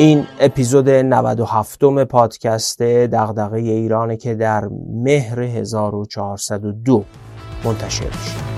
این 0.00 0.26
اپیزود 0.40 0.88
97 0.88 1.84
م 1.84 2.04
پادکست 2.04 2.82
دغدغه 2.82 3.58
ایرانه 3.58 4.16
که 4.16 4.34
در 4.34 4.68
مهر 4.92 5.40
1402 5.40 7.04
منتشر 7.64 8.04
میشه. 8.04 8.49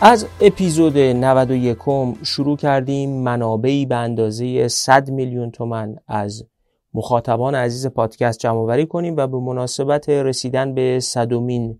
از 0.00 0.26
اپیزود 0.40 0.98
91 0.98 1.78
شروع 2.22 2.56
کردیم. 2.56 3.10
منابعی 3.10 3.86
به 3.86 3.96
اندازه 3.96 4.68
100 4.68 5.10
میلیون 5.10 5.50
تومن 5.50 5.96
از 6.08 6.46
مخاطبان 6.94 7.54
عزیز 7.54 7.86
پادکست 7.86 8.38
جمع 8.38 8.84
کنیم 8.84 9.16
و 9.16 9.26
به 9.26 9.38
مناسبت 9.38 10.08
رسیدن 10.08 10.74
به 10.74 11.00
صدومین 11.00 11.78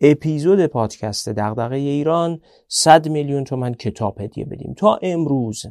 اپیزود 0.00 0.66
پادکست 0.66 1.28
دغدغه 1.28 1.76
ایران 1.76 2.40
100 2.68 3.08
میلیون 3.08 3.44
تومن 3.44 3.74
کتاب 3.74 4.20
هدیه 4.20 4.44
بدیم. 4.44 4.74
تا 4.74 4.98
امروز 5.02 5.66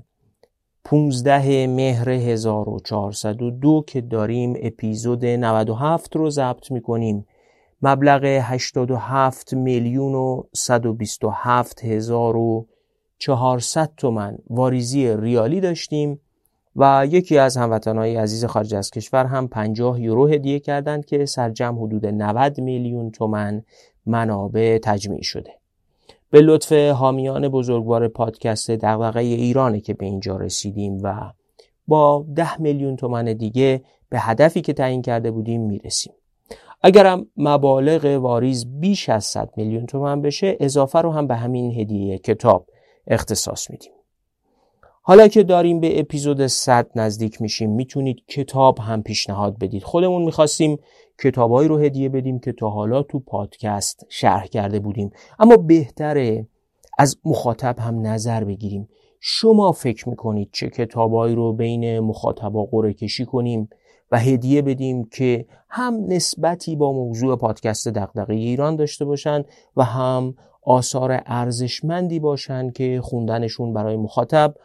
15 0.83 1.67
مهر 1.67 2.09
1402 2.09 3.83
که 3.87 4.01
داریم 4.01 4.53
اپیزود 4.61 5.25
97 5.25 6.15
رو 6.15 6.29
ضبط 6.29 6.71
می‌کنیم. 6.71 7.25
مبلغ 7.81 8.25
87 8.25 9.53
میلیون 9.53 10.15
و 10.15 10.43
127 10.53 11.85
هزار 11.85 12.37
و 12.37 12.67
400 13.17 13.91
تومن 13.97 14.37
واریزی 14.49 15.17
ریالی 15.17 15.61
داشتیم 15.61 16.19
و 16.75 17.07
یکی 17.09 17.37
از 17.37 17.57
هموطنهای 17.57 18.15
عزیز 18.15 18.45
خارج 18.45 18.75
از 18.75 18.91
کشور 18.91 19.25
هم 19.25 19.47
50 19.47 20.01
یورو 20.01 20.27
هدیه 20.27 20.59
کردند 20.59 21.05
که 21.05 21.25
سرجم 21.25 21.83
حدود 21.83 22.05
90 22.05 22.61
میلیون 22.61 23.11
تومن 23.11 23.63
منابع 24.05 24.79
تجمیع 24.83 25.21
شده. 25.21 25.51
به 26.29 26.41
لطف 26.41 26.71
حامیان 26.71 27.47
بزرگوار 27.47 28.07
پادکست 28.07 28.71
دغدغه 28.71 29.19
ایرانه 29.19 29.79
که 29.79 29.93
به 29.93 30.05
اینجا 30.05 30.37
رسیدیم 30.37 30.99
و 31.03 31.31
با 31.87 32.25
10 32.35 32.61
میلیون 32.61 32.95
تومن 32.95 33.25
دیگه 33.25 33.81
به 34.09 34.19
هدفی 34.19 34.61
که 34.61 34.73
تعیین 34.73 35.01
کرده 35.01 35.31
بودیم 35.31 35.61
می‌رسیم. 35.61 36.13
اگرم 36.81 37.25
مبالغ 37.37 38.05
واریز 38.05 38.79
بیش 38.79 39.09
از 39.09 39.25
100 39.25 39.53
میلیون 39.57 39.85
تومن 39.85 40.21
بشه 40.21 40.57
اضافه 40.59 40.99
رو 40.99 41.11
هم 41.11 41.27
به 41.27 41.35
همین 41.35 41.79
هدیه 41.79 42.17
کتاب 42.17 42.67
اختصاص 43.07 43.69
میدیم. 43.69 43.91
حالا 45.01 45.27
که 45.27 45.43
داریم 45.43 45.79
به 45.79 45.99
اپیزود 45.99 46.47
100 46.47 46.89
نزدیک 46.95 47.41
میشیم 47.41 47.71
می‌تونید 47.71 48.23
کتاب 48.27 48.79
هم 48.79 49.03
پیشنهاد 49.03 49.59
بدید. 49.59 49.83
خودمون 49.83 50.21
می‌خواستیم 50.21 50.77
کتابهایی 51.23 51.67
رو 51.67 51.77
هدیه 51.77 52.09
بدیم 52.09 52.39
که 52.39 52.51
تا 52.51 52.69
حالا 52.69 53.03
تو 53.03 53.19
پادکست 53.19 54.05
شرح 54.09 54.45
کرده 54.45 54.79
بودیم. 54.79 55.11
اما 55.39 55.57
بهتره 55.57 56.47
از 56.97 57.17
مخاطب 57.25 57.79
هم 57.79 58.07
نظر 58.07 58.43
بگیریم. 58.43 58.89
شما 59.19 59.71
فکر 59.71 60.09
می‌کنید 60.09 60.49
چه 60.53 60.69
کتابهایی 60.69 61.35
رو 61.35 61.53
بین 61.53 61.99
مخاطبا 61.99 62.63
قرعه 62.63 62.93
کشی 62.93 63.25
کنیم؟ 63.25 63.69
و 64.11 64.19
هدیه 64.19 64.61
بدیم 64.61 65.03
که 65.03 65.45
هم 65.69 66.05
نسبتی 66.07 66.75
با 66.75 66.93
موضوع 66.93 67.35
پادکست 67.35 67.87
دغدغه 67.87 68.33
ایران 68.33 68.75
داشته 68.75 69.05
باشند 69.05 69.45
و 69.77 69.83
هم 69.83 70.35
آثار 70.61 71.21
ارزشمندی 71.25 72.19
باشند 72.19 72.73
که 72.73 73.01
خوندنشون 73.03 73.73
برای 73.73 73.97
مخاطب 73.97 74.55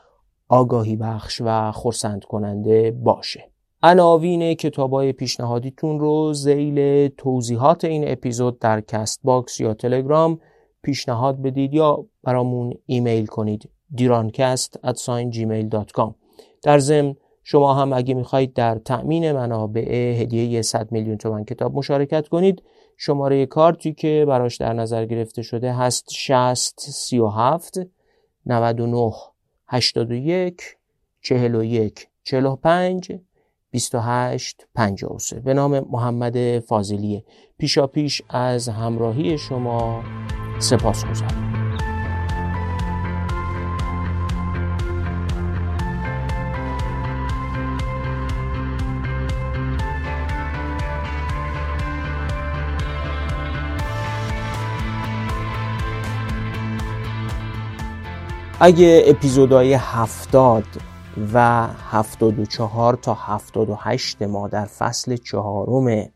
آگاهی 0.49 0.97
بخش 0.97 1.43
و 1.45 1.73
خرسند 1.73 2.25
کننده 2.25 2.91
باشه. 2.91 3.53
عناوین 3.83 4.55
کتابای 4.55 5.13
پیشنهادیتون 5.13 6.01
رو 6.01 6.33
ذیل 6.33 7.09
توضیحات 7.09 7.85
این 7.85 8.09
اپیزود 8.09 8.59
در 8.59 8.81
کست 8.81 9.21
باکس 9.25 9.61
یا 9.61 9.75
تلگرام 9.75 10.39
پیشنهاد 10.83 11.43
بدید 11.43 11.75
یا 11.75 12.07
برامون 12.23 12.75
ایمیل 12.87 13.27
کنید. 13.27 13.69
دیرانکست 13.95 14.79
در 16.63 16.79
ضمن 16.79 17.15
شما 17.45 17.75
هم 17.75 17.93
اگه 17.93 18.15
می‌خواهید 18.15 18.53
در 18.53 18.79
تأمین 18.79 19.33
منابع 19.33 20.21
هدیه 20.23 20.63
100 20.63 20.93
میلیون 20.93 21.17
تومن 21.17 21.45
کتاب 21.45 21.75
مشارکت 21.75 22.29
کنید. 22.29 22.63
شماره 22.97 23.47
کارتی 23.47 23.93
که 23.93 24.25
براش 24.29 24.57
در 24.57 24.73
نظر 24.73 25.07
گرفته 25.07 25.43
شده 25.43 25.73
هست 25.73 26.11
60 26.11 26.81
37 26.81 27.79
99 28.47 29.13
81 29.67 30.63
41 31.21 32.09
45 32.25 33.13
28 33.71 34.67
53 34.75 35.41
به 35.41 35.55
نام 35.55 35.87
محمد 35.91 36.59
فاضلیه 36.59 37.25
پیشا 37.59 37.87
پیش 37.87 38.23
از 38.29 38.69
همراهی 38.69 39.39
شما 39.39 40.05
سپاس 40.59 41.05
گذارم 41.05 41.62
اگه 58.65 59.03
اپیزودهای 59.07 59.75
هفتاد 59.75 60.65
و 61.35 61.67
هفتاد 61.67 62.39
و 62.39 62.47
چهار 62.47 62.95
تا 62.95 63.15
هفتاد 63.15 63.71
و 63.71 63.75
هشت 63.75 64.23
ما 64.23 64.49
در 64.49 64.65
فصل 64.65 65.17
چهارم 65.17 66.09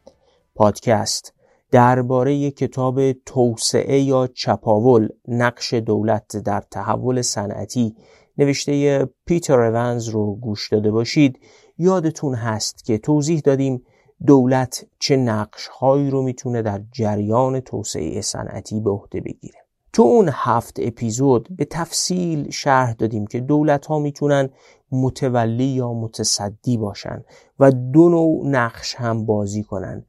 پادکست 0.55 1.35
درباره 1.71 2.51
کتاب 2.51 3.13
توسعه 3.13 4.01
یا 4.01 4.27
چپاول 4.27 5.09
نقش 5.29 5.75
دولت 5.75 6.37
در 6.37 6.61
تحول 6.71 7.23
صنعتی 7.23 7.97
نوشته 8.39 9.05
پیتر 9.27 9.61
اونز 9.61 10.09
رو 10.09 10.37
گوش 10.37 10.69
داده 10.69 10.91
باشید. 10.91 11.39
یادتون 11.79 12.35
هست 12.35 12.85
که 12.85 12.99
توضیح 12.99 13.41
دادیم 13.41 13.83
دولت 14.27 14.87
چه 14.99 15.17
نقش 15.17 15.67
هایی 15.67 16.11
رو 16.11 16.23
می‌تونه 16.23 16.63
در 16.63 16.81
جریان 16.93 17.61
توسعه 17.61 18.21
صنعتی 18.21 18.81
به 18.81 18.91
عهده 18.91 19.21
بگیره. 19.21 19.66
تو 19.97 20.03
اون 20.03 20.31
هفت 20.33 20.77
اپیزود 20.83 21.49
به 21.57 21.65
تفصیل 21.65 22.51
شرح 22.51 22.93
دادیم 22.93 23.27
که 23.27 23.41
دولت 23.41 23.87
ها 23.87 23.99
می‌تونن 23.99 24.49
متولی 24.93 25.65
یا 25.65 25.93
متصدی 25.93 26.77
باشن 26.77 27.25
و 27.59 27.71
دو 27.71 28.09
نوع 28.09 28.47
نقش 28.47 28.95
هم 28.95 29.27
بازی 29.27 29.63
کنن 29.63 30.05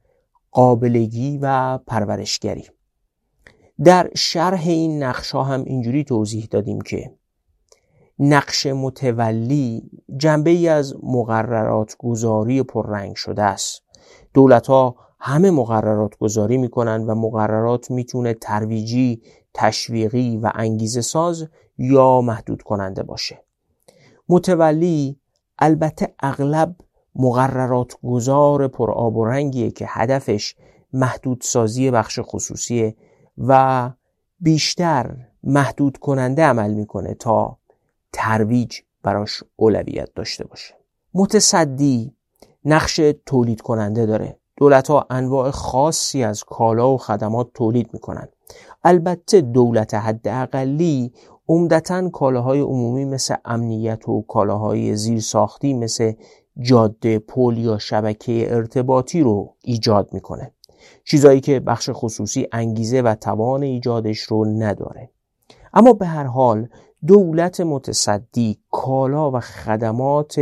قابلگی 0.50 1.38
و 1.42 1.78
پرورشگری. 1.78 2.64
در 3.84 4.10
شرح 4.14 4.62
این 4.68 5.02
نقش 5.02 5.30
ها 5.30 5.42
هم 5.42 5.64
اینجوری 5.64 6.04
توضیح 6.04 6.48
دادیم 6.50 6.80
که 6.80 7.12
نقش 8.18 8.66
متولی 8.66 9.90
جنبه 10.16 10.50
ای 10.50 10.68
از 10.68 10.94
مقررات 11.02 11.96
گذاری 11.98 12.62
پررنگ 12.62 13.14
شده 13.16 13.42
است. 13.42 13.82
دولت 14.34 14.66
ها 14.66 14.96
همه 15.20 15.50
مقررات 15.50 16.18
گذاری 16.18 16.58
می‌کنن 16.58 17.06
و 17.06 17.14
مقررات 17.14 17.90
می‌تونه 17.90 18.34
ترویجی 18.34 19.22
تشویقی 19.60 20.36
و 20.36 20.50
انگیزه 20.54 21.00
ساز 21.00 21.48
یا 21.78 22.20
محدود 22.20 22.62
کننده 22.62 23.02
باشه. 23.02 23.44
متولی 24.28 25.20
البته 25.58 26.14
اغلب 26.20 26.76
مقررات 27.14 27.94
گذار 28.04 28.68
پر 28.68 28.90
آب 28.90 29.16
و 29.16 29.24
رنگیه 29.24 29.70
که 29.70 29.86
هدفش 29.88 30.54
محدود 30.92 31.40
سازی 31.40 31.90
بخش 31.90 32.18
خصوصیه 32.22 32.96
و 33.38 33.90
بیشتر 34.40 35.16
محدود 35.42 35.96
کننده 35.96 36.42
عمل 36.42 36.74
می‌کنه 36.74 37.14
تا 37.14 37.58
ترویج 38.12 38.78
براش 39.02 39.42
اولویت 39.56 40.14
داشته 40.14 40.46
باشه. 40.46 40.74
متصدی 41.14 42.14
نقش 42.64 43.00
تولید 43.26 43.60
کننده 43.60 44.06
داره. 44.06 44.38
دولت 44.56 44.90
ها 44.90 45.06
انواع 45.10 45.50
خاصی 45.50 46.24
از 46.24 46.44
کالا 46.44 46.94
و 46.94 46.98
خدمات 46.98 47.50
تولید 47.54 47.90
می‌کنن. 47.92 48.28
البته 48.84 49.40
دولت 49.40 49.94
حداقلی 49.94 51.12
عمدتا 51.48 52.08
کالاهای 52.08 52.60
عمومی 52.60 53.04
مثل 53.04 53.34
امنیت 53.44 54.08
و 54.08 54.22
کالاهای 54.22 54.96
زیرساختی 54.96 55.74
مثل 55.74 56.12
جاده 56.60 57.18
پل 57.18 57.58
یا 57.58 57.78
شبکه 57.78 58.54
ارتباطی 58.54 59.20
رو 59.20 59.54
ایجاد 59.62 60.08
می‌کنه. 60.12 60.52
چیزایی 61.04 61.40
که 61.40 61.60
بخش 61.60 61.90
خصوصی 61.92 62.46
انگیزه 62.52 63.00
و 63.00 63.14
توان 63.14 63.62
ایجادش 63.62 64.18
رو 64.18 64.44
نداره. 64.44 65.10
اما 65.74 65.92
به 65.92 66.06
هر 66.06 66.24
حال 66.24 66.68
دولت 67.06 67.60
متصدی 67.60 68.58
کالا 68.70 69.30
و 69.30 69.40
خدمات 69.40 70.40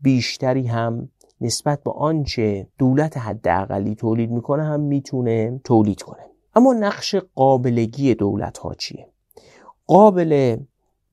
بیشتری 0.00 0.66
هم 0.66 1.08
نسبت 1.40 1.82
به 1.82 1.90
آنچه 1.92 2.68
دولت 2.78 3.18
حداقلی 3.18 3.94
تولید 3.94 4.30
می‌کنه 4.30 4.64
هم 4.64 4.80
می‌تونه 4.80 5.60
تولید 5.64 6.02
کنه. 6.02 6.33
اما 6.54 6.72
نقش 6.72 7.14
قابلگی 7.34 8.14
دولت 8.14 8.58
ها 8.58 8.74
چیه؟ 8.74 9.08
قابل 9.86 10.56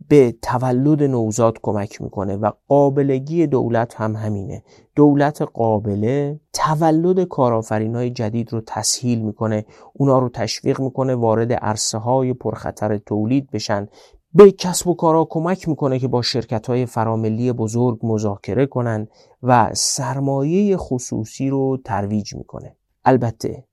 به 0.08 0.36
تولد 0.42 1.04
نوزاد 1.04 1.58
کمک 1.62 2.02
می‌کنه 2.02 2.36
و 2.36 2.52
قابلگی 2.68 3.48
دولت 3.48 3.96
هم 3.96 4.16
همینه. 4.16 4.64
دولت 4.96 5.42
قابله 5.42 6.40
تولد 6.54 7.24
کارآفرین 7.24 7.96
های 7.96 8.10
جدید 8.10 8.54
رو 8.54 8.62
تسهیل 8.66 9.22
می‌کنه. 9.22 9.66
اونا 9.94 10.20
رو 10.20 10.30
تشویق 10.30 10.82
می‌کنه 10.82 11.16
وارد 11.16 11.54
عرصه 11.54 11.98
های 11.98 12.34
پرخطر 12.34 12.98
تولید 12.98 13.52
بشن. 13.52 13.88
به 14.34 14.52
کسب 14.52 14.88
و 14.88 14.94
کارها 14.94 15.28
کمک 15.30 15.68
می‌کنه 15.68 16.00
که 16.00 16.08
با 16.08 16.22
شرکت 16.22 16.68
های 16.68 16.86
فراملی 16.86 17.52
بزرگ 17.52 18.00
مذاکره 18.04 18.66
کنن 18.66 19.08
و 19.44 19.70
سرمایه 19.74 20.78
خصوصی 20.78 21.50
رو 21.50 21.78
ترویج 21.86 22.36
می‌کنه. 22.36 22.76
البته 23.06 23.64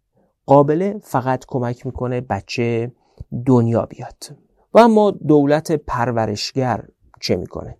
قابله 0.48 0.98
فقط 1.02 1.44
کمک 1.48 1.86
می‌کنه 1.86 2.20
بچه 2.20 2.92
دنیا 3.46 3.86
بیاد. 3.86 4.36
و 4.74 4.78
اما 4.78 5.10
دولت 5.10 5.72
پرورشگر 5.72 6.84
چه 7.20 7.36
می‌کنه؟ 7.36 7.76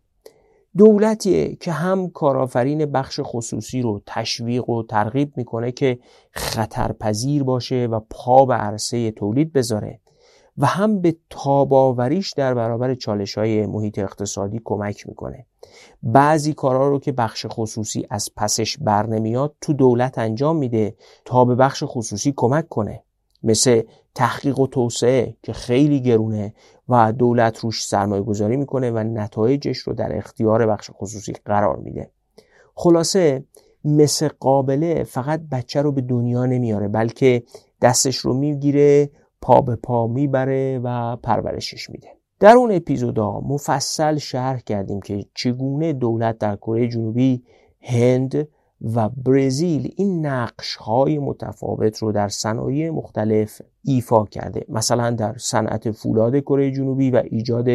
دولتیه 0.77 1.57
که 1.57 1.73
هم 1.73 2.11
کارآفرین 2.11 2.87
بخش 2.87 3.21
خصوصی 3.23 3.83
رو 3.83 4.01
تشویق 4.07 4.69
و 4.69 4.83
ترغیب 4.83 5.33
می‌کنه 5.37 5.73
که 5.73 5.99
خطرپذیر 6.31 7.43
باشه 7.43 7.89
و 7.91 8.01
پا 8.11 8.45
به 8.45 8.55
عرصه 8.55 9.11
تولید 9.11 9.53
بذاره 9.53 10.01
و 10.59 10.67
هم 10.67 11.01
به 11.01 11.17
تاباوریش 11.31 12.33
در 12.33 12.55
برابر 12.55 12.95
چالش 12.95 13.39
های 13.39 13.67
محیط 13.67 13.99
اقتصادی 13.99 14.61
کمک 14.65 15.09
می‌کنه. 15.09 15.47
بعضی 16.03 16.53
کارها 16.53 16.89
رو 16.89 16.99
که 16.99 17.13
بخش 17.13 17.47
خصوصی 17.49 18.07
از 18.11 18.29
پسش 18.37 18.79
بر 18.79 19.07
نمیاد 19.07 19.55
تو 19.61 19.73
دولت 19.73 20.19
انجام 20.19 20.57
میده 20.57 20.95
تا 21.25 21.45
به 21.45 21.55
بخش 21.55 21.83
خصوصی 21.87 22.33
کمک 22.37 22.69
کنه. 22.69 23.03
مثل 23.43 23.83
تحقیق 24.15 24.59
و 24.59 24.67
توسعه 24.67 25.37
که 25.43 25.53
خیلی 25.53 26.01
گرونه 26.01 26.55
و 26.89 27.13
دولت 27.13 27.59
روش 27.59 27.87
سرمایه 27.87 28.23
گذاری 28.23 28.57
می‌کنه 28.57 28.91
و 28.91 28.99
نتایجش 28.99 29.79
رو 29.79 29.95
در 29.95 30.17
اختیار 30.17 30.67
بخش 30.67 30.91
خصوصی 30.93 31.33
قرار 31.45 31.77
میده. 31.77 32.11
خلاصه 32.75 33.45
مثل 33.85 34.29
قابله 34.41 35.05
فقط 35.05 35.41
بچه 35.41 35.83
رو 35.83 35.93
به 35.93 36.01
دنیا 36.01 36.47
نمیاره 36.47 36.89
بلکه 36.89 37.43
دستش 37.83 38.17
رو 38.17 38.35
می‌گیره 38.35 39.11
پا 39.41 39.61
به 39.61 39.77
پا 39.77 40.07
می‌بره 40.07 40.81
و 40.85 41.17
پرورشش 41.17 41.91
میده. 41.91 42.09
در 42.41 42.57
اون 42.57 42.73
اپیزودا 42.73 43.41
مفصل 43.41 44.17
شرح 44.17 44.61
کردیم 44.61 45.01
که 45.01 45.25
چگونه 45.35 45.93
دولت 45.93 46.39
در 46.39 46.57
کره 46.57 46.89
جنوبی 46.89 47.43
هند 47.81 48.49
و 48.95 49.09
برزیل 49.09 49.93
این 49.97 50.27
نقش 50.27 50.77
های 50.77 51.19
متفاوت 51.19 51.99
رو 51.99 52.13
در 52.13 52.29
صنایع 52.29 52.91
مختلف 52.91 53.63
ایفا 53.85 54.25
کرده. 54.25 54.65
مثلا 54.69 55.11
در 55.11 55.35
صنعت 55.39 55.91
فولاد 55.91 56.39
کره 56.39 56.71
جنوبی 56.71 57.11
و 57.11 57.23
ایجاد 57.31 57.69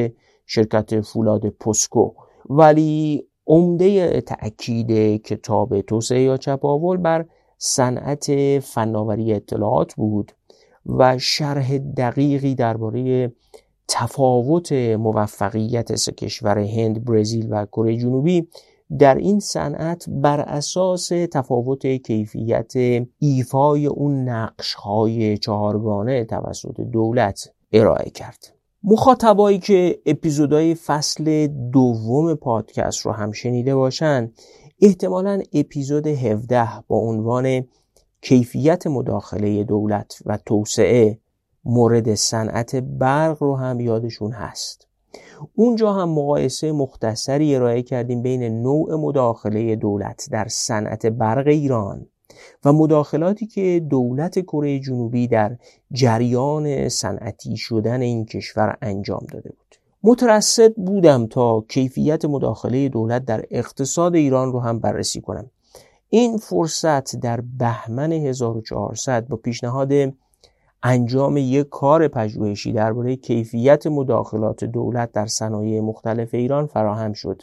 شرکت 0.46 1.02
فولاد 1.02 1.50
پوسکو. 1.50 2.12
ولی 2.50 3.28
عمده 3.48 4.22
تأکید 4.22 5.22
کتاب 5.22 5.82
توسعه 5.82 6.22
یا 6.22 6.38
چپاول 6.38 6.98
بر 6.98 7.26
صنعت 7.58 8.60
فناوری 8.60 9.34
اطلاعات 9.34 9.94
بود. 9.94 10.32
و 10.86 11.18
شرح 11.18 11.78
دقیقی 11.78 12.56
درباره 12.56 13.32
تفاوت 13.88 14.72
موفقیت 14.72 15.96
سه 15.96 16.12
کشور 16.12 16.60
هند، 16.60 17.06
برزیل 17.06 17.48
و 17.50 17.66
کره 17.66 17.98
جنوبی 17.98 18.48
در 19.00 19.16
این 19.16 19.40
صنعت 19.40 20.06
بر 20.08 20.40
اساس 20.40 21.08
تفاوت 21.08 21.88
کیفیت 21.88 22.74
ایفای 23.20 23.86
اون 23.86 24.30
نقش 24.30 24.74
های 24.74 25.38
چهارگانه 25.38 26.26
توسط 26.26 26.82
دولت 26.82 27.50
ارائه 27.72 28.10
کرد. 28.10 28.54
مخاطبایی 28.84 29.60
که 29.60 30.00
اپیزودهای 30.06 30.76
فصل 30.76 31.48
دوم 31.48 32.36
پادکست 32.36 33.00
رو 33.00 33.12
هم 33.12 33.32
شنیده 33.32 33.76
باشن 33.76 34.32
احتمالا 34.82 35.42
اپیزود 35.54 36.08
17 36.08 36.70
با 36.88 36.98
عنوان 36.98 37.64
کیفیت 38.24 38.88
مداخله 38.88 39.64
دولت 39.64 40.20
و 40.26 40.38
توسعه 40.46 41.20
مورد 41.66 42.16
صنعت 42.16 42.76
برق 42.76 43.44
رو 43.44 43.56
هم 43.56 43.80
یادشون 43.80 44.32
هست. 44.32 44.88
اونجا 45.56 45.94
هم 45.94 46.10
مقایسه 46.10 46.72
مختصری 46.72 47.56
ارائه 47.56 47.82
کردیم 47.82 48.22
بین 48.22 48.62
نوع 48.62 48.96
مداخله 48.96 49.76
دولت 49.76 50.28
در 50.32 50.48
صنعت 50.48 51.06
برق 51.06 51.48
ایران 51.48 52.06
و 52.66 52.74
مداخلاتی 52.74 53.48
که 53.48 53.86
دولت 53.90 54.40
کره 54.40 54.80
جنوبی 54.80 55.28
در 55.28 55.58
جریان 55.92 56.90
صنعتی 56.90 57.58
شدن 57.58 58.02
این 58.02 58.26
کشور 58.26 58.78
انجام 58.82 59.26
داده 59.32 59.50
بود. 59.50 59.76
مترصد 60.04 60.74
بودم 60.74 61.28
تا 61.28 61.66
کیفیت 61.70 62.26
مداخله 62.26 62.90
دولت 62.90 63.26
در 63.26 63.46
اقتصاد 63.52 64.16
ایران 64.16 64.52
رو 64.52 64.60
هم 64.60 64.80
بررسی 64.80 65.22
کنم. 65.22 65.50
این 66.16 66.38
فرصت 66.38 67.16
در 67.16 67.42
بهمن 67.58 68.12
1400 68.12 69.28
با 69.28 69.38
پیشنهاد 69.38 69.92
انجام 70.84 71.38
یک 71.38 71.70
کار 71.70 72.08
پژوهشی 72.08 72.74
درباره 72.74 73.16
کیفیت 73.16 73.88
مداخلات 73.88 74.64
دولت 74.64 75.12
در 75.12 75.26
صنایع 75.26 75.82
مختلف 75.82 76.34
ایران 76.34 76.66
فراهم 76.66 77.14
شد. 77.14 77.42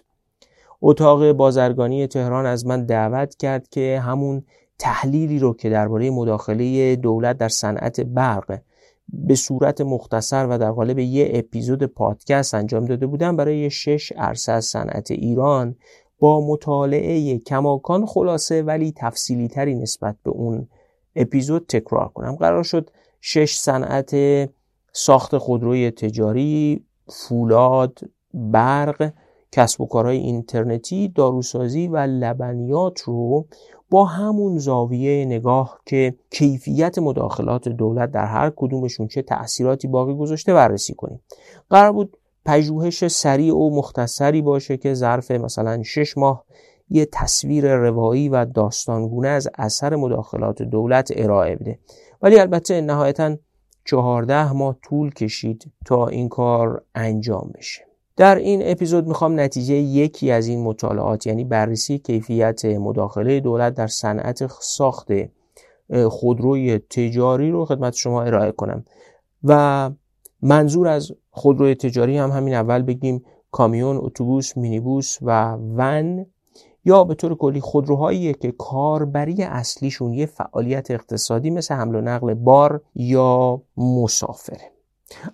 اتاق 0.83 1.33
بازرگانی 1.33 2.07
تهران 2.07 2.47
از 2.47 2.67
من 2.67 2.85
دعوت 2.85 3.35
کرد 3.37 3.69
که 3.69 4.01
همون 4.05 4.45
تحلیلی 4.79 5.39
رو 5.39 5.55
که 5.55 5.71
درباره 5.71 6.11
مداخله 6.11 6.97
دولت 6.97 7.39
در 7.39 7.49
صنعت 7.49 8.01
برق 8.01 8.61
به 9.09 9.35
صورت 9.35 9.81
مختصر 9.81 10.47
و 10.47 10.59
در 10.59 10.71
قالب 10.71 10.99
یه 10.99 11.31
اپیزود 11.35 11.85
پادکست 11.85 12.55
انجام 12.55 12.85
داده 12.85 13.07
بودم 13.07 13.37
برای 13.37 13.71
شش 13.71 14.13
عرصه 14.13 14.53
از 14.53 14.65
صنعت 14.65 15.11
ایران 15.11 15.77
با 16.21 16.47
مطالعه 16.47 17.39
کماکان 17.39 18.07
خلاصه 18.07 18.63
ولی 18.63 18.93
تفصیلی 18.97 19.49
تری 19.49 19.75
نسبت 19.75 20.17
به 20.25 20.31
اون 20.31 20.69
اپیزود 21.17 21.67
تکرار 21.69 22.09
کنم. 22.09 22.37
قرار 22.37 22.63
شد 22.63 22.91
شش 23.21 23.57
صنعت 23.57 24.17
ساخت 24.93 25.39
خودروی 25.39 25.91
تجاری 25.91 26.85
فولاد 27.09 28.01
برق 28.35 29.13
کسب 29.53 29.81
و 29.81 29.87
کارهای 29.87 30.17
اینترنتی 30.17 31.09
داروسازی 31.09 31.89
و 31.89 31.97
لبنیات 31.97 33.01
رو 33.01 33.47
با 33.91 34.05
همون 34.05 34.59
زاویه 34.59 35.25
نگاه 35.25 35.81
که 35.87 36.15
کیفیت 36.31 36.99
مداخلات 36.99 37.69
دولت 37.69 38.11
در 38.11 38.25
هر 38.25 38.53
کدومشون 38.57 39.09
چه 39.09 39.23
تأثیراتی 39.23 39.89
باقی 39.89 40.15
گذاشته 40.15 40.55
بررسی 40.55 40.95
کنیم. 40.95 41.21
قرار 41.71 41.93
بود 41.93 42.17
پژوهش 42.45 43.09
سریع 43.09 43.55
و 43.55 43.71
مختصری 43.77 44.43
باشه 44.43 44.77
که 44.77 44.95
ظرف 44.95 45.31
مثلا 45.31 45.83
شش 45.83 46.19
ماه 46.19 46.45
یه 46.91 47.09
تصویر 47.13 47.75
روایی 47.75 48.29
و 48.29 48.45
داستانگونه 48.45 49.29
از 49.29 49.49
اثر 49.59 49.97
مداخلات 49.97 50.63
دولت 50.63 51.13
ارائه 51.17 51.57
بده. 51.57 51.79
ولی 52.23 52.39
البته 52.39 52.81
نهایتا 52.81 53.37
چهارده 53.85 54.53
ماه 54.53 54.77
طول 54.83 55.11
کشید 55.11 55.73
تا 55.87 56.07
این 56.07 56.29
کار 56.29 56.83
انجام 56.95 57.51
بشه. 57.55 57.85
در 58.17 58.37
این 58.37 58.63
اپیزود 58.65 59.07
می‌خوام 59.07 59.41
نتیجه 59.41 59.75
یکی 59.75 60.31
از 60.31 60.47
این 60.47 60.65
مطالعات 60.65 61.27
یعنی 61.27 61.45
بررسی 61.45 61.99
کیفیت 61.99 62.65
مداخله 62.65 63.41
دولت 63.41 63.75
در 63.75 63.87
صنعت 63.87 64.47
ساخت 64.61 65.09
خودروی 66.09 66.79
تجاری 66.79 67.51
رو 67.51 67.65
خدمت 67.65 67.95
شما 67.95 68.23
ارائه 68.23 68.53
کنم. 68.53 68.85
و 69.45 69.91
منظور 70.43 70.89
از 70.89 71.13
خودروی 71.31 71.75
تجاری 71.75 72.19
هم 72.19 72.31
همین 72.31 72.55
اول 72.55 72.83
بگیم 72.83 73.25
کامیون، 73.51 73.97
اتوبوس، 73.97 74.57
مینیبوس 74.57 75.19
و 75.23 75.53
ون 75.55 76.27
یا 76.85 77.05
به 77.05 77.15
طور 77.15 77.35
کلی 77.35 77.61
خودروهایی 77.61 78.35
که 78.35 78.53
کاربری 78.53 79.43
اصلیشون 79.43 80.13
یه 80.13 80.27
فعالیت 80.27 80.91
اقتصادی 80.91 81.51
مثل 81.51 81.75
حمل 81.75 81.95
و 81.95 82.01
نقل 82.01 82.35
بار 82.35 82.83
یا 82.95 83.63
مسافره. 83.77 84.73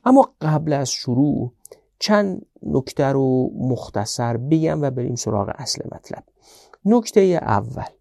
اما 0.05 0.29
قبل 0.41 0.73
از 0.73 0.91
شروع 0.91 1.53
چند 1.99 2.47
نکته 2.63 3.05
رو 3.05 3.51
مختصر 3.59 4.37
بگم 4.37 4.83
و 4.83 4.91
بریم 4.91 5.15
سراغ 5.15 5.53
اصل 5.55 5.83
مطلب. 5.93 6.25
نکته 6.85 7.21
اول 7.43 7.96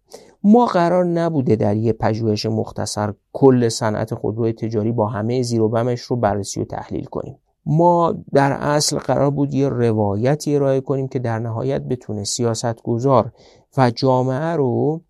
ما 0.48 0.66
قرار 0.66 1.04
نبوده 1.04 1.56
در 1.56 1.76
یه 1.76 1.92
پژوهش 1.92 2.46
مختصر 2.46 3.14
کل 3.32 3.68
صنعت 3.68 4.14
خودروی 4.14 4.52
تجاری 4.52 4.92
با 4.92 5.06
همه 5.06 5.42
زیر 5.42 5.62
و 5.62 5.68
بمش 5.68 6.00
رو 6.00 6.16
بررسی 6.16 6.60
و 6.60 6.64
تحلیل 6.64 7.04
کنیم. 7.04 7.38
ما 7.66 8.14
در 8.32 8.52
اصل 8.52 8.98
قرار 8.98 9.30
بود 9.30 9.54
یه 9.54 9.68
روایتی 9.68 10.56
ارائه 10.56 10.80
کنیم 10.80 11.08
که 11.08 11.18
در 11.18 11.38
نهایت 11.38 11.82
بتونه 11.82 12.24
سیاست 12.24 12.82
گذار 12.82 13.32
و 13.76 13.90
جامعه 13.90 14.56
رو 14.56 15.00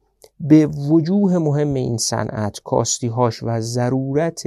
به 0.40 0.66
وجوه 0.66 1.38
مهم 1.38 1.74
این 1.74 1.96
صنعت 1.96 2.60
کاستیهاش 2.64 3.42
و 3.42 3.60
ضرورت 3.60 4.42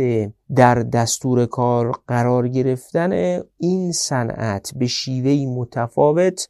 در 0.55 0.75
دستور 0.75 1.46
کار 1.46 1.91
قرار 2.08 2.48
گرفتن 2.48 3.41
این 3.58 3.91
صنعت 3.91 4.72
به 4.75 4.88
شیوهی 4.88 5.46
متفاوت 5.46 6.50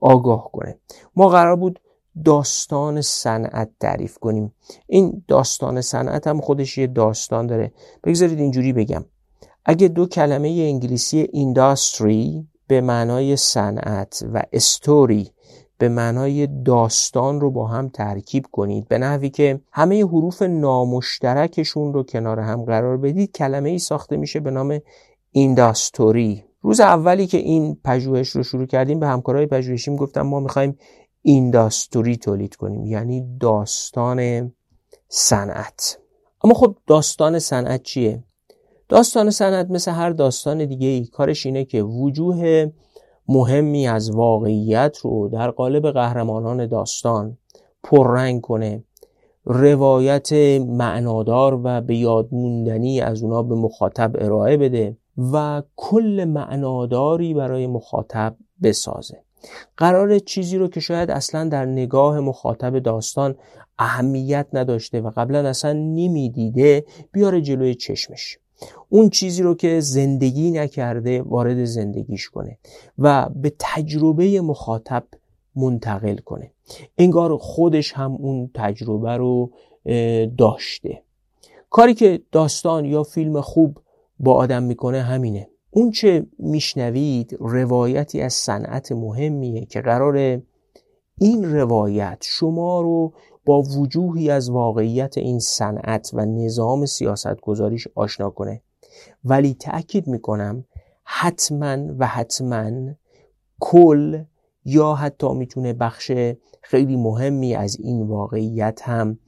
آگاه 0.00 0.50
کنه. 0.52 0.78
ما 1.16 1.28
قرار 1.28 1.56
بود 1.56 1.80
داستان 2.24 3.00
صنعت 3.00 3.70
تعریف 3.80 4.18
کنیم. 4.18 4.52
این 4.86 5.22
داستان 5.28 5.80
صنعت 5.80 6.26
هم 6.26 6.40
خودش 6.40 6.78
یه 6.78 6.86
داستان 6.86 7.46
داره. 7.46 7.72
بگذارید 8.04 8.40
اینجوری 8.40 8.72
بگم. 8.72 9.04
اگه 9.64 9.88
دو 9.88 10.06
کلمه 10.06 10.48
انگلیسی 10.48 11.28
اینداستری 11.32 12.46
به 12.66 12.80
معنای 12.80 13.36
صنعت 13.36 14.24
و 14.34 14.42
استوری 14.52 15.30
به 15.78 15.88
معنای 15.88 16.46
داستان 16.46 17.40
رو 17.40 17.50
با 17.50 17.66
هم 17.66 17.88
ترکیب 17.88 18.46
کنید 18.52 18.88
به 18.88 18.98
نحوی 18.98 19.30
که 19.30 19.60
همه 19.72 20.04
حروف 20.04 20.42
نامشترکشون 20.42 21.92
رو 21.92 22.02
کنار 22.02 22.40
هم 22.40 22.64
قرار 22.64 22.96
بدید 22.96 23.32
کلمه 23.32 23.70
ای 23.70 23.78
ساخته 23.78 24.16
میشه 24.16 24.40
به 24.40 24.50
نام 24.50 24.80
اینداستوری 25.32 26.44
روز 26.62 26.80
اولی 26.80 27.26
که 27.26 27.38
این 27.38 27.76
پژوهش 27.84 28.28
رو 28.28 28.42
شروع 28.42 28.66
کردیم 28.66 29.00
به 29.00 29.06
همکارای 29.06 29.46
پژوهشیم 29.46 29.96
گفتم 29.96 30.22
ما 30.22 30.40
می‌خوایم 30.40 30.78
اینداستوری 31.22 32.16
تولید 32.16 32.56
کنیم. 32.56 32.86
یعنی 32.86 33.38
داستان 33.40 34.52
صنعت. 35.08 35.98
اما 36.44 36.54
خب 36.54 36.76
داستان 36.86 37.38
صنعت 37.38 37.82
چیه؟ 37.82 38.24
داستان 38.88 39.30
صنعت 39.30 39.70
مثل 39.70 39.90
هر 39.90 40.10
داستان 40.10 40.64
دیگه 40.64 40.86
ای 40.88 41.06
کارش 41.06 41.46
اینه 41.46 41.64
که 41.64 41.82
وجوه 41.82 42.70
مهمی 43.28 43.88
از 43.88 44.10
واقعیت 44.10 44.98
رو 44.98 45.28
در 45.28 45.50
قالب 45.50 45.90
قهرمانان 45.90 46.66
داستان 46.66 47.38
پررنگ 47.82 48.40
کنه. 48.40 48.84
روایت 49.44 50.32
معنادار 50.66 51.60
و 51.64 51.80
به 51.80 51.96
یاد 51.96 52.28
موندنی 52.32 53.00
از 53.00 53.22
اونا 53.22 53.42
به 53.42 53.54
مخاطب 53.54 54.12
ارائه 54.18 54.56
بده 54.56 54.96
و 55.32 55.62
کل 55.76 56.24
معناداری 56.28 57.34
برای 57.34 57.66
مخاطب 57.66 58.36
بسازه. 58.62 59.22
قرار 59.76 60.18
چیزی 60.18 60.58
رو 60.58 60.68
که 60.68 60.80
شاید 60.80 61.10
اصلا 61.10 61.48
در 61.48 61.64
نگاه 61.64 62.20
مخاطب 62.20 62.78
داستان 62.78 63.34
اهمیت 63.78 64.46
نداشته 64.52 65.00
و 65.00 65.10
قبلا 65.16 65.48
اصلا 65.48 65.72
نمی‌دیده 65.72 66.84
بیاره 67.12 67.40
جلوی 67.40 67.74
چشمش. 67.74 68.38
اون 68.88 69.10
چیزی 69.10 69.42
رو 69.42 69.54
که 69.54 69.80
زندگی 69.80 70.50
نکرده 70.50 71.22
وارد 71.22 71.64
زندگیش 71.64 72.28
کنه 72.28 72.58
و 72.98 73.28
به 73.36 73.52
تجربه 73.58 74.40
مخاطب 74.40 75.04
منتقل 75.56 76.16
کنه. 76.16 76.52
انگار 76.98 77.36
خودش 77.36 77.92
هم 77.92 78.12
اون 78.12 78.50
تجربه 78.54 79.16
رو 79.16 79.50
داشته. 80.38 81.02
کاری 81.70 81.94
که 81.94 82.22
داستان 82.32 82.84
یا 82.84 83.02
فیلم 83.02 83.40
خوب 83.40 83.78
با 84.18 84.34
آدم 84.34 84.62
می‌کنه 84.62 85.02
همینه. 85.02 85.49
اون 85.70 85.90
چه 85.90 86.26
میشنوید 86.38 87.36
روایتی 87.40 88.20
از 88.20 88.32
صنعت 88.32 88.92
مهمیه 88.92 89.66
که 89.66 89.80
قرار 89.80 90.42
این 91.18 91.52
روایت 91.52 92.18
شما 92.20 92.80
رو 92.80 93.12
با 93.44 93.62
وجوهی 93.62 94.30
از 94.30 94.50
واقعیت 94.50 95.18
این 95.18 95.38
صنعت 95.38 96.10
و 96.14 96.26
نظام 96.26 96.86
سیاست 96.86 97.40
گذاریش 97.40 97.88
آشنا 97.94 98.30
کنه. 98.30 98.62
ولی 99.24 99.54
تأکید 99.54 100.06
می‌کنم 100.06 100.64
حتما 101.04 101.94
و 101.98 102.06
حتما 102.06 102.70
کل 103.60 104.22
یا 104.64 104.94
حتی 104.94 105.34
می‌تونه 105.34 105.72
بخش 105.72 106.12
خیلی 106.62 106.96
مهمی 106.96 107.54
از 107.54 107.76
این 107.80 108.02
واقعیت 108.02 108.80
هم 108.84 109.18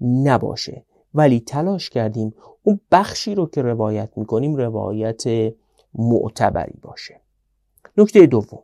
نباشه. 0.00 0.84
ولی 1.14 1.40
تلاش 1.40 1.90
کردیم 1.90 2.34
اون 2.62 2.80
بخشی 2.90 3.34
رو 3.34 3.46
که 3.46 3.62
روایت 3.62 4.10
می‌کنیم 4.16 4.56
روایت 4.56 5.24
معتبری 5.94 6.78
باشه. 6.82 7.20
نکته 7.96 8.26
دوم. 8.26 8.62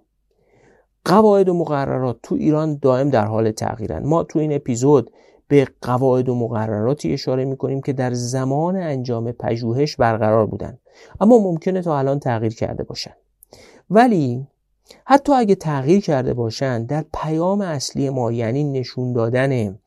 قواعد 1.04 1.48
و 1.48 1.54
مقررات 1.54 2.18
تو 2.22 2.34
ایران 2.34 2.78
دائم 2.82 3.10
در 3.10 3.26
حال 3.26 3.50
تغییرن. 3.50 4.06
ما 4.06 4.24
تو 4.24 4.38
این 4.38 4.52
اپیزود 4.52 5.10
به 5.48 5.68
قواعد 5.82 6.28
و 6.28 6.34
مقرراتی 6.34 7.12
اشاره 7.12 7.44
می‌کنیم 7.44 7.80
که 7.80 7.92
در 7.92 8.14
زمان 8.14 8.76
انجام 8.76 9.32
پژوهش 9.32 9.96
برقرار 9.96 10.46
بودن. 10.46 10.78
اما 11.20 11.38
ممکنه 11.38 11.82
تا 11.82 11.98
الان 11.98 12.18
تغییر 12.18 12.54
کرده 12.54 12.84
باشن. 12.84 13.14
ولی 13.90 14.46
حتی 15.04 15.32
اگه 15.32 15.54
تغییر 15.54 16.00
کرده 16.00 16.34
باشن 16.34 16.84
در 16.84 17.04
پیام 17.14 17.60
اصلی 17.60 18.10
ما 18.10 18.32
یعنی 18.32 18.64
نشون 18.64 19.12
دادن 19.12 19.78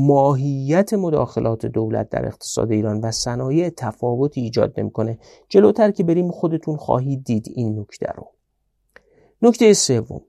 ماهیت 0.00 0.94
مداخلات 0.94 1.66
دولت 1.66 2.08
در 2.08 2.26
اقتصاد 2.26 2.72
ایران 2.72 3.00
و 3.00 3.10
صنایع 3.10 3.68
تفاوتی 3.68 4.40
ایجاد 4.40 4.80
نمی‌کنه. 4.80 5.18
جلوتر 5.48 5.90
که 5.90 6.04
بریم 6.04 6.30
خودتون 6.30 6.76
خواهید 6.76 7.24
دید 7.24 7.46
این 7.54 7.78
نکته 7.78 8.06
رو. 8.16 8.26
نکته 9.42 9.72
سوم. 9.72 10.20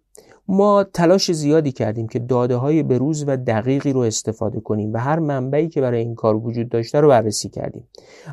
ما 0.47 0.83
تلاش 0.83 1.31
زیادی 1.31 1.71
کردیم 1.71 2.07
که 2.07 2.19
داده 2.19 2.55
های 2.55 2.83
بروز 2.83 3.23
و 3.27 3.37
دقیقی 3.37 3.93
رو 3.93 3.99
استفاده 3.99 4.59
کنیم 4.59 4.93
و 4.93 4.97
هر 4.97 5.19
منبعی 5.19 5.69
که 5.69 5.81
برای 5.81 5.99
این 5.99 6.15
کار 6.15 6.35
وجود 6.35 6.69
داشته 6.69 6.99
رو 6.99 7.07
بررسی 7.07 7.49
کردیم. 7.49 7.87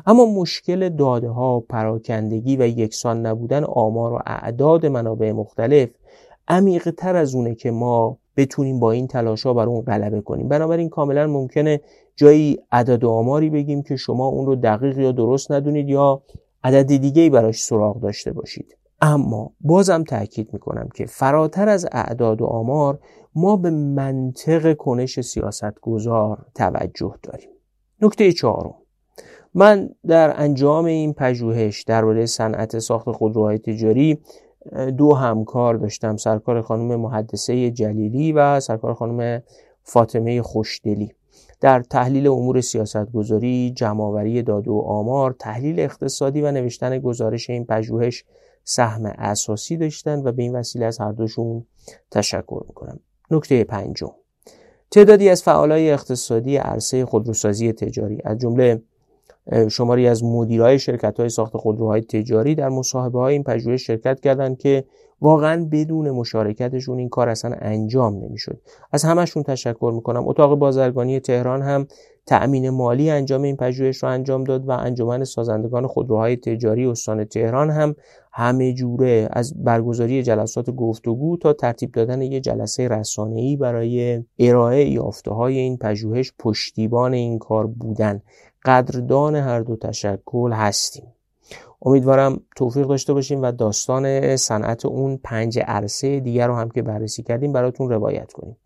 اما 0.05 0.25
مشکل 0.25 0.89
داده 0.89 1.29
ها 1.29 1.59
پراکندگی 1.59 2.57
و 2.57 2.67
یکسان 2.67 3.25
نبودن 3.25 3.63
آمار 3.63 4.13
و 4.13 4.19
اعداد 4.25 4.85
منابع 4.85 5.31
مختلف 5.31 5.89
عمیق 6.47 6.91
تر 6.91 7.15
از 7.15 7.35
اونه 7.35 7.55
که 7.55 7.71
ما 7.71 8.17
بتونیم 8.37 8.79
با 8.79 8.91
این 8.91 9.07
تلاش 9.07 9.45
ها 9.45 9.53
بر 9.53 9.65
اون 9.65 9.81
غلبه 9.81 10.21
کنیم. 10.21 10.47
بنابراین 10.47 10.89
کاملا 10.89 11.27
ممکنه 11.27 11.81
جایی 12.15 12.57
عدد 12.71 13.03
و 13.03 13.09
آماری 13.09 13.49
بگیم 13.49 13.81
که 13.83 13.95
شما 13.95 14.27
اون 14.27 14.45
رو 14.45 14.55
دقیق 14.55 14.97
یا 14.97 15.11
درست 15.11 15.51
ندونید 15.51 15.89
یا 15.89 16.21
عدد 16.63 16.85
دیگه 16.85 17.21
ای 17.21 17.29
براش 17.29 17.63
سراغ 17.63 18.01
داشته 18.01 18.33
باشید. 18.33 18.77
اما 19.01 19.51
بازم 19.61 20.03
تاکید 20.03 20.53
می‌کنم 20.53 20.89
که 20.95 21.05
فراتر 21.05 21.69
از 21.69 21.87
اعداد 21.91 22.41
و 22.41 22.45
آمار 22.45 22.99
ما 23.35 23.57
به 23.57 23.69
منطق 23.69 24.73
کنش 24.73 25.19
سیاست 25.19 25.79
گذار 25.81 26.45
توجه 26.55 27.15
داریم. 27.23 27.49
نکته 28.01 28.31
چهارم. 28.31 28.73
من 29.53 29.89
در 30.07 30.33
انجام 30.41 30.85
این 30.85 31.13
پژوهش 31.13 31.83
درباره 31.83 32.25
صنعت 32.25 32.79
ساخت 32.79 33.11
خودروهای 33.11 33.57
تجاری 33.57 34.19
دو 34.97 35.13
همکار 35.13 35.75
داشتم 35.75 36.17
سرکار 36.17 36.61
خانم 36.61 36.95
محدثه 36.95 37.71
جلیلی 37.71 38.31
و 38.31 38.59
سرکار 38.59 38.93
خانم 38.93 39.43
فاطمه 39.83 40.41
خوشدلی. 40.41 41.11
در 41.61 41.81
تحلیل 41.81 42.27
امور 42.27 42.61
سیاست 42.61 43.11
گذاری، 43.11 43.73
جمعآوری 43.75 44.41
داده 44.41 44.71
و 44.71 44.79
آمار، 44.79 45.35
تحلیل 45.39 45.79
اقتصادی 45.79 46.41
و 46.41 46.51
نوشتن 46.51 46.99
گزارش 46.99 47.49
این 47.49 47.65
پژوهش 47.65 48.23
سهم 48.63 49.05
اساسی 49.05 49.77
داشتن 49.77 50.27
و 50.27 50.31
به 50.31 50.43
این 50.43 50.55
وسیله 50.55 50.85
از 50.85 50.97
هر 50.99 51.11
دوشون 51.11 51.65
تشکر 52.11 52.63
می‌کنم. 52.67 52.99
نکته 53.31 53.63
پنجم. 53.63 54.11
تعدادی 54.91 55.29
از 55.29 55.43
فعالای 55.43 55.91
اقتصادی 55.91 56.57
عرصه 56.57 57.05
خودروسازی 57.05 57.73
تجاری 57.73 58.17
از 58.25 58.37
جمله 58.37 58.81
شماری 59.69 60.07
از 60.07 60.23
مدیرای 60.23 60.79
شرکت 60.79 61.19
های 61.19 61.29
ساخت 61.29 61.57
خودروهای 61.57 62.01
تجاری 62.01 62.55
در 62.55 62.69
مصاحبه 62.69 63.19
های 63.19 63.33
این 63.33 63.43
پژوهش 63.43 63.87
شرکت 63.87 64.19
کردند 64.19 64.57
که 64.57 64.83
واقعا 65.21 65.67
بدون 65.71 66.11
مشارکتشون 66.11 66.97
این 66.97 67.09
کار 67.09 67.29
اصلا 67.29 67.55
انجام 67.59 68.23
نمی‌شد. 68.23 68.61
از 68.91 69.03
همشون 69.03 69.43
تشکر 69.43 69.91
می‌کنم. 69.95 70.27
اتاق 70.27 70.55
بازرگانی 70.55 71.19
تهران 71.19 71.61
هم 71.61 71.87
تأمین 72.25 72.69
مالی 72.69 73.09
انجام 73.09 73.41
این 73.41 73.55
پژوهش 73.55 74.03
رو 74.03 74.09
انجام 74.09 74.43
داد 74.43 74.69
و 74.69 74.71
انجمن 74.71 75.23
سازندگان 75.23 75.87
خودروهای 75.87 76.35
تجاری 76.35 76.85
استان 76.85 77.23
تهران 77.25 77.69
هم 77.69 77.95
همه 78.31 78.73
جوره 78.73 79.29
از 79.31 79.63
برگزاری 79.63 80.23
جلسات 80.23 80.69
گفتگو 80.69 81.37
تا 81.37 81.53
ترتیب 81.53 81.91
دادن 81.91 82.21
یک 82.21 82.43
جلسه 82.43 82.87
رسانه‌ای 82.87 83.55
برای 83.55 84.23
ارائه 84.39 84.89
یافته 84.89 85.31
های 85.31 85.57
این 85.57 85.77
پژوهش 85.77 86.33
پشتیبان 86.39 87.13
این 87.13 87.39
کار 87.39 87.67
بودن. 87.67 88.21
قدردان 88.67 89.35
هر 89.35 89.59
دو 89.59 89.75
تشکل 89.75 90.51
هستیم. 90.53 91.07
امیدوارم 91.81 92.41
توفیق 92.55 92.87
داشته 92.87 93.13
باشیم 93.13 93.41
و 93.41 93.51
داستان 93.51 94.35
صنعت 94.35 94.85
اون 94.85 95.17
پنج 95.23 95.59
عرصه 95.59 96.19
دیگر 96.19 96.47
رو 96.47 96.55
هم 96.55 96.69
که 96.69 96.81
بررسی 96.81 97.23
کردیم 97.23 97.53
براتون 97.53 97.89
روایت 97.89 98.33
کنیم. 98.33 98.57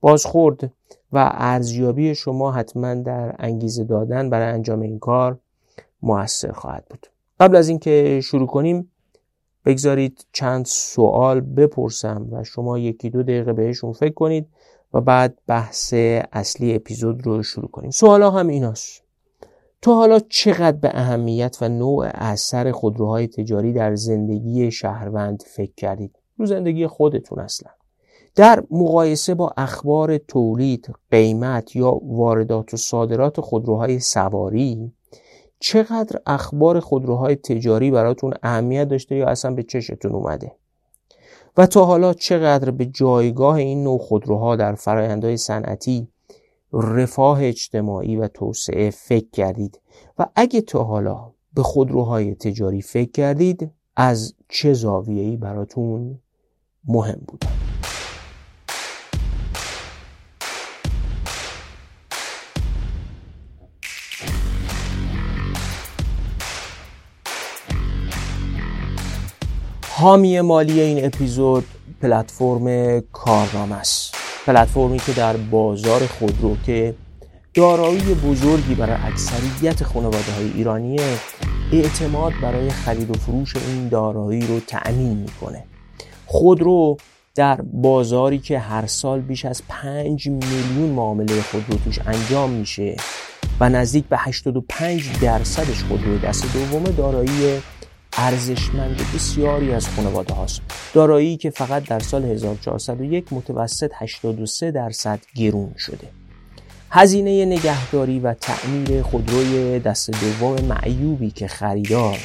بازخورد 0.00 0.72
و 1.12 1.30
ارزیابی 1.32 2.14
شما 2.14 2.52
حتما 2.52 2.94
در 2.94 3.34
انگیزه 3.38 3.84
دادن 3.84 4.30
برای 4.30 4.52
انجام 4.52 4.80
این 4.80 4.98
کار 4.98 5.38
موثر 6.02 6.52
خواهد 6.52 6.84
بود. 6.90 7.06
قبل 7.40 7.56
از 7.56 7.68
اینکه 7.68 8.20
شروع 8.24 8.46
کنیم 8.46 8.90
بگذارید 9.66 10.26
چند 10.32 10.64
سوال 10.66 11.40
بپرسم 11.40 12.28
و 12.32 12.44
شما 12.44 12.78
یکی 12.78 13.10
دو 13.10 13.22
دقیقه 13.22 13.52
بهشون 13.52 13.92
فکر 13.92 14.14
کنید 14.14 14.46
و 14.94 15.00
بعد 15.00 15.38
بحث 15.46 15.94
اصلی 16.32 16.74
اپیزود 16.74 17.26
رو 17.26 17.42
شروع 17.42 17.68
کنیم. 17.68 17.90
سوال 17.90 18.22
هم 18.22 18.48
ایناست. 18.48 19.07
تو 19.82 19.92
حالا 19.92 20.18
چقدر 20.18 20.76
به 20.76 20.90
اهمیت 20.94 21.58
و 21.60 21.68
نوع 21.68 22.06
اثر 22.14 22.72
خودروهای 22.72 23.26
تجاری 23.26 23.72
در 23.72 23.94
زندگی 23.94 24.70
شهروند 24.70 25.42
فکر 25.46 25.72
کردید؟ 25.76 26.18
رو 26.36 26.46
زندگی 26.46 26.86
خودتون 26.86 27.38
اصلا. 27.38 27.70
در 28.34 28.62
مقایسه 28.70 29.34
با 29.34 29.52
اخبار 29.56 30.18
تولید 30.18 30.92
قیمت 31.10 31.76
یا 31.76 32.00
واردات 32.02 32.74
و 32.74 32.76
صادرات 32.76 33.40
خودروهای 33.40 34.00
سواری 34.00 34.92
چقدر 35.60 36.20
اخبار 36.26 36.80
خودروهای 36.80 37.36
تجاری 37.36 37.90
براتون 37.90 38.34
اهمیت 38.42 38.88
داشته 38.88 39.16
یا 39.16 39.26
اصلا 39.26 39.54
به 39.54 39.62
چشتون 39.62 40.12
اومده؟ 40.12 40.52
و 41.56 41.66
تا 41.66 41.84
حالا 41.84 42.14
چقدر 42.14 42.70
به 42.70 42.86
جایگاه 42.86 43.56
این 43.56 43.84
نوع 43.84 43.98
خودروها 43.98 44.56
در 44.56 44.74
فرایندهای 44.74 45.36
صنعتی 45.36 46.08
رفاه 46.72 47.44
اجتماعی 47.44 48.16
و 48.16 48.28
توسعه 48.28 48.90
فکر 48.90 49.30
کردید. 49.32 49.80
و 50.18 50.26
اگه 50.36 50.60
تا 50.60 50.84
حالا 50.84 51.32
به 51.54 51.62
خودروهای 51.62 52.34
تجاری 52.34 52.82
فکر 52.82 53.10
کردید 53.10 53.70
از 53.96 54.34
چه 54.48 54.72
زاویه‌ای 54.72 55.36
براتون 55.36 56.18
مهم 56.84 57.20
بود؟ 57.26 57.44
حامی 69.90 70.40
مالی 70.40 70.80
این 70.80 71.04
اپیزود 71.04 71.64
پلتفرم 72.02 73.00
کارنامه 73.00 73.74
است. 73.74 74.17
پلتفرمی 74.48 74.98
که 74.98 75.12
در 75.12 75.36
بازار 75.36 76.06
خودرو 76.06 76.56
که 76.66 76.94
دارایی 77.54 78.14
بزرگی 78.14 78.74
برای 78.74 78.96
اکثریت 79.04 79.84
خانواده 79.84 80.32
های 80.32 80.50
ایرانی 80.54 80.96
اعتماد 81.72 82.32
برای 82.42 82.70
خرید 82.70 83.10
و 83.10 83.14
فروش 83.14 83.56
این 83.56 83.88
دارایی 83.88 84.46
رو 84.46 84.60
تأمین 84.60 85.16
می‌کنه. 85.16 85.64
خودرو 86.26 86.96
در 87.34 87.60
بازاری 87.72 88.38
که 88.38 88.58
هر 88.58 88.86
سال 88.86 89.20
بیش 89.20 89.44
از 89.44 89.62
5 89.68 90.28
میلیون 90.28 90.90
معامله 90.90 91.42
خودرو 91.42 91.78
توش 91.84 91.98
انجام 92.06 92.50
میشه 92.50 92.96
و 93.60 93.68
نزدیک 93.68 94.04
به 94.04 94.16
85 94.18 95.10
درصدش 95.20 95.84
خودروی 95.84 96.18
دست 96.18 96.52
دوم 96.52 96.82
دارایی 96.82 97.60
ارزشمند 98.20 99.00
بسیاری 99.14 99.72
از 99.72 99.88
خانواده 99.88 100.34
هاست. 100.34 100.60
دارایی 100.94 101.36
که 101.36 101.50
فقط 101.50 101.84
در 101.84 101.98
سال 101.98 102.24
1401 102.24 103.32
متوسط 103.32 103.90
83 103.94 104.70
درصد 104.70 105.20
گرون 105.34 105.74
شده. 105.78 106.08
هزینه 106.90 107.44
نگهداری 107.44 108.20
و 108.20 108.34
تعمیر 108.34 109.02
خودروی 109.02 109.78
دست 109.78 110.10
دوم 110.10 110.56
معیوبی 110.64 111.30
که 111.30 111.48
خریدار 111.48 112.18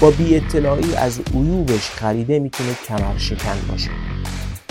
با 0.00 0.10
بی 0.10 0.36
اطلاعی 0.36 0.94
از 0.94 1.20
عیوبش 1.34 1.90
خریده 1.90 2.38
می‌تونه 2.38 2.74
کمر 2.88 3.18
شکن 3.18 3.56
باشه. 3.70 3.90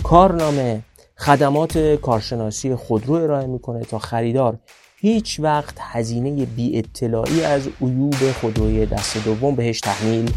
کارنامه 0.03 0.81
خدمات 1.17 1.77
کارشناسی 1.77 2.75
خودرو 2.75 3.13
ارائه 3.13 3.47
می‌کنه 3.47 3.81
تا 3.81 3.99
خریدار 3.99 4.57
هیچ 4.97 5.39
وقت 5.39 5.77
هزینه 5.79 6.45
بی 6.45 6.77
اطلاعی 6.77 7.43
از 7.43 7.69
عیوب 7.81 8.31
خودروی 8.41 8.85
دست 8.85 9.25
دوم 9.25 9.55
بهش 9.55 9.79
تحمیل 9.79 10.31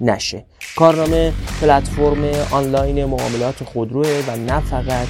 نشه. 0.00 0.44
کارنامه 0.76 1.32
پلتفرم 1.60 2.24
آنلاین 2.50 3.04
معاملات 3.04 3.64
خودروه 3.64 4.24
و 4.28 4.36
نه 4.36 4.60
فقط 4.60 5.08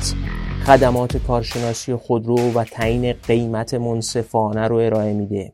خدمات 0.66 1.16
کارشناسی 1.16 1.94
خودرو 1.94 2.52
و 2.52 2.64
تعیین 2.64 3.12
قیمت 3.12 3.74
منصفانه 3.74 4.68
رو 4.68 4.76
ارائه 4.76 5.12
میده 5.12 5.52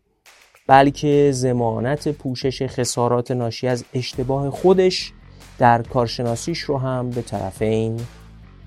بلکه 0.66 1.30
زمانت 1.32 2.08
پوشش 2.08 2.62
خسارات 2.62 3.30
ناشی 3.30 3.68
از 3.68 3.84
اشتباه 3.94 4.50
خودش 4.50 5.12
در 5.58 5.82
کارشناسیش 5.82 6.60
رو 6.60 6.78
هم 6.78 7.10
به 7.10 7.22
طرفین 7.22 8.00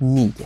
میده. 0.02 0.46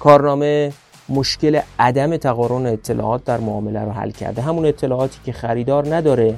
کارنامه 0.00 0.72
مشکل 1.08 1.60
عدم 1.78 2.16
تقارن 2.16 2.66
اطلاعات 2.66 3.24
در 3.24 3.40
معامله 3.40 3.80
رو 3.80 3.90
حل 3.90 4.10
کرده. 4.10 4.42
همون 4.42 4.66
اطلاعاتی 4.66 5.18
که 5.24 5.32
خریدار 5.32 5.94
نداره 5.94 6.34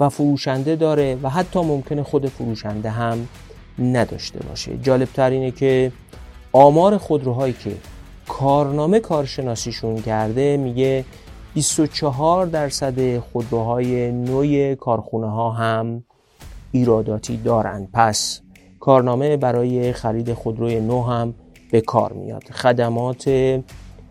و 0.00 0.08
فروشنده 0.08 0.76
داره 0.76 1.18
و 1.22 1.28
حتی 1.30 1.60
ممکنه 1.60 2.02
خود 2.02 2.26
فروشنده 2.26 2.90
هم 2.90 3.28
نداشته 3.78 4.38
باشه. 4.48 4.78
جالبتر 4.78 5.30
اینه 5.30 5.50
که 5.50 5.92
آمار 6.52 6.98
خودروهایی 6.98 7.52
که 7.52 7.72
کارنامه 8.28 9.00
کارشناسیشون 9.00 10.02
کرده 10.02 10.56
میگه 10.56 11.04
24 11.54 12.46
درصد 12.46 13.18
خودروهای 13.18 14.12
نوع 14.12 14.74
کارخونه 14.74 15.30
ها 15.30 15.50
هم 15.50 16.04
ایراداتی 16.72 17.36
دارند 17.36 17.88
پس 17.92 18.40
کارنامه 18.80 19.36
برای 19.36 19.92
خرید 19.92 20.32
خودروی 20.32 20.80
نو 20.80 21.02
هم 21.02 21.34
به 21.70 21.80
کار 21.80 22.12
میاد. 22.12 22.44
خدمات 22.44 23.28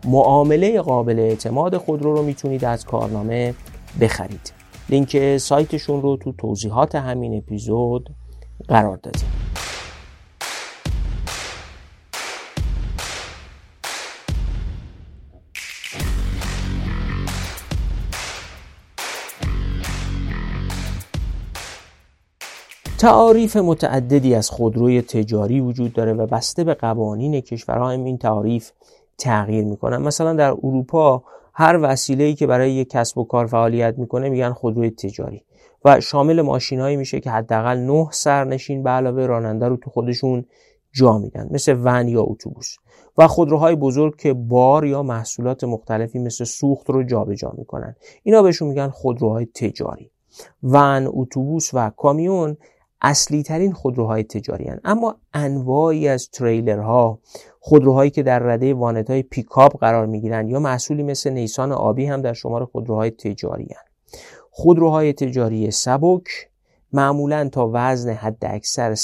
معامله 0.04 0.80
قابل 0.80 1.18
اعتماد 1.18 1.76
خودرو 1.76 2.14
رو 2.16 2.22
می‌تونید 2.22 2.64
از 2.64 2.84
کارنامه 2.84 3.54
بخرید. 4.00 4.59
لینک 4.90 5.36
سایتشون 5.36 6.02
رو 6.02 6.16
تو 6.16 6.32
توضیحات 6.32 6.94
همین 6.94 7.38
اپیزود 7.38 8.10
قرار 8.68 8.96
دادیم. 8.96 9.28
تعاریف 22.98 23.56
متعددی 23.56 24.34
از 24.34 24.50
خودروی 24.50 25.02
تجاری 25.02 25.60
وجود 25.60 25.92
داره 25.92 26.12
و 26.12 26.26
بسته 26.26 26.64
به 26.64 26.74
قوانین 26.74 27.40
کشورها 27.40 27.90
این 27.90 28.18
تعاریف 28.18 28.70
تغییر 29.18 29.64
می‌کنن 29.64 29.96
مثلا 29.96 30.32
در 30.34 30.50
اروپا 30.50 31.22
هر 31.54 31.78
وسیله‌ای 31.82 32.34
که 32.34 32.46
برای 32.46 32.72
یک 32.72 32.90
کسب 32.90 33.18
و 33.18 33.24
کار 33.24 33.46
فعالیت 33.46 33.98
می‌کنه 33.98 34.28
میگن 34.28 34.52
خودروی 34.52 34.90
تجاری. 34.90 35.44
و 35.84 36.00
شامل 36.00 36.40
ماشینهایی 36.40 36.96
میشه 36.96 37.20
که 37.20 37.30
حداقل 37.30 37.78
9 37.78 38.08
سرنشین 38.10 38.82
به 38.82 38.90
علاوه 38.90 39.26
راننده 39.26 39.68
رو 39.68 39.76
تو 39.76 39.90
خودشون 39.90 40.44
جا 40.92 41.18
میدن 41.18 41.48
مثل 41.50 41.76
ون 41.82 42.08
یا 42.08 42.22
اتوبوس. 42.22 42.76
و 43.18 43.26
خودروهای 43.26 43.76
بزرگ 43.76 44.16
که 44.16 44.32
بار 44.32 44.86
یا 44.86 45.02
محصولات 45.02 45.64
مختلفی 45.64 46.18
مثل 46.18 46.44
سوخت 46.44 46.90
رو 46.90 47.02
جابجا 47.02 47.52
می‌کنن. 47.58 47.96
اینا 48.22 48.42
بهشون 48.42 48.68
میگن 48.68 48.88
خودروهای 48.88 49.46
تجاری. 49.46 50.10
ون 50.62 51.08
اتوبوس 51.12 51.70
و 51.74 51.90
کامیون 51.90 52.56
اصلی 53.02 53.42
ترین 53.42 53.72
خودروهای 53.72 54.24
تجاری 54.24 54.68
هن. 54.68 54.80
اما 54.84 55.16
انواعی 55.34 56.08
از 56.08 56.30
تریلرها 56.30 57.18
خودروهایی 57.62 58.10
که 58.10 58.22
در 58.22 58.38
رده 58.38 58.74
وانت 58.74 59.10
های 59.10 59.22
پیکاپ 59.22 59.78
قرار 59.78 60.06
می 60.06 60.20
گیرند 60.20 60.50
یا 60.50 60.60
محصولی 60.60 61.02
مثل 61.02 61.30
نیسان 61.30 61.72
آبی 61.72 62.06
هم 62.06 62.22
در 62.22 62.32
شمار 62.32 62.64
خودروهای 62.64 63.10
تجاری 63.10 63.68
هن. 63.70 63.90
خودروهای 64.50 65.12
تجاری 65.12 65.70
سبک 65.70 66.24
معمولا 66.92 67.48
تا 67.48 67.70
وزن 67.72 68.12
حد 68.12 68.44
اکثر 68.44 68.94
3.5 68.94 69.00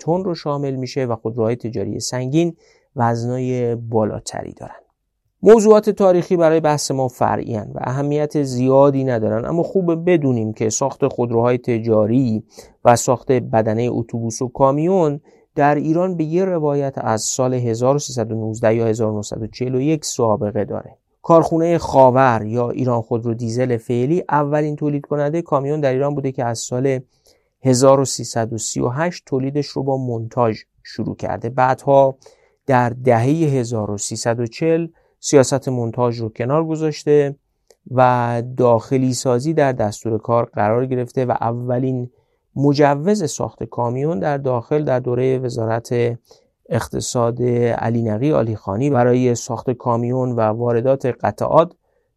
تن 0.00 0.24
رو 0.24 0.34
شامل 0.34 0.74
میشه 0.74 1.04
و 1.04 1.16
خودروهای 1.16 1.56
تجاری 1.56 2.00
سنگین 2.00 2.56
وزنای 2.96 3.74
بالاتری 3.74 4.52
دارن 4.52 4.74
موضوعات 5.42 5.90
تاریخی 5.90 6.36
برای 6.36 6.60
بحث 6.60 6.90
ما 6.90 7.08
فرعی 7.08 7.56
و 7.56 7.64
اهمیت 7.76 8.42
زیادی 8.42 9.04
ندارن 9.04 9.44
اما 9.44 9.62
خوب 9.62 10.10
بدونیم 10.10 10.52
که 10.52 10.70
ساخت 10.70 11.08
خودروهای 11.08 11.58
تجاری 11.58 12.44
و 12.84 12.96
ساخت 12.96 13.32
بدنه 13.32 13.88
اتوبوس 13.92 14.42
و 14.42 14.48
کامیون 14.48 15.20
در 15.54 15.74
ایران 15.74 16.16
به 16.16 16.24
یه 16.24 16.44
روایت 16.44 16.94
از 16.96 17.22
سال 17.22 17.54
1319 17.54 18.74
یا 18.74 18.86
1941 18.86 20.04
سابقه 20.04 20.64
داره. 20.64 20.96
کارخونه 21.22 21.78
خاور 21.78 22.42
یا 22.46 22.70
ایران 22.70 23.02
خودرو 23.02 23.34
دیزل 23.34 23.76
فعلی 23.76 24.24
اولین 24.28 24.76
تولید 24.76 25.06
کننده 25.06 25.42
کامیون 25.42 25.80
در 25.80 25.92
ایران 25.92 26.14
بوده 26.14 26.32
که 26.32 26.44
از 26.44 26.58
سال 26.58 27.00
1338 27.62 29.22
تولیدش 29.26 29.66
رو 29.66 29.82
با 29.82 29.96
مونتاژ 29.96 30.58
شروع 30.82 31.16
کرده. 31.16 31.50
بعدها 31.50 32.16
در 32.66 32.90
دهه 32.90 33.24
1340 33.24 34.86
سیاست 35.20 35.68
مونتاژ 35.68 36.20
رو 36.20 36.28
کنار 36.28 36.64
گذاشته 36.66 37.36
و 37.90 38.42
داخلی 38.56 39.14
سازی 39.14 39.54
در 39.54 39.72
دستور 39.72 40.18
کار 40.18 40.44
قرار 40.44 40.86
گرفته 40.86 41.24
و 41.24 41.30
اولین 41.40 42.10
مجوز 42.56 43.30
ساخت 43.30 43.64
کامیون 43.64 44.18
در 44.18 44.38
داخل 44.38 44.84
در 44.84 45.00
دوره 45.00 45.38
وزارت 45.38 46.18
اقتصاد 46.68 47.42
علی 47.42 48.02
نقی 48.02 48.32
آلی 48.32 48.56
خانی 48.56 48.90
برای 48.90 49.34
ساخت 49.34 49.70
کامیون 49.70 50.32
و 50.32 50.40
واردات 50.40 51.06
قطعات 51.06 51.72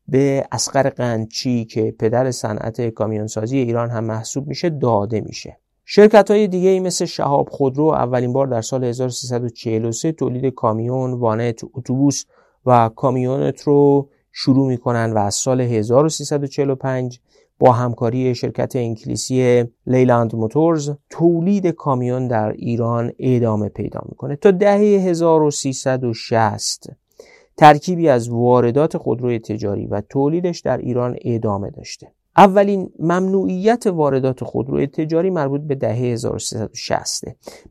به 0.08 0.48
اسقر 0.52 0.90
قنچی 0.90 1.66
که 1.66 1.96
پدر 2.00 2.32
صنعت 2.32 2.90
کامیونسازی 2.90 3.58
ایران 3.58 3.90
هم 3.90 4.04
محسوب 4.04 4.48
میشه 4.48 4.70
داده 4.70 5.22
میشه. 5.22 5.58
شرکت 5.86 6.32
های 6.32 6.48
دیگه 6.48 6.70
ای 6.70 6.80
مثل 6.80 7.06
شهاب 7.06 7.50
خودرو 7.50 7.84
اولین 7.84 8.34
بار 8.34 8.48
در 8.48 8.62
سال 8.62 8.84
1343 8.84 10.12
تولید 10.12 10.54
کامیون، 10.54 11.14
وانت، 11.14 11.62
اتوبوس 11.74 12.24
و 12.66 12.90
کامیونت 12.96 13.62
رو 13.62 14.10
شروع 14.32 14.68
می‌کنن 14.68 15.14
و 15.14 15.18
از 15.18 15.36
سال 15.36 15.62
1345 15.62 17.20
با 17.60 17.72
همکاری 17.72 18.36
شرکت 18.36 18.76
انگلیسی 18.76 19.66
لیلند 19.88 20.36
موتورز 20.36 20.92
تولید 21.10 21.68
کامیون 21.68 22.28
در 22.28 22.52
ایران 22.52 23.12
ادامه 23.20 23.70
پیدا 23.70 24.02
می‌کنه. 24.10 24.36
تا 24.36 24.52
دهه 24.52 24.80
1360 24.80 26.90
ترکیبی 27.58 28.10
از 28.10 28.30
واردات 28.30 28.98
خودروی 28.98 29.40
تجاری 29.40 29.88
و 29.88 30.02
تولیدش 30.02 30.60
در 30.60 30.78
ایران 30.78 31.16
ادامه 31.22 31.70
داشته. 31.70 32.12
اولین 32.38 32.92
ممنوعیت 33.00 33.88
واردات 33.88 34.44
خودروی 34.44 34.88
تجاری 34.88 35.30
مربوط 35.30 35.62
به 35.62 35.76
دهه 35.76 35.96
1360 35.96 37.24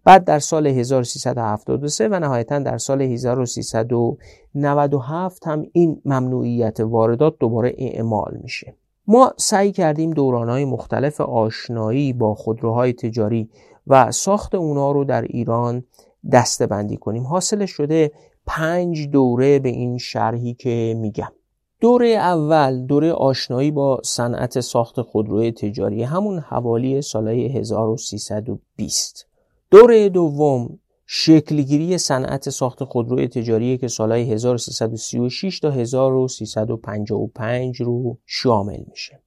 بعد 0.04 0.24
در 0.24 0.38
سال 0.38 0.66
1373 0.66 2.08
و 2.08 2.20
نهایتا 2.20 2.58
در 2.58 2.78
سال 2.78 3.02
1397 3.02 5.46
هم 5.46 5.66
این 5.72 6.02
ممنوعیت 6.04 6.80
واردات 6.80 7.38
دوباره 7.38 7.74
اعمال 7.78 8.38
میشه. 8.42 8.74
ما 9.06 9.32
سعی 9.36 9.72
کردیم 9.72 10.10
دورانهای 10.10 10.64
مختلف 10.64 11.20
آشنایی 11.20 12.12
با 12.12 12.34
خودروهای 12.34 12.92
تجاری 12.92 13.50
و 13.86 14.12
ساخت 14.12 14.54
اونا 14.54 14.92
رو 14.92 15.04
در 15.04 15.22
ایران 15.22 15.84
دسته 16.32 16.66
بندی 16.66 16.96
کنیم. 16.96 17.26
حاصلش 17.26 17.70
شده 17.70 18.12
پنج 18.46 19.08
دوره 19.08 19.58
به 19.58 19.68
این 19.68 19.98
شرحی 19.98 20.54
که 20.54 20.94
میگم. 20.98 21.32
دوره 21.80 22.08
اول 22.08 22.86
دوره 22.86 23.12
آشنایی 23.12 23.70
با 23.70 24.00
صنعت 24.04 24.60
ساخت 24.60 25.02
خودروی 25.02 25.52
تجاری 25.52 26.02
همون 26.02 26.38
حوالی 26.38 27.02
سالهای 27.02 27.46
1320 27.46 29.26
دوره 29.70 30.08
دوم 30.08 30.78
شکلگیری 31.06 31.98
صنعت 31.98 32.50
ساخت 32.50 32.84
خودروی 32.84 33.28
تجاری 33.28 33.78
که 33.78 33.88
سالهای 33.88 34.32
1336 34.32 35.60
تا 35.60 35.70
1355 35.70 37.82
رو 37.82 38.18
شامل 38.26 38.80
میشه. 38.90 39.20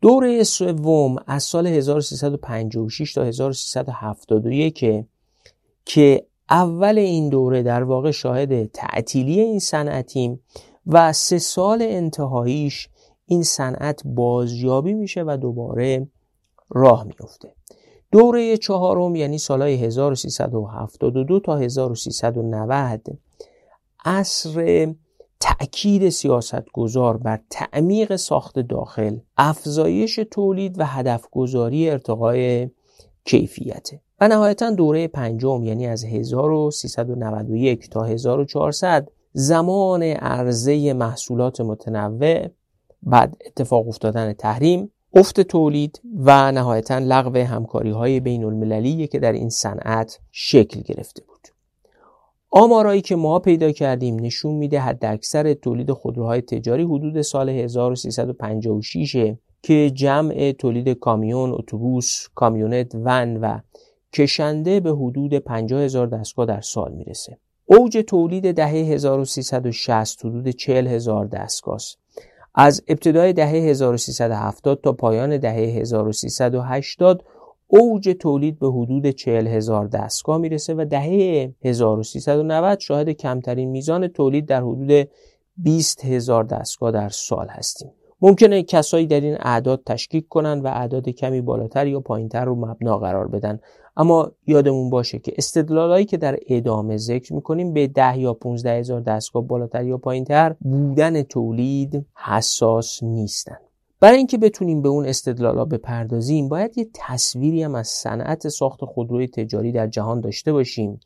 دوره 0.00 0.44
سوم 0.44 1.16
از 1.26 1.42
سال 1.42 1.66
1356 1.66 3.12
تا 3.12 3.24
1371 3.24 4.84
که 5.84 6.26
اول 6.50 6.98
این 6.98 7.28
دوره 7.28 7.62
در 7.62 7.82
واقع 7.82 8.10
شاهد 8.10 8.66
تعطیلی 8.66 9.40
این 9.40 9.58
صنعتیم 9.58 10.40
و 10.86 11.12
سه 11.12 11.38
سال 11.38 11.82
انتهاییش 11.82 12.88
این 13.26 13.42
صنعت 13.42 14.02
بازیابی 14.04 14.94
میشه 14.94 15.24
و 15.26 15.38
دوباره 15.40 16.08
راه 16.70 17.04
میفته 17.04 17.55
دوره 18.16 18.56
چهارم 18.56 19.16
یعنی 19.16 19.38
سالهای 19.38 19.74
1372 19.74 21.40
تا 21.40 21.56
1390 21.56 23.18
عصر 24.04 24.86
تأکید 25.40 26.08
سیاستگزار 26.08 27.16
بر 27.16 27.40
تعمیق 27.50 28.16
ساخت 28.16 28.58
داخل 28.58 29.18
افزایش 29.36 30.20
تولید 30.30 30.78
و 30.78 30.86
هدف 30.86 31.26
گذاری 31.30 31.90
ارتقای 31.90 32.70
کیفیته 33.24 34.00
و 34.20 34.28
نهایتا 34.28 34.70
دوره 34.70 35.08
پنجم 35.08 35.64
یعنی 35.64 35.86
از 35.86 36.04
1391 36.04 37.90
تا 37.90 38.02
1400 38.02 39.08
زمان 39.32 40.02
عرضه 40.02 40.92
محصولات 40.92 41.60
متنوع 41.60 42.48
بعد 43.02 43.36
اتفاق 43.46 43.88
افتادن 43.88 44.32
تحریم 44.32 44.92
افت 45.16 45.40
تولید 45.40 46.00
و 46.18 46.52
نهایتا 46.52 46.98
لغو 46.98 47.38
همکاری 47.38 47.90
های 47.90 48.20
بین 48.20 48.44
المللی 48.44 49.06
که 49.06 49.18
در 49.18 49.32
این 49.32 49.48
صنعت 49.48 50.20
شکل 50.32 50.80
گرفته 50.80 51.22
بود 51.24 51.48
آمارایی 52.50 53.00
که 53.00 53.16
ما 53.16 53.38
پیدا 53.38 53.72
کردیم 53.72 54.20
نشون 54.20 54.54
میده 54.54 54.80
حد 54.80 55.04
اکثر 55.04 55.54
تولید 55.54 55.92
خودروهای 55.92 56.40
تجاری 56.40 56.82
حدود 56.82 57.22
سال 57.22 57.48
1356 57.48 59.34
که 59.62 59.90
جمع 59.90 60.52
تولید 60.52 60.88
کامیون، 60.88 61.52
اتوبوس، 61.52 62.26
کامیونت، 62.34 62.94
ون 62.94 63.36
و 63.36 63.58
کشنده 64.12 64.80
به 64.80 64.90
حدود 64.90 65.34
50 65.34 65.82
هزار 65.82 66.06
دستگاه 66.06 66.46
در 66.46 66.60
سال 66.60 66.92
می‌رسه. 66.92 67.38
اوج 67.64 68.04
تولید 68.06 68.54
دهه 68.54 68.70
1360 68.70 70.24
حدود 70.24 70.48
40 70.48 70.86
هزار 70.86 71.26
دستگاه 71.26 71.74
است. 71.74 72.05
از 72.56 72.82
ابتدای 72.88 73.32
دهه 73.32 73.48
1370 73.48 74.80
تا 74.82 74.92
پایان 74.92 75.36
دهه 75.36 75.54
1380 75.54 77.24
اوج 77.66 78.16
تولید 78.20 78.58
به 78.58 78.68
حدود 78.68 79.10
40 79.10 79.46
هزار 79.46 79.86
دستگاه 79.86 80.38
می‌رسه 80.38 80.74
و 80.74 80.84
دهه 80.84 81.52
1390 81.64 82.80
شاهد 82.80 83.10
کمترین 83.10 83.70
میزان 83.70 84.08
تولید 84.08 84.46
در 84.46 84.60
حدود 84.60 85.08
20 85.56 86.04
هزار 86.04 86.44
دستگاه 86.44 86.90
در 86.90 87.08
سال 87.08 87.48
هستیم. 87.48 87.90
ممکنه 88.20 88.62
کسایی 88.62 89.06
در 89.06 89.20
این 89.20 89.36
اعداد 89.40 89.82
تشکیک 89.86 90.28
کنند 90.28 90.64
و 90.64 90.68
اعداد 90.68 91.08
کمی 91.08 91.40
بالاتر 91.40 91.86
یا 91.86 92.00
پایینتر 92.00 92.44
رو 92.44 92.54
مبنا 92.54 92.98
قرار 92.98 93.28
بدن 93.28 93.60
اما 93.96 94.32
یادمون 94.46 94.90
باشه 94.90 95.18
که 95.18 95.32
استدلالایی 95.38 96.04
که 96.04 96.16
در 96.16 96.38
ادامه 96.48 96.96
ذکر 96.96 97.34
می‌کنیم 97.34 97.72
به 97.72 97.86
10 97.86 98.18
یا 98.18 98.34
15 98.34 98.70
هزار 98.70 99.00
دستگاه 99.00 99.46
بالاتر 99.46 99.84
یا 99.84 99.98
پایینتر 99.98 100.54
بودن 100.60 101.22
تولید 101.22 102.06
حساس 102.14 103.02
نیستن. 103.02 103.56
برای 104.00 104.18
اینکه 104.18 104.38
بتونیم 104.38 104.82
به 104.82 104.88
اون 104.88 105.06
استدلالا 105.06 105.64
بپردازیم 105.64 106.48
باید 106.48 106.78
یه 106.78 106.88
تصویری 106.94 107.62
هم 107.62 107.74
از 107.74 107.88
صنعت 107.88 108.48
ساخت 108.48 108.84
خودروی 108.84 109.26
تجاری 109.28 109.72
در 109.72 109.86
جهان 109.86 110.20
داشته 110.20 110.52
باشیم 110.52 111.00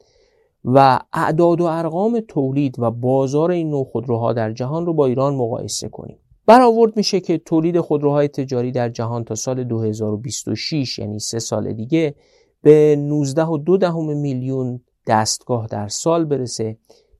و 0.64 0.98
اعداد 1.12 1.60
و 1.60 1.64
ارقام 1.64 2.20
تولید 2.28 2.78
و 2.78 2.90
بازار 2.90 3.50
این 3.50 3.70
نوع 3.70 3.84
خودروها 3.84 4.32
در 4.32 4.52
جهان 4.52 4.86
رو 4.86 4.94
با 4.94 5.06
ایران 5.06 5.34
مقایسه 5.34 5.88
کنیم. 5.88 6.16
برآورد 6.46 6.96
میشه 6.96 7.20
که 7.20 7.38
تولید 7.38 7.80
خودروهای 7.80 8.28
تجاری 8.28 8.72
در 8.72 8.88
جهان 8.88 9.24
تا 9.24 9.34
سال 9.34 9.64
2026 9.64 10.98
یعنی 10.98 11.18
سه 11.18 11.38
سال 11.38 11.72
دیگه 11.72 12.14
به 12.62 12.96
19 12.96 13.44
و 13.44 13.58
دو 13.58 13.76
دهم 13.76 14.16
میلیون 14.16 14.80
دستگاه 15.06 15.66
در 15.66 15.88
سال 15.88 16.24
برسه 16.24 16.76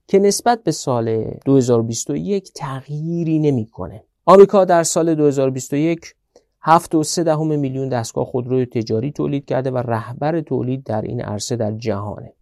که 0.07 0.19
نسبت 0.19 0.63
به 0.63 0.71
سال 0.71 1.23
2021 1.45 2.51
تغییری 2.53 3.39
نمی‌کنه. 3.39 4.03
آمریکا 4.25 4.65
در 4.65 4.83
سال 4.83 5.15
2021 5.15 6.13
7 6.61 6.95
و 6.95 7.03
3 7.03 7.23
دهم 7.23 7.59
میلیون 7.59 7.89
دستگاه 7.89 8.25
خودروی 8.25 8.65
تجاری 8.65 9.11
تولید 9.11 9.45
کرده 9.45 9.71
و 9.71 9.77
رهبر 9.77 10.41
تولید 10.41 10.83
در 10.83 11.01
این 11.01 11.21
عرصه 11.21 11.55
در 11.55 11.71
جهانه. 11.71 12.33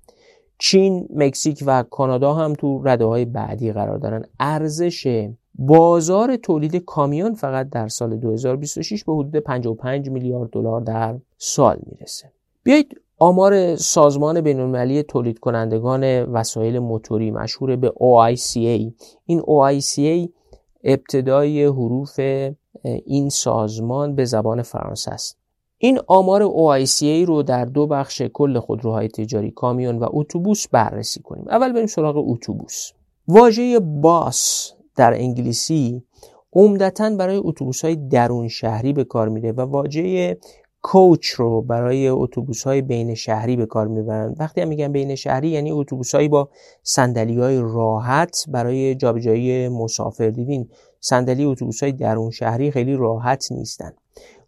چین، 0.57 1.07
مکزیک 1.15 1.63
و 1.65 1.83
کانادا 1.83 2.33
هم 2.33 2.53
تو 2.53 2.81
رده 2.85 3.05
های 3.05 3.25
بعدی 3.25 3.71
قرار 3.71 3.97
دارن. 3.97 4.25
ارزش 4.39 5.27
بازار 5.55 6.35
تولید 6.35 6.75
کامیون 6.75 7.33
فقط 7.33 7.69
در 7.69 7.87
سال 7.87 8.17
2026 8.17 9.03
به 9.03 9.13
حدود 9.13 9.35
55 9.35 10.09
میلیارد 10.09 10.49
دلار 10.49 10.81
در 10.81 11.19
سال 11.37 11.79
می‌رسه. 11.85 12.31
بیایید 12.69 13.01
آمار 13.19 13.75
سازمان 13.75 14.41
بینالمللی 14.41 15.03
تولید 15.03 15.39
کنندگان 15.39 16.23
وسایل 16.23 16.79
موتوری 16.79 17.31
مشهور 17.31 17.75
به 17.75 17.89
OICA 17.89 18.93
این 19.25 19.41
OICA 19.41 20.29
ابتدای 20.83 21.65
حروف 21.65 22.19
این 23.05 23.29
سازمان 23.29 24.15
به 24.15 24.25
زبان 24.25 24.61
فرانسه 24.61 25.11
است. 25.11 25.37
این 25.77 25.99
آمار 26.07 26.43
OICA 26.47 27.27
رو 27.27 27.43
در 27.43 27.65
دو 27.65 27.87
بخش 27.87 28.21
کل 28.21 28.59
خودروهای 28.59 29.07
تجاری 29.07 29.51
کامیون 29.51 29.99
و 29.99 30.07
اتوبوس 30.11 30.67
بررسی 30.67 31.21
کنیم. 31.21 31.45
اول 31.47 31.73
بریم 31.73 31.87
سراغ 31.87 32.17
اتوبوس. 32.17 32.91
واژه 33.27 33.79
باس 33.79 34.71
در 34.95 35.13
انگلیسی 35.13 36.03
عمدتا 36.53 37.09
برای 37.09 37.41
اتوبوس 37.43 37.85
های 37.85 37.95
درون 37.95 38.47
شهری 38.47 38.93
به 38.93 39.03
کار 39.03 39.29
میره 39.29 39.51
و 39.51 39.61
واژه 39.61 40.37
کوچ 40.81 41.27
رو 41.27 41.61
برای 41.61 42.07
اتوبوس 42.07 42.63
های 42.63 42.81
بین 42.81 43.15
شهری 43.15 43.55
به 43.55 43.65
کار 43.65 43.87
می‌برند 43.87 44.35
وقتی 44.39 44.61
هم 44.61 44.67
میگن 44.67 44.91
بین 44.91 45.15
شهری 45.15 45.49
یعنی 45.49 45.71
اتوبوس 45.71 46.15
با 46.15 46.49
صندلی 46.83 47.39
های 47.39 47.57
راحت 47.57 48.45
برای 48.47 48.95
جابجایی 48.95 49.69
مسافر. 49.69 50.29
دیدین 50.29 50.69
صندلی 50.99 51.45
اتوبوس 51.45 51.83
های 51.83 51.91
درون 51.91 52.31
شهری 52.31 52.71
خیلی 52.71 52.95
راحت 52.95 53.51
نیستن. 53.51 53.91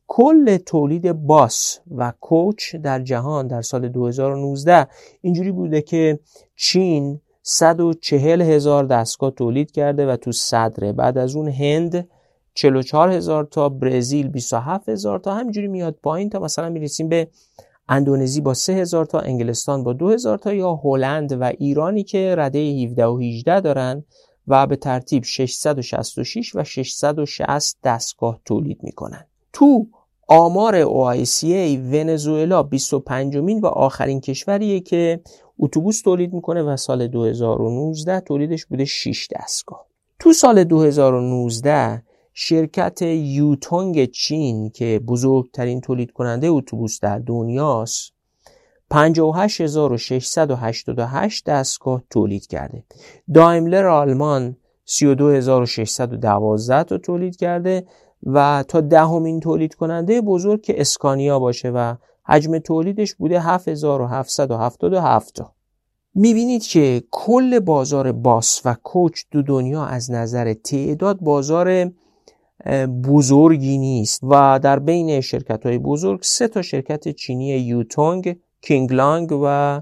کل 0.08 0.58
تولید 0.58 1.12
باس 1.12 1.80
و 1.96 2.13
کوچ 2.20 2.76
در 2.76 3.00
جهان 3.00 3.48
در 3.48 3.62
سال 3.62 3.89
2019 3.89 4.88
اینجوری 5.22 5.52
بوده 5.52 5.82
که 5.82 6.20
چین 6.56 7.20
140 7.44 8.41
هزار 8.41 8.84
دستگاه 8.84 9.32
تولید 9.32 9.72
کرده 9.72 10.08
و 10.08 10.15
تو 10.15 10.32
صدره 10.32 10.94
بعد 10.94 11.17
از 11.17 11.36
اون 11.36 11.48
هند 11.48 12.08
44 12.54 13.12
هزار 13.12 13.44
تا 13.44 13.70
برزیل 13.70 14.28
27 14.28 14.90
هزار 14.90 15.20
تا 15.20 15.34
همینجوری 15.34 15.68
میاد 15.68 15.96
پایین 16.04 16.30
تا 16.30 16.40
مثلا 16.40 16.70
می‌رسیم 16.70 17.10
به 17.10 17.28
اندونزی 17.90 18.42
با 18.42 18.54
3 18.54 18.74
هزار 18.74 19.06
تا 19.06 19.20
انگلستان 19.20 19.84
با 19.84 19.94
2 19.94 20.10
هزار 20.10 20.38
تا 20.38 20.54
یا 20.54 20.76
هلند 20.84 21.32
و 21.42 21.44
ایرانی 21.44 22.04
که 22.04 22.36
رده 22.38 22.60
17 22.60 23.06
و 23.06 23.18
18 23.18 23.60
دارن 23.60 24.04
و 24.48 24.68
به 24.68 24.76
ترتیب 24.76 25.24
666 25.24 26.56
و 26.56 26.64
660 26.64 27.78
دستگاه 27.84 28.40
تولید 28.46 28.84
می‌کنن. 28.84 29.26
تو 29.54 29.88
آمار 30.28 30.84
OICA 30.84 31.78
ونزوئلا 31.92 32.64
25 32.64 33.38
مین 33.38 33.60
و 33.60 33.66
آخرین 33.66 34.22
کشوریه 34.22 34.80
که 34.80 35.22
اتوبوس 35.60 36.02
تولید 36.02 36.34
می‌کنه 36.34 36.64
و 36.64 36.78
سال 36.78 37.08
2019 37.08 38.20
تولیدش 38.20 38.66
بوده 38.66 38.86
6 38.86 39.28
دستگاه. 39.36 39.86
تو 40.20 40.34
سال 40.34 40.64
2019 40.64 42.04
شرکت 42.44 43.02
یوتونگ 43.02 44.06
چین 44.06 44.70
که 44.70 45.02
بزرگترین 45.08 45.82
تولید 45.82 46.12
کننده 46.12 46.48
اتوبوس 46.48 47.00
در 47.00 47.20
دنیاست 47.20 48.14
58688 48.90 51.46
دستگاه 51.46 52.04
تولید 52.10 52.48
کرده. 52.48 52.84
دایملر 53.34 53.88
آلمان 53.88 54.58
32612 54.86 56.84
تا 56.84 56.98
تولید 56.98 57.36
کرده 57.36 57.88
و 58.24 58.64
تا 58.68 58.82
دهمین 58.82 59.40
تولید 59.40 59.76
کننده 59.76 60.22
بزرگ 60.22 60.62
که 60.62 60.82
اسکانیا 60.82 61.40
باشه 61.40 61.70
و 61.70 61.96
حجم 62.26 62.60
تولیدش 62.60 63.16
بوده 63.16 63.40
7777 63.40 65.36
تا. 65.36 65.54
می‌بینید 66.16 66.64
که 66.64 67.04
کل 67.12 67.60
بازار 67.60 68.12
باس 68.12 68.62
و 68.66 68.76
کوچ 68.84 69.22
دو 69.32 69.42
دنیا 69.42 69.86
از 69.86 70.12
نظر 70.12 70.54
تعداد 70.54 71.20
بازار 71.20 71.92
بزرگی 73.04 73.78
نیست. 73.78 74.24
و 74.24 74.60
در 74.63 74.80
بین 74.80 75.21
شرکت 75.21 75.65
های 75.65 75.78
بزرگ 75.78 76.19
سه 76.24 76.47
تا 76.47 76.62
شرکت 76.62 77.10
چینی 77.10 77.47
یوتونگ 77.47 78.39
کینگلانگ 78.62 79.39
و 79.43 79.82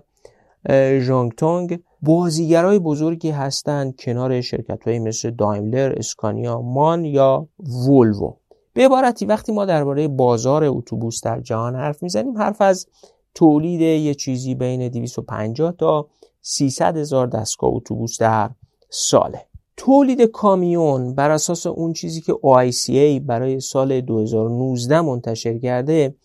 ژانگتونگ 1.00 1.80
بازیگرای 2.02 2.80
بزرگی 2.80 3.30
هستند 3.30 3.96
کنار 3.96 4.42
شرکت 4.42 4.88
های 4.88 5.00
مثل 5.00 5.32
دایملر، 5.32 5.94
اسکانیا، 5.98 6.62
مان 6.62 7.06
یا 7.06 7.48
وولوو 7.60 8.34
به 8.74 8.86
عبارتی 8.86 9.26
وقتی 9.26 9.52
ما 9.52 9.66
درباره 9.66 10.08
بازار 10.08 10.64
اتوبوس 10.64 11.22
در 11.24 11.42
جهان 11.42 11.76
حرف 11.76 12.04
می‌زنیم 12.04 12.38
حرف 12.38 12.62
از 12.62 12.88
تولید 13.36 13.82
یه 13.82 14.14
چیزی 14.14 14.56
بین 14.56 14.88
250 14.88 15.72
تا 15.72 16.08
300 16.42 16.98
هزار 16.98 17.28
دستگاه 17.28 17.70
اتوبوس 17.74 18.20
در 18.20 18.50
ساله. 18.90 19.49
تولید 19.80 20.22
کامیون 20.22 21.16
بر 21.16 21.32
اساس 21.32 21.68
اون 21.68 21.94
چیزی 21.94 22.22
که 22.22 22.34
OICA 22.34 23.22
برای 23.26 23.60
سال 23.60 24.02
2019 24.02 25.02
منتشر 25.02 25.58
کرده 25.58 26.16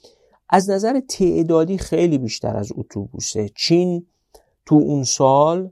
از 0.49 0.71
نظر 0.71 1.01
تعدادی 1.09 1.79
خیلی 1.79 2.19
بیشتر 2.19 2.57
از 2.57 2.73
اتوبوسه. 2.77 3.49
چین 3.57 4.07
تو 4.67 4.75
اون 4.75 5.05
سال 5.05 5.71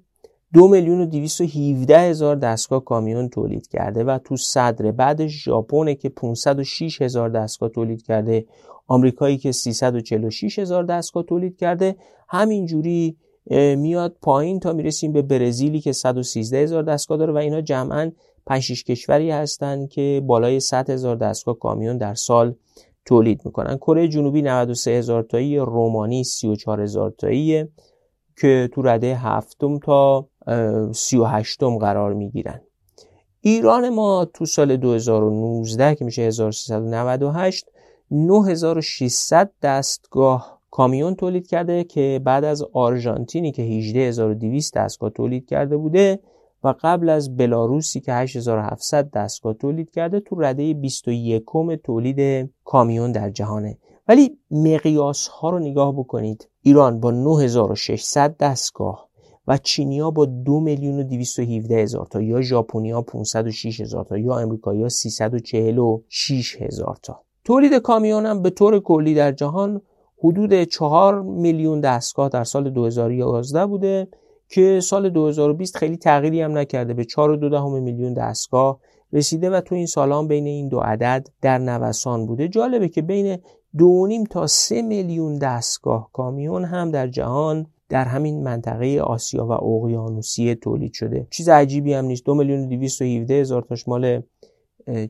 دو 0.53 0.69
میلیون 0.69 1.01
و 1.01 1.07
دویست 1.07 1.41
و 1.41 1.45
هیوده 1.45 1.99
هزار 1.99 2.37
دستگاه 2.37 2.85
کامیون 2.85 3.29
تولید 3.29 3.69
کرده 3.69 4.05
و 4.05 4.19
تو 4.25 4.37
صدر 4.37 4.91
بعدش 4.91 5.45
ژاپن 5.45 5.95
که 5.95 6.09
506 6.09 7.03
هزار 7.03 7.29
دستگاه 7.29 7.69
تولید 7.69 8.03
کرده 8.03 8.47
آمریکایی 8.87 9.39
که 9.39 9.53
346 9.53 10.59
هزار 10.59 10.85
دستگاه 10.85 11.23
تولید 11.23 11.57
کرده. 11.57 11.97
همینجوری 12.29 13.17
میاد 13.77 14.17
پایین 14.23 14.61
تا 14.61 14.73
می‌رسیم 14.73 15.13
به 15.13 15.23
برزیلی 15.23 15.81
که 15.81 15.93
113 15.93 16.59
هزار 16.59 16.83
دستگاه 16.83 17.19
داره 17.19 17.33
و 17.33 17.37
اینا 17.37 17.61
جمعا 17.61 18.13
5 18.47 18.85
کشوری 18.85 19.31
هستن 19.31 19.87
که 19.87 20.23
بالای 20.27 20.61
100 20.61 20.91
هزار 20.91 21.17
دستگاه 21.17 21.59
کامیون 21.59 21.99
در 21.99 22.15
سال 22.15 22.55
تولید 23.05 23.41
می‌کنن. 23.45 23.77
کره 23.77 24.09
جنوبی 24.09 24.43
93 24.43 24.91
هزار 24.91 25.23
تایی 25.23 25.59
رومانی 25.59 26.25
34 26.25 26.81
هزار 26.81 27.11
تایی 27.11 27.65
که 28.41 28.71
تو 28.73 28.83
رده 28.83 29.15
هفتم 29.17 29.79
تا 29.79 30.29
38 30.93 31.61
قرار 31.81 32.15
می‌گیرن. 32.15 32.61
ایران 33.41 33.89
ما 33.89 34.25
تو 34.25 34.47
سال 34.47 34.77
2019 34.77 35.95
که 35.95 36.05
میشه 36.05 36.23
1398 36.23 37.67
9600 38.11 39.51
دستگاه 39.63 40.62
کامیون 40.73 41.15
تولید 41.15 41.47
کرده 41.47 41.85
که 41.85 42.21
بعد 42.25 42.45
از 42.45 42.63
آرژانتینی 42.73 43.53
که 43.53 43.63
18200 43.63 44.77
دستگاه 44.77 45.11
تولید 45.11 45.47
کرده 45.47 45.77
بوده 45.77 46.21
و 46.65 46.75
قبل 46.81 47.09
از 47.09 47.37
بلاروسی 47.37 48.01
که 48.01 48.13
8700 48.13 49.11
دستگاه 49.11 49.55
تولید 49.55 49.91
کرده 49.91 50.21
تو 50.21 50.41
رده 50.41 50.75
21 50.75 51.43
تولید 51.85 52.51
کامیون 52.65 53.13
در 53.13 53.31
جهانه. 53.31 53.79
ولی 54.09 54.39
مقیاس 54.51 55.29
ها 55.29 55.51
رو 55.51 55.59
نگاه 55.59 55.93
بکنید. 55.93 56.49
ایران 56.63 57.01
با 57.01 57.11
9600 57.11 58.37
دستگاه 58.37 59.09
و 59.49 59.59
چینیا 59.59 60.11
با 60.11 60.25
2 60.25 60.61
میلیون 60.61 60.99
و 60.99 61.03
217 61.03 61.83
هزار 61.83 62.07
تا 62.07 62.23
یا 62.23 62.41
ژاپنیا 62.41 63.03
506 63.03 63.81
هزار 63.81 64.05
تا 64.05 64.19
یا 64.19 64.39
امریکایی 64.39 64.89
346 64.89 66.57
هزار 66.61 66.99
تا. 67.03 67.21
تولید 67.45 67.75
کامیون 67.75 68.27
هم 68.27 68.43
به 68.43 68.51
طور 68.51 68.81
کلی 68.81 69.15
در 69.15 69.33
جهان 69.33 69.81
حدود 70.25 70.65
4 70.65 71.23
میلیون 71.23 71.81
دستگاه 71.81 72.29
در 72.29 72.45
سال 72.45 72.71
2011 72.71 73.67
بوده 73.67 74.09
که 74.49 74.81
سال 74.81 75.09
2020 75.09 75.77
خیلی 75.77 75.97
تغییری 75.97 76.43
هم 76.43 76.59
نکرده. 76.59 76.95
به 76.95 77.05
4.2 77.05 77.81
میلیون 77.83 78.15
دستگاه 78.15 78.81
رسیده 79.13 79.51
و 79.51 79.61
تو 79.61 79.75
این 79.75 79.87
سالان 79.87 80.29
بین 80.29 80.47
این 80.47 80.69
دو 80.69 80.79
عدد 80.79 81.29
در 81.43 81.59
نوسان 81.59 82.27
بوده. 82.27 82.49
جالبه 82.49 82.89
که 82.89 83.03
بین 83.03 83.39
دو 83.79 84.09
تا 84.31 84.47
سه 84.47 84.83
میلیون 84.83 85.39
دستگاه 85.39 86.11
کامیون 86.13 86.65
هم 86.65 86.91
در 86.91 87.09
جهان 87.09 87.67
در 87.89 88.05
همین 88.05 88.43
منطقه 88.43 89.01
آسیا 89.01 89.47
و 89.47 89.53
اقیانوسیه 89.53 90.55
تولید 90.55 90.93
شده. 90.93 91.27
چیز 91.31 91.49
عجیبی 91.49 91.95
هم 91.95 92.05
نیست. 92.05 92.25
دو 92.25 92.35
میلیون 92.35 92.65
و 92.65 92.67
دویست 92.67 93.03
و 93.03 93.05
هزار 93.05 93.63
تاش 93.63 93.89
مال 93.89 94.23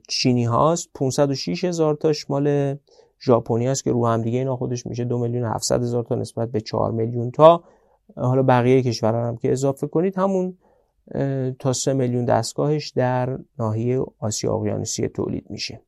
چینی 0.09 0.45
هاست. 0.45 0.91
506 0.95 1.65
هزار 1.65 1.95
تاش 1.95 2.31
مال 2.31 2.77
ژاپنی 3.23 3.67
هست 3.67 3.85
که 3.85 3.93
رو 3.93 4.07
هم 4.07 4.23
دیگه 4.23 4.39
اینا 4.39 4.57
خودش 4.57 4.87
میشه 4.87 5.05
دو 5.05 5.19
میلیون 5.19 5.45
700 5.45 5.83
هزار 5.83 6.05
تا 6.05 6.15
نسبت 6.15 6.51
به 6.51 6.61
4 6.61 6.93
میلیون 6.93 7.31
تا. 7.31 7.65
حالا 8.17 8.43
بقیه 8.43 8.83
کشورها 8.83 9.29
هم 9.29 9.37
که 9.37 9.53
اضافه 9.53 9.87
کنید 9.87 10.19
همون 10.19 10.59
تا 11.59 11.73
3 11.73 11.93
میلیون 11.93 12.25
دستگاهش 12.25 12.89
در 12.89 13.39
ناحیه 13.59 14.05
آسیا 14.19 14.55
اقیانوسیه 14.55 15.09
تولید 15.09 15.47
میشه. 15.51 15.81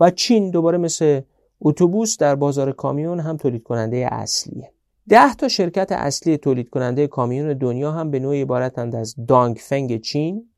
و 0.00 0.10
چین 0.10 0.50
دوباره 0.50 0.78
مثل 0.78 1.20
اتوبوس 1.60 2.18
در 2.18 2.34
بازار 2.34 2.72
کامیون 2.72 3.20
هم 3.20 3.36
تولید 3.36 3.62
کننده 3.62 4.08
اصلیه. 4.12 4.72
ده 5.08 5.34
تا 5.34 5.48
شرکت 5.48 5.92
اصلی 5.92 6.36
تولید 6.36 6.70
کننده 6.70 7.06
کامیون 7.06 7.52
دنیا 7.52 7.92
هم 7.92 8.10
به 8.10 8.18
نوعی 8.18 8.42
عبارتند 8.42 8.94
از 8.94 9.14
دانگفنگ 9.28 10.00
چین، 10.00 10.48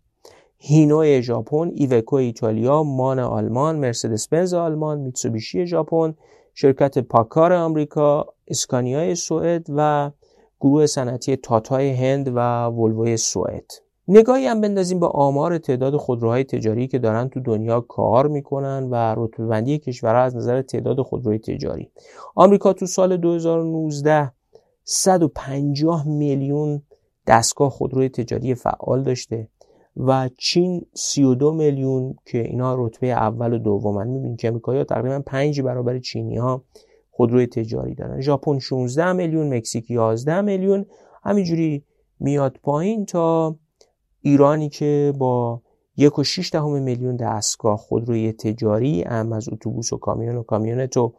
هینو 0.61 1.21
ژاپن، 1.21 1.71
ایوکو 1.75 2.17
ایتالیا، 2.17 2.83
مان 2.83 3.19
آلمان، 3.19 3.77
مرسدس 3.79 4.29
بنز 4.29 4.55
آلمان، 4.55 5.01
میتسوبیشی 5.01 5.67
ژاپن، 5.67 6.15
شرکت 6.55 6.99
پاکار 6.99 7.53
آمریکا، 7.53 8.27
اسکانیای 8.49 9.15
سوئد 9.15 9.67
و 9.77 10.11
گروه 10.61 10.87
صنعتی 10.87 11.37
تاتای 11.37 11.91
هند 11.91 12.33
و 12.35 12.65
ولوی 12.65 13.17
سوئد. 13.17 13.71
نگاهی 14.09 14.47
هم 14.47 14.61
بندازیم 14.61 15.01
به 15.01 15.07
آمار 15.07 15.59
تعداد 15.59 15.97
خودروهای 15.97 16.45
تجاری 16.45 16.89
که 16.89 16.99
دارن 16.99 17.29
تو 17.29 17.41
دنیا 17.41 17.81
کار 17.81 18.29
می‌کنن 18.29 18.89
و 18.91 19.15
رتبه 19.17 19.47
بندی 19.47 19.79
کشورها 19.79 20.23
از 20.23 20.37
نظر 20.37 20.63
تعداد 20.63 21.03
خودروهای 21.03 21.39
تجاری 21.39 21.91
آمریکا 22.35 22.73
تو 22.73 22.87
سال 22.87 23.17
2019 23.17 24.33
150 24.85 26.09
میلیون 26.09 26.83
دستگاه 27.27 27.71
خودروی 27.71 28.09
تجاری 28.09 28.55
فعال 28.55 29.03
داشته 29.03 29.49
و 29.99 30.29
چین 30.39 30.87
32 30.95 31.53
میلیون 31.53 32.17
که 32.27 32.39
اینا 32.39 32.87
رتبه 32.87 33.07
اول 33.07 33.53
و 33.53 33.59
دومن. 33.59 34.07
می‌بینید 34.07 34.41
که 34.41 34.49
امریکایی 34.49 34.85
تقریبا 34.85 35.23
5 35.27 35.61
برابر 35.61 35.99
چینی 35.99 36.37
ها 36.37 36.65
خودروی 37.11 37.47
تجاری 37.47 37.95
دارن. 37.95 38.21
ژاپن 38.21 38.59
16 38.59 39.13
میلیون 39.13 39.55
مکزیک 39.55 39.91
11 39.91 40.41
میلیون. 40.41 40.87
همینجوری 41.23 41.85
میاد 42.21 42.59
پایین 42.63 43.07
تا 43.07 43.57
ایرانی 44.21 44.69
که 44.69 45.13
با 45.19 45.63
یک 45.97 46.19
و 46.19 46.25
شیش 46.25 46.53
دهم 46.53 46.83
میلیون 46.83 47.17
دستگاه 47.17 47.77
خودروی 47.77 48.33
تجاری 48.33 49.05
ام 49.07 49.33
از 49.33 49.49
اتوبوس 49.49 49.93
و 49.93 49.97
کامیون 49.97 50.37
و 50.37 50.43
کامیونت 50.43 50.97
و 50.97 51.13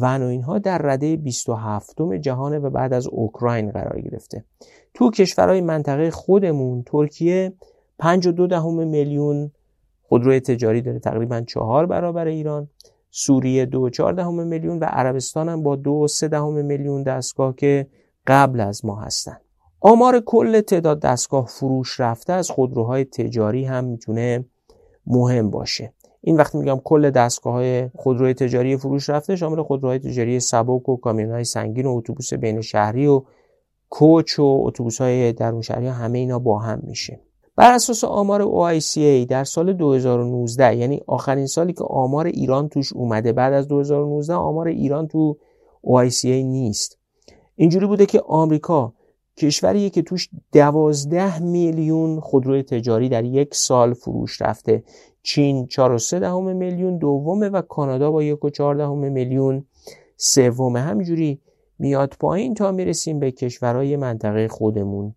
ون 0.00 0.22
و 0.22 0.26
اینها 0.26 0.58
در 0.58 0.78
رده 0.78 1.16
27 1.16 2.02
جهانه 2.20 2.58
و 2.58 2.70
بعد 2.70 2.92
از 2.92 3.06
اوکراین 3.06 3.70
قرار 3.70 4.00
گرفته. 4.00 4.44
تو 4.94 5.10
کشورهای 5.10 5.60
منطقه 5.60 6.10
خودمون 6.10 6.82
ترکیه 6.82 7.52
5 7.98 8.26
و 8.26 8.32
دو 8.32 8.46
دهم 8.46 8.88
میلیون 8.88 9.50
خودروی 10.02 10.40
تجاری 10.40 10.82
داره. 10.82 10.98
تقریبا 10.98 11.40
چهار 11.40 11.86
برابر 11.86 12.26
ایران. 12.26 12.68
سوریه 13.10 13.66
دو 13.66 13.90
چهار 13.90 14.12
دهم 14.12 14.46
میلیون 14.46 14.78
و 14.78 14.84
عربستان 14.84 15.48
هم 15.48 15.62
با 15.62 15.76
دو 15.76 16.08
سه 16.08 16.28
دهم 16.28 16.64
میلیون 16.64 17.02
دستگاه 17.02 17.54
که 17.56 17.86
قبل 18.26 18.60
از 18.60 18.84
ما 18.84 19.00
هستن. 19.00 19.36
آمار 19.80 20.20
کل 20.20 20.60
تعداد 20.60 21.00
دستگاه 21.00 21.46
فروش 21.46 22.00
رفته 22.00 22.32
از 22.32 22.50
خودروهای 22.50 23.04
تجاری 23.04 23.64
هم 23.64 23.84
می‌تونه 23.84 24.44
مهم 25.06 25.50
باشه. 25.50 25.92
این 26.20 26.36
وقتی 26.36 26.58
میگم 26.58 26.80
کل 26.84 27.10
دستگاه 27.10 27.52
های 27.52 27.88
خودروی 27.94 28.34
تجاری 28.34 28.76
فروش 28.76 29.10
رفته 29.10 29.36
شامل 29.36 29.62
خودروهای 29.62 29.98
تجاری 29.98 30.40
سبک 30.40 30.88
و 30.88 30.96
کامیون 30.96 31.30
های 31.30 31.44
سنگین 31.44 31.86
و 31.86 31.90
اتوبوس 31.96 32.34
بین 32.34 32.60
شهری 32.60 33.06
و 33.06 33.22
کوچ 33.94 34.38
و 34.38 34.42
اتوبوس 34.42 35.00
های 35.00 35.32
درون 35.32 35.62
شهری 35.62 35.86
همه 35.86 36.18
اینا 36.18 36.38
با 36.38 36.58
هم 36.58 36.82
میشه. 36.82 37.20
بر 37.56 37.72
اساس 37.72 38.04
آمار 38.04 38.42
OICA 38.44 39.26
در 39.28 39.44
سال 39.44 39.72
2019 39.72 40.76
یعنی 40.76 41.00
آخرین 41.06 41.46
سالی 41.46 41.72
که 41.72 41.84
آمار 41.84 42.26
ایران 42.26 42.68
توش 42.68 42.92
اومده 42.92 43.32
بعد 43.32 43.52
از 43.52 43.68
2019 43.68 44.34
آمار 44.34 44.68
ایران 44.68 45.08
تو 45.08 45.36
OICA 45.86 46.24
نیست. 46.24 46.98
اینجوری 47.56 47.86
بوده 47.86 48.06
که 48.06 48.20
آمریکا 48.20 48.92
کشوریه 49.36 49.90
که 49.90 50.02
توش 50.02 50.28
دوازده 50.52 51.38
میلیون 51.38 52.20
خودروی 52.20 52.62
تجاری 52.62 53.08
در 53.08 53.24
یک 53.24 53.54
سال 53.54 53.94
فروش 53.94 54.42
رفته. 54.42 54.84
چین 55.22 55.66
4.3 55.66 56.10
دهم 56.12 56.56
میلیون 56.56 56.98
دومه 56.98 57.48
و 57.48 57.62
کانادا 57.62 58.10
با 58.10 58.22
یک 58.22 58.44
و 58.44 58.50
دهم 58.50 58.98
میلیون 58.98 59.64
سومه. 60.16 60.80
همینجوری 60.80 61.40
میاد 61.82 62.14
پایین 62.20 62.54
تا 62.54 62.72
می‌رسیم 62.72 63.18
به 63.18 63.30
کشورهای 63.30 63.96
منطقه 63.96 64.48
خودمون. 64.48 65.14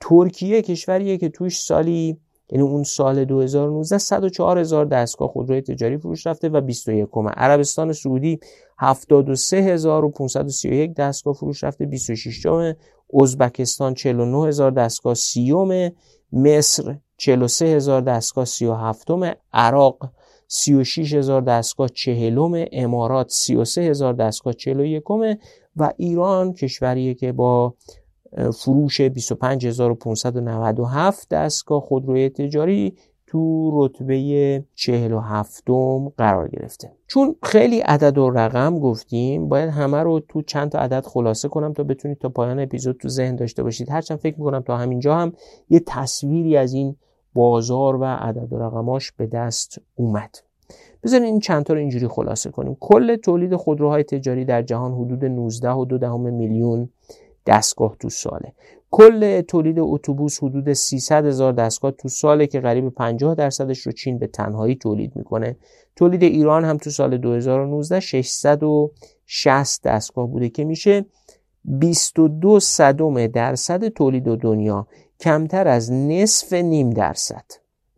ترکیه 0.00 0.62
کشوریه 0.62 1.18
که 1.18 1.28
توش 1.28 1.60
سالی 1.60 2.18
یعنی 2.50 2.64
اون 2.64 2.82
سال 2.82 3.24
2019 3.24 3.98
104 3.98 4.58
هزار 4.58 4.84
دستگاه 4.84 5.28
خودروی 5.28 5.60
تجاری 5.60 5.98
فروش 5.98 6.26
رفته 6.26 6.48
و 6.48 6.60
21 6.60 7.08
عربستان 7.36 7.92
سعودی 7.92 8.40
73531 8.78 10.94
دستگاه 10.94 11.34
فروش 11.34 11.64
رفته 11.64 11.86
26 11.86 12.42
جامه 12.42 12.76
ازبکستان 13.22 13.94
49 13.94 14.48
هزار 14.48 14.70
دستگاه. 14.70 15.14
سیوم. 15.14 15.90
مصر 16.32 16.96
43 17.16 17.66
هزار 17.66 18.00
دستگاه. 18.00 18.44
37 18.44 19.08
عراق 19.52 20.10
36 20.48 21.14
هزار 21.14 21.40
دستگاه. 21.40 21.88
چهلم. 21.88 22.66
امارات 22.72 23.30
33 23.30 23.80
هزار 23.80 24.12
دستگاه. 24.12 24.52
41 24.52 25.02
و 25.78 25.92
ایران 25.96 26.52
کشوریه 26.52 27.14
که 27.14 27.32
با 27.32 27.74
فروش 28.54 29.00
25597 29.00 31.28
دستگاه 31.28 31.80
خودروی 31.80 32.28
تجاری 32.28 32.96
تو 33.26 33.70
رتبه 33.74 34.64
47 34.74 35.64
قرار 36.16 36.48
گرفته. 36.48 36.92
چون 37.06 37.36
خیلی 37.42 37.80
عدد 37.80 38.18
و 38.18 38.30
رقم 38.30 38.78
گفتیم 38.78 39.48
باید 39.48 39.70
همه 39.70 40.02
رو 40.02 40.20
تو 40.28 40.42
چند 40.42 40.70
تا 40.70 40.78
عدد 40.78 41.06
خلاصه 41.06 41.48
کنم 41.48 41.72
تا 41.72 41.82
بتونید 41.82 42.18
تا 42.18 42.28
پایان 42.28 42.60
اپیزود 42.60 42.96
تو 42.96 43.08
ذهن 43.08 43.36
داشته 43.36 43.62
باشید. 43.62 43.90
هرچند 43.90 44.18
فکر 44.18 44.38
می‌کنم 44.38 44.60
تا 44.60 44.76
همینجا 44.76 45.16
هم 45.16 45.32
یه 45.70 45.80
تصویری 45.86 46.56
از 46.56 46.72
این 46.72 46.96
بازار 47.34 47.96
و 47.96 48.04
عدد 48.04 48.52
و 48.52 48.58
رقماش 48.58 49.12
به 49.12 49.26
دست 49.26 49.78
اومد. 49.94 50.47
بذارین 51.02 51.26
این 51.26 51.40
چند 51.40 51.64
تا 51.64 51.74
رو 51.74 51.80
اینجوری 51.80 52.08
خلاصه 52.08 52.50
کنیم. 52.50 52.76
کل 52.80 53.16
تولید 53.16 53.56
خودروهای 53.56 54.02
تجاری 54.04 54.44
در 54.44 54.62
جهان 54.62 54.92
حدود 54.92 55.24
19 55.24 55.70
و 55.70 55.84
دهم 55.84 56.34
میلیون 56.34 56.88
دستگاه 57.46 57.96
تو 58.00 58.08
ساله. 58.08 58.52
کل 58.90 59.40
تولید 59.40 59.76
اتوبوس 59.78 60.42
حدود 60.42 60.72
300 60.72 61.26
هزار 61.26 61.52
دستگاه 61.52 61.90
تو 61.90 62.08
ساله 62.08 62.46
که 62.46 62.60
قریب 62.60 62.88
50 62.88 63.34
درصدش 63.34 63.78
رو 63.78 63.92
چین 63.92 64.18
به 64.18 64.26
تنهایی 64.26 64.76
تولید 64.76 65.16
می‌کنه. 65.16 65.56
تولید 65.96 66.22
ایران 66.22 66.64
هم 66.64 66.76
تو 66.76 66.90
سال 66.90 67.16
2019 67.16 68.00
660 68.00 69.82
دستگاه 69.82 70.26
بوده 70.26 70.48
که 70.48 70.64
میشه 70.64 71.06
22 71.64 72.60
صدم 72.60 73.26
درصد 73.26 73.88
تولید 73.88 74.24
دنیا. 74.24 74.86
کمتر 75.20 75.68
از 75.68 75.92
نصف 75.92 76.52
نیم 76.52 76.90
درصد. 76.90 77.44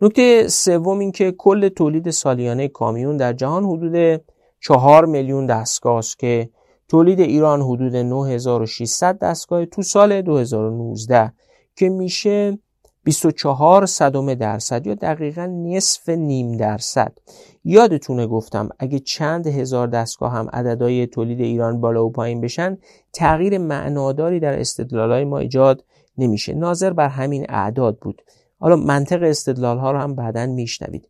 نکته 0.03 0.49
سوم 0.49 0.99
این 0.99 1.13
که 1.13 1.33
کل 1.33 1.69
تولید 1.69 2.11
سالیانه 2.11 2.69
کامیون 2.69 3.17
در 3.17 3.33
جهان 3.33 3.65
حدود 3.65 4.23
4 4.61 5.07
میلیون 5.07 5.47
دستگاه 5.47 5.99
است 5.99 6.19
که 6.19 6.51
تولید 6.89 7.21
ایران 7.21 7.63
حدود 7.63 7.97
9600 7.97 9.19
دستگاه 9.19 9.67
تو 9.67 9.83
سال 9.83 10.23
2019 10.23 11.33
که 11.77 11.89
میشه 11.89 12.59
24 13.05 13.87
صدم 13.87 14.35
درصد 14.35 14.87
یا 14.87 14.95
دقیقا 14.95 15.47
نصف 15.47 16.09
نیم 16.09 16.57
درصد. 16.57 17.19
یادتونه 17.65 18.27
گفتم 18.27 18.69
اگه 18.79 18.99
چند 18.99 19.47
هزار 19.47 19.87
دستگاه 19.87 20.33
هم 20.33 20.49
عددهای 20.53 21.07
تولید 21.07 21.41
ایران 21.41 21.81
بالا 21.81 22.07
و 22.07 22.13
پایین 22.13 22.41
بشن 22.41 22.79
تغییر 23.13 23.59
معناداری 23.59 24.41
در 24.41 24.61
استدلالهای 24.61 25.25
ما 25.25 25.39
ایجاد 25.39 25.85
نمیشه. 26.19 26.55
ناظر 26.55 26.93
بر 26.93 27.09
همین 27.09 27.47
اعداد 27.49 27.99
بود. 27.99 28.23
حالا 28.61 28.77
منطق 28.77 29.23
استدلال 29.23 29.79
ها 29.79 29.92
رو 29.92 29.99
هم 29.99 30.14
بعدا 30.14 30.46
میشنوید. 30.46 31.09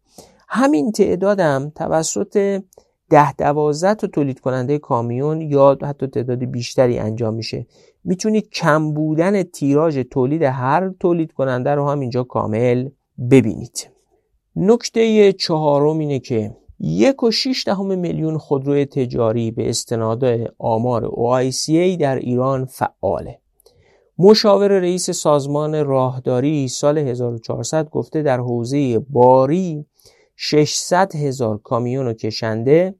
همین 0.48 0.92
تعدادم 0.92 1.72
توسط 1.74 2.62
ده 3.10 3.32
دوازده 3.32 3.94
تا 3.94 4.06
تولید 4.06 4.40
کننده 4.40 4.78
کامیون 4.78 5.40
یا 5.40 5.78
حتی 5.82 6.06
تعداد 6.06 6.44
بیشتری 6.44 6.98
انجام 6.98 7.34
میشه. 7.34 7.66
می‌تونید 8.04 8.50
کم 8.50 8.94
بودن 8.94 9.42
تیراژ 9.42 9.98
تولید 9.98 10.42
هر 10.42 10.90
تولید 11.00 11.32
کننده 11.32 11.70
رو 11.70 11.88
هم 11.88 12.00
اینجا 12.00 12.22
کامل 12.22 12.88
ببینید. 13.30 13.90
نکته 14.56 15.32
چهارم 15.32 15.98
اینه 15.98 16.18
که 16.18 16.56
یک 16.80 17.22
و 17.22 17.30
شیش 17.30 17.66
دهم 17.66 17.98
میلیون 17.98 18.38
خودروی 18.38 18.86
تجاری 18.86 19.50
به 19.50 19.68
استناد 19.68 20.24
آمار 20.58 21.10
OICA 21.10 21.98
در 22.00 22.16
ایران 22.16 22.64
فعاله. 22.64 23.38
مشاور 24.22 24.68
رئیس 24.68 25.10
سازمان 25.10 25.84
راهداری 25.84 26.68
سال 26.68 26.98
1400 26.98 27.90
گفته 27.90 28.22
در 28.22 28.38
حوزه 28.38 28.98
باری 28.98 29.86
600 30.36 31.16
هزار 31.16 31.58
کامیون 31.58 32.06
و 32.06 32.12
کشنده 32.12 32.94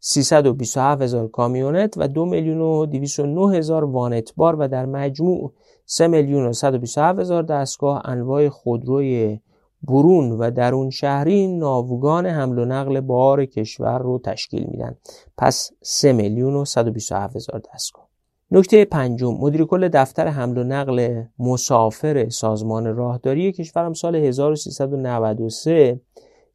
327 0.00 1.02
هزار 1.02 1.28
کامیونت 1.28 1.94
و 1.96 2.08
2 2.08 2.24
میلیون 2.24 2.60
و 2.60 2.86
209 2.86 3.58
هزار 3.58 3.84
وانت 3.84 4.34
بار 4.36 4.56
و 4.58 4.68
در 4.68 4.86
مجموع 4.86 5.52
3 5.86 6.06
میلیون 6.06 6.46
و 6.46 6.52
127 6.52 7.18
هزار 7.18 7.42
دستگاه 7.42 8.02
انواع 8.04 8.48
خودروی 8.48 9.40
برون 9.82 10.30
و 10.32 10.50
درون 10.50 10.90
شهری 10.90 11.46
ناوگان 11.46 12.26
حمل 12.26 12.58
و 12.58 12.64
نقل 12.64 13.00
بار 13.00 13.44
کشور 13.44 13.98
رو 13.98 14.18
تشکیل 14.18 14.66
میدن. 14.70 14.96
پس 15.38 15.70
3 15.82 16.12
میلیون 16.12 16.54
و 16.54 16.64
127 16.64 17.36
هزار 17.36 17.62
دستگاه. 17.74 18.09
نکته 18.52 18.84
پنجم 18.84 19.34
مدیر 19.34 19.64
کل 19.64 19.88
دفتر 19.88 20.26
حمل 20.28 20.58
و 20.58 20.64
نقل 20.64 21.22
مسافر 21.38 22.28
سازمان 22.28 22.96
راهداری 22.96 23.52
کشورم 23.52 23.92
سال 23.92 24.16
1393 24.16 26.00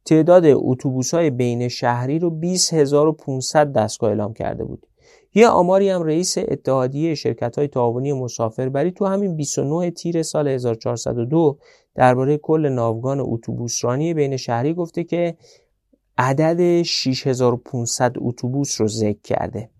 تعداد 0.04 0.42
اتوبوس 0.46 1.14
های 1.14 1.30
بین 1.30 1.68
شهری 1.68 2.18
رو 2.18 2.30
20500 2.30 3.72
دستگاه 3.72 4.10
اعلام 4.10 4.32
کرده 4.32 4.64
بود. 4.64 4.86
یه 5.34 5.48
آماری 5.48 5.88
هم 5.88 6.02
رئیس 6.02 6.38
اتحادیه 6.38 7.14
شرکت 7.14 7.58
های 7.58 7.68
تعاونی 7.68 8.12
مسافربری 8.12 8.90
تو 8.90 9.06
همین 9.06 9.36
29 9.36 9.90
تیر 9.90 10.22
سال 10.22 10.48
1402 10.48 11.58
درباره 11.94 12.38
کل 12.38 12.68
ناوگان 12.68 13.20
اتوبوسرانی 13.20 14.14
بین 14.14 14.36
شهری 14.36 14.74
گفته 14.74 15.04
که 15.04 15.36
عدد 16.18 16.82
6500 16.82 18.14
اتوبوس 18.18 18.80
رو 18.80 18.88
ذکر 18.88 19.20
کرده. 19.24 19.70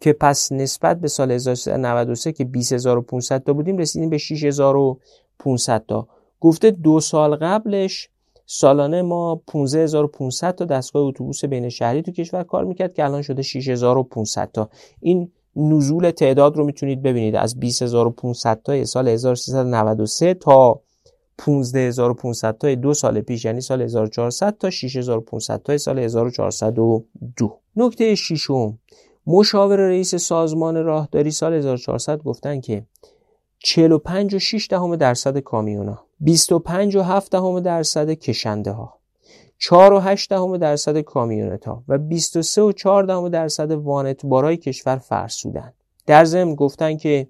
که 0.00 0.12
پس 0.12 0.52
نسبت 0.52 1.00
به 1.00 1.08
سال 1.08 1.30
1393 1.30 2.32
که 2.32 2.44
20500 2.44 3.44
تا 3.44 3.52
بودیم 3.52 3.78
رسیدیم 3.78 4.10
به 4.10 4.18
6500 4.18 5.84
تا 5.88 6.08
گفته 6.40 6.70
دو 6.70 7.00
سال 7.00 7.36
قبلش 7.36 8.08
سالانه 8.46 9.02
ما 9.02 9.42
15500 9.46 10.54
تا 10.54 10.64
دستگاه 10.64 11.02
اتوبوس 11.02 11.44
بین 11.44 11.68
شهری 11.68 12.02
تو 12.02 12.12
کشور 12.12 12.42
کار 12.42 12.64
می‌کرد 12.64 12.94
که 12.94 13.04
الان 13.04 13.22
شده 13.22 13.42
6500 13.42 14.50
تا 14.52 14.68
این 15.00 15.30
نزول 15.56 16.10
تعداد 16.10 16.56
رو 16.56 16.64
می‌تونید 16.64 17.02
ببینید 17.02 17.36
از 17.36 17.60
20500 17.60 18.62
تا 18.62 18.84
سال 18.84 19.08
1393 19.08 20.34
تا 20.34 20.80
15500 21.38 22.58
تا 22.58 22.74
دو 22.74 22.94
سال 22.94 23.20
پیش 23.20 23.44
یعنی 23.44 23.60
سال 23.60 23.82
1400 23.82 24.56
تا 24.58 24.70
6500 24.70 25.62
تا 25.62 25.78
سال 25.78 25.98
1402 25.98 27.58
نکته 27.76 28.14
ششم 28.14 28.78
مشاور 29.30 29.76
رئیس 29.76 30.14
سازمان 30.14 30.84
راهداری 30.84 31.30
سال 31.30 31.52
1400 31.52 32.22
گفتن 32.22 32.60
که 32.60 32.86
45 33.58 34.34
و 34.34 34.38
6 34.38 34.68
دهم 34.70 34.96
درصد 34.96 35.38
کامیونا 35.38 36.00
25 36.20 36.96
و 36.96 37.02
7 37.02 37.32
دهم 37.32 37.60
درصد 37.60 38.10
کشنده 38.10 38.70
ها 38.70 38.94
4 39.58 39.92
و 39.92 39.98
8 39.98 40.30
دهم 40.30 40.56
درصد 40.56 41.00
کامیونت 41.00 41.64
ها 41.64 41.84
و 41.88 41.98
23 41.98 42.62
و 42.62 42.72
4 42.72 43.04
دهم 43.04 43.28
درصد 43.28 43.70
وانت 43.70 44.26
بارای 44.26 44.56
کشور 44.56 44.96
فرسودن. 44.96 45.72
در 46.06 46.24
ضمن 46.24 46.54
گفتن 46.54 46.96
که 46.96 47.28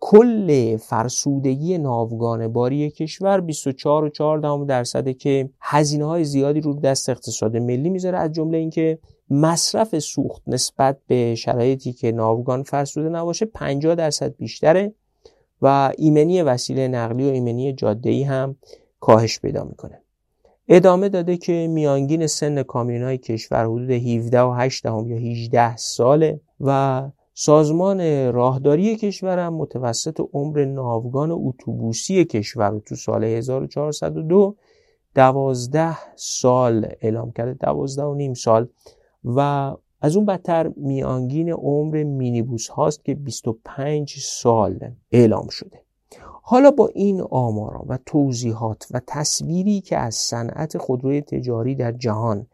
کل 0.00 0.76
فرسودگی 0.76 1.78
ناوگان 1.78 2.48
باری 2.48 2.90
کشور 2.90 3.40
24 3.40 4.04
و 4.04 4.08
4 4.08 4.38
دهم 4.38 4.66
درصده 4.66 5.14
که 5.14 5.50
هزینه 5.60 6.04
های 6.04 6.24
زیادی 6.24 6.60
رو 6.60 6.74
دست 6.74 7.08
اقتصاد 7.08 7.56
ملی 7.56 7.90
می‌ذاره 7.90 8.18
از 8.18 8.32
جمله 8.32 8.58
اینکه 8.58 8.98
مصرف 9.30 9.98
سوخت 9.98 10.42
نسبت 10.46 10.98
به 11.06 11.34
شرایطی 11.34 11.92
که 11.92 12.12
ناوگان 12.12 12.62
فرسوده 12.62 13.08
نباشه 13.08 13.46
50 13.46 13.94
درصد 13.94 14.36
بیشتره 14.36 14.92
و 15.62 15.92
ایمنی 15.98 16.42
وسیله 16.42 16.88
نقلی 16.88 17.30
و 17.30 17.32
ایمنی 17.32 17.72
جاده 17.72 18.10
ای 18.10 18.22
هم 18.22 18.56
کاهش 19.00 19.40
پیدا 19.40 19.64
می‌کنه. 19.64 20.02
ادامه 20.68 21.08
داده 21.08 21.36
که 21.36 21.68
میانگین 21.70 22.26
سن 22.26 22.62
کامیون 22.62 23.02
های 23.02 23.18
کشور 23.18 23.64
حدود 23.64 23.90
17 23.90 24.40
و 24.40 24.52
8 24.52 24.84
یا 24.84 25.16
18 25.16 25.76
ساله 25.76 26.40
و 26.60 27.02
سازمان 27.34 28.32
راهداری 28.32 28.96
کشور 28.96 29.38
هم 29.38 29.54
متوسط 29.54 30.20
عمر 30.32 30.64
ناوگان 30.64 31.30
اتوبوسی 31.30 32.24
کشور 32.24 32.70
رو 32.70 32.80
تو 32.80 32.94
سال 32.94 33.24
1402 33.24 34.56
دوازده 35.14 35.96
سال 36.16 36.88
اعلام 37.00 37.32
کرده. 37.32 37.54
دوازده 37.54 38.02
و 38.02 38.14
نیم 38.14 38.34
سال 38.34 38.68
و 39.36 39.72
از 40.00 40.16
اون 40.16 40.26
بدتر 40.26 40.70
میانگین 40.76 41.52
عمر 41.52 42.02
مینیبوس 42.02 42.68
هاست 42.68 43.04
که 43.04 43.14
25 43.14 44.16
سال 44.18 44.78
اعلام 45.12 45.48
شده. 45.48 45.82
حالا 46.42 46.70
با 46.70 46.88
این 46.94 47.20
آمارا 47.20 47.84
و 47.88 47.98
توضیحات 48.06 48.86
و 48.90 49.00
تصویری 49.06 49.80
که 49.80 49.98
از 49.98 50.14
صنعت 50.14 50.78
خودروی 50.78 51.20
تجاری 51.20 51.74
در 51.74 51.92
جهان 51.92 52.46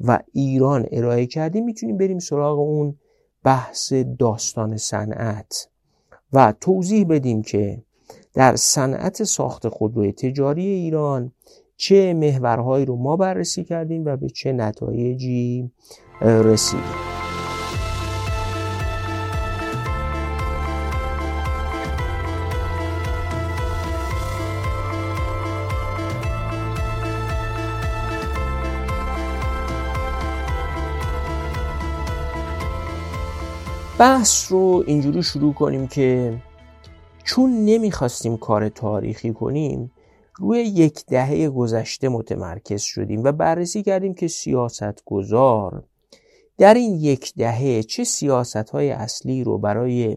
و 0.00 0.18
ایران 0.32 0.86
ارائه 0.92 1.26
کردیم 1.26 1.64
می‌تونیم 1.64 1.98
بریم 1.98 2.18
سراغ 2.18 2.58
اون 2.58 2.96
بحث 3.44 3.92
داستان 4.18 4.76
صنعت 4.76 5.68
و 6.32 6.54
توضیح 6.60 7.06
بدیم 7.06 7.42
که 7.42 7.82
در 8.34 8.56
صنعت 8.56 9.24
ساخت 9.24 9.68
خودروی 9.68 10.12
تجاری 10.12 10.66
ایران 10.66 11.32
چه 11.76 12.14
محورهایی 12.14 12.84
رو 12.84 12.96
ما 12.96 13.16
بررسی 13.16 13.64
کردیم 13.64 14.04
و 14.04 14.16
به 14.16 14.28
چه 14.28 14.52
نتایجی 14.52 15.70
رسید. 16.22 17.00
بحث 33.98 34.52
رو 34.52 34.84
اینجوری 34.86 35.22
شروع 35.22 35.54
کنیم 35.54 35.86
که 35.86 36.38
چون 37.24 37.64
نمی‌خواستیم 37.64 38.36
کار 38.36 38.68
تاریخی 38.68 39.32
کنیم 39.32 39.92
روی 40.36 40.58
یک 40.58 41.06
دهه 41.06 41.48
گذشته 41.48 42.08
متمرکز 42.08 42.82
شدیم 42.82 43.24
و 43.24 43.32
بررسی 43.32 43.82
کردیم 43.82 44.14
که 44.14 44.28
سیاست 44.28 45.04
گذار 45.04 45.84
در 46.60 46.74
این 46.74 46.94
یک 46.94 47.34
دهه 47.34 47.82
چه 47.82 48.04
سیاست 48.04 48.70
های 48.70 48.90
اصلی 48.90 49.44
رو 49.44 49.58
برای 49.58 50.16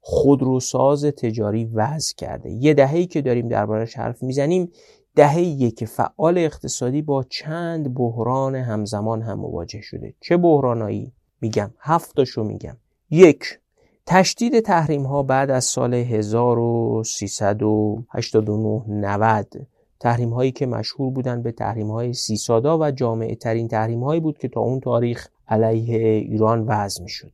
خودروساز 0.00 1.04
تجاری 1.04 1.64
وضع 1.64 2.14
کرده؟ 2.16 2.50
یه 2.50 2.74
دهه‌ای 2.74 3.06
که 3.06 3.22
داریم 3.22 3.48
دربارش 3.48 3.96
حرف 3.96 4.22
می‌زنیم 4.22 4.72
دهه 5.16 5.70
که 5.70 5.86
فعال 5.86 6.38
اقتصادی 6.38 7.02
با 7.02 7.24
چند 7.24 7.94
بحران 7.94 8.54
همزمان 8.54 9.22
هم 9.22 9.38
مواجه 9.38 9.80
شده. 9.80 10.14
چه 10.20 10.36
بحرانایی؟ 10.36 11.12
میگم 11.40 11.70
هفتاشو 11.80 12.44
میگم. 12.44 12.76
یک 13.10 13.58
تشدید 14.06 14.60
تحریم 14.60 15.02
ها 15.02 15.22
بعد 15.22 15.50
از 15.50 15.64
سال 15.64 15.94
1389 15.94 18.84
90 18.88 19.66
تحریم 20.02 20.30
هایی 20.30 20.52
که 20.52 20.66
مشهور 20.66 21.10
بودند 21.10 21.42
به 21.42 21.52
تحریم 21.52 21.90
های 21.90 22.12
سی 22.12 22.36
سادا 22.36 22.78
و 22.78 22.90
جامعه 22.90 23.34
ترین 23.34 23.68
تحریم 23.68 24.04
هایی 24.04 24.20
بود 24.20 24.38
که 24.38 24.48
تا 24.48 24.60
اون 24.60 24.80
تاریخ 24.80 25.28
علیه 25.48 25.98
ایران 25.98 26.64
وضع 26.66 27.02
می 27.02 27.08
شد. 27.08 27.32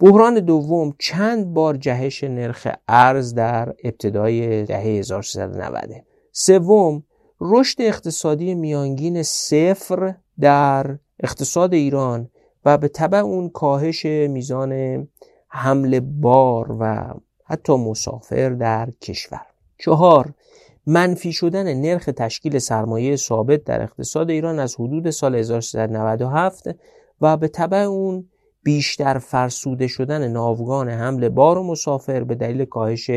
بحران 0.00 0.34
دوم 0.40 0.94
چند 0.98 1.54
بار 1.54 1.76
جهش 1.76 2.24
نرخ 2.24 2.68
ارز 2.88 3.34
در 3.34 3.74
ابتدای 3.84 4.64
دهه 4.64 4.80
1390 4.80 5.90
سوم 6.32 7.02
رشد 7.40 7.82
اقتصادی 7.82 8.54
میانگین 8.54 9.22
صفر 9.22 10.14
در 10.40 10.98
اقتصاد 11.20 11.74
ایران 11.74 12.30
و 12.64 12.78
به 12.78 12.88
طبع 12.88 13.18
اون 13.18 13.48
کاهش 13.48 14.06
میزان 14.06 15.08
حمل 15.48 16.00
بار 16.00 16.76
و 16.80 17.14
حتی 17.44 17.76
مسافر 17.76 18.48
در 18.48 18.90
کشور 19.00 19.46
چهار 19.78 20.34
منفی 20.86 21.32
شدن 21.32 21.74
نرخ 21.74 22.04
تشکیل 22.04 22.58
سرمایه 22.58 23.16
ثابت 23.16 23.64
در 23.64 23.82
اقتصاد 23.82 24.30
ایران 24.30 24.58
از 24.58 24.74
حدود 24.74 25.10
سال 25.10 25.34
1397 25.34 26.64
و 27.20 27.36
به 27.36 27.48
طبع 27.48 27.78
اون 27.78 28.28
بیشتر 28.62 29.18
فرسوده 29.18 29.86
شدن 29.86 30.28
ناوگان 30.28 30.88
حمل 30.88 31.28
بار 31.28 31.58
و 31.58 31.62
مسافر 31.62 32.24
به 32.24 32.34
دلیل 32.34 32.64
کاهش 32.64 33.10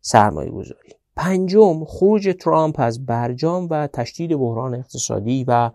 سرمایه 0.00 0.50
گذاری 0.50 0.90
پنجم 1.16 1.84
خروج 1.84 2.36
ترامپ 2.40 2.74
از 2.78 3.06
برجام 3.06 3.68
و 3.70 3.86
تشدید 3.86 4.36
بحران 4.36 4.74
اقتصادی 4.74 5.44
و 5.48 5.70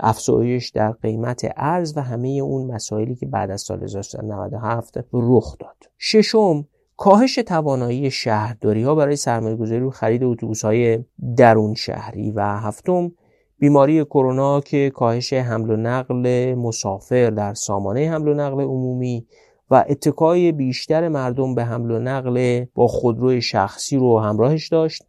افزایش 0.00 0.70
در 0.70 0.92
قیمت 0.92 1.52
ارز 1.56 1.96
و 1.96 2.00
همه 2.00 2.28
اون 2.28 2.66
مسائلی 2.74 3.14
که 3.14 3.26
بعد 3.26 3.50
از 3.50 3.60
سال 3.60 3.82
1997 3.82 4.98
رخ 5.12 5.58
داد. 5.58 5.76
ششم 5.98 6.66
کاهش 6.96 7.34
توانایی 7.34 8.10
شهرداری 8.10 8.82
ها 8.82 8.94
برای 8.94 9.16
سرمایه 9.16 9.56
گذاری 9.56 9.80
رو 9.80 9.90
خرید 9.90 10.24
اتوبوس 10.24 10.64
های 10.64 11.04
درون 11.36 11.74
شهری 11.74 12.30
و 12.30 12.40
هفتم 12.40 13.12
بیماری 13.58 14.04
کرونا 14.04 14.60
که 14.60 14.90
کاهش 14.94 15.32
حمل 15.32 15.70
و 15.70 15.76
نقل 15.76 16.54
مسافر 16.54 17.30
در 17.30 17.54
سامانه 17.54 18.10
حمل 18.10 18.28
و 18.28 18.34
نقل 18.34 18.60
عمومی 18.60 19.26
و 19.70 19.84
اتکای 19.88 20.52
بیشتر 20.52 21.08
مردم 21.08 21.54
به 21.54 21.64
حمل 21.64 21.90
و 21.90 21.98
نقل 21.98 22.64
با 22.74 22.86
خودروی 22.86 23.42
شخصی 23.42 23.96
رو 23.96 24.20
همراهش 24.20 24.68
داشت. 24.68 25.02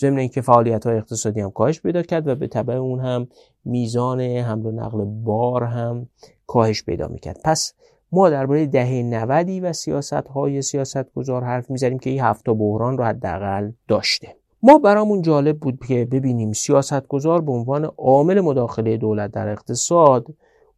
ضمن 0.00 0.18
اینکه 0.18 0.40
فعالیت 0.40 0.86
های 0.86 0.96
اقتصادی 0.96 1.40
هم 1.40 1.50
کاهش 1.50 1.80
پیدا 1.80 2.02
کرد 2.02 2.28
و 2.28 2.34
به 2.34 2.48
تبع 2.48 2.74
اون 2.74 3.00
هم 3.00 3.28
میزان 3.64 4.20
حمل 4.20 4.66
و 4.66 4.70
نقل 4.70 5.04
بار 5.04 5.64
هم 5.64 6.08
کاهش 6.46 6.82
پیدا 6.84 7.08
می‌کرد. 7.08 7.40
پس 7.44 7.74
ما 8.12 8.30
درباره 8.30 8.66
دهه 8.66 9.02
90 9.02 9.48
و 9.62 9.72
سیاست 9.72 10.12
های 10.12 10.62
سیاست 10.62 11.12
گذار 11.12 11.44
حرف 11.44 11.70
می‌زنیم 11.70 11.98
که 11.98 12.10
این 12.10 12.20
هفته 12.20 12.52
بحران 12.52 12.98
رو 12.98 13.04
حداقل 13.04 13.70
داشته. 13.88 14.36
ما 14.62 14.78
برامون 14.78 15.22
جالب 15.22 15.58
بود 15.58 15.78
که 15.88 16.04
ببینیم 16.04 16.52
سیاست 16.52 17.08
گذار 17.08 17.40
به 17.40 17.52
عنوان 17.52 17.84
عامل 17.84 18.40
مداخله 18.40 18.96
دولت 18.96 19.30
در 19.30 19.48
اقتصاد 19.48 20.26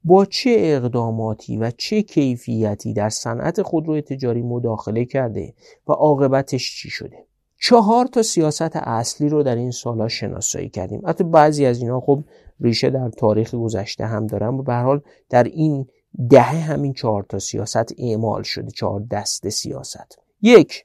با 0.05 0.25
چه 0.25 0.55
اقداماتی 0.59 1.57
و 1.57 1.71
چه 1.71 2.03
کیفیتی 2.03 2.93
در 2.93 3.09
صنعت 3.09 3.63
خودرو 3.63 4.01
تجاری 4.01 4.43
مداخله 4.43 5.05
کرده 5.05 5.55
و 5.89 5.93
عاقبتش 5.93 6.77
چی 6.77 6.91
شده. 6.91 7.25
چهار 7.61 8.07
تا 8.07 8.23
سیاست 8.23 8.77
اصلی 8.77 9.29
رو 9.29 9.43
در 9.43 9.57
این 9.57 9.71
سالها 9.71 10.09
شناسایی 10.09 10.69
کردیم. 10.69 11.03
حتی 11.07 11.25
بعضی 11.25 11.67
از 11.67 11.83
اینا 11.83 12.01
خب 12.01 12.25
ریشه 12.61 12.91
در 12.91 13.09
تاریخ 13.09 13.55
گذشته 13.55 14.07
هم 14.07 14.27
دارن. 14.27 14.55
و 14.55 14.63
به 14.63 14.75
حال 14.75 15.01
در 15.31 15.45
این 15.45 15.87
دهه 16.31 16.61
همین 16.61 16.93
چهار 16.93 17.27
تا 17.29 17.39
سیاست 17.39 17.95
اعمال 17.99 18.43
شده 18.43 18.71
چهار 18.71 19.01
دست 19.11 19.49
سیاست. 19.49 20.19
یک 20.43 20.85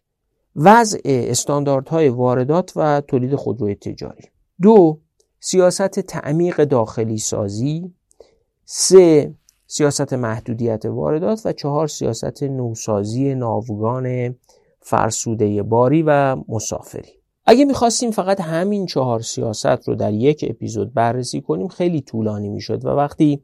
وضع 0.55 0.99
استانداردهای 1.05 2.09
واردات 2.09 2.71
و 2.75 3.01
تولید 3.01 3.35
خودروی 3.35 3.75
تجاری. 3.75 4.23
دو 4.61 4.99
سیاست 5.39 5.99
تعمیق 5.99 6.63
داخلی 6.63 7.17
سازی. 7.17 7.93
سه 8.65 9.33
سیاست 9.67 10.13
محدودیت 10.13 10.85
واردات. 10.85 11.41
و 11.45 11.53
چهار 11.53 11.87
سیاست 11.87 12.43
نوسازی 12.43 13.35
ناوگان 13.35 14.35
فرسوده 14.79 15.63
باری 15.63 16.03
و 16.07 16.35
مسافری. 16.47 17.11
اگه 17.45 17.65
می‌خواستیم 17.65 18.11
فقط 18.11 18.41
همین 18.41 18.85
چهار 18.85 19.21
سیاست 19.21 19.87
رو 19.87 19.95
در 19.95 20.13
یک 20.13 20.45
اپیزود 20.49 20.93
بررسی 20.93 21.41
کنیم 21.41 21.67
خیلی 21.67 22.01
طولانی 22.01 22.49
می‌شد 22.49 22.85
و 22.85 22.89
وقتی 22.89 23.43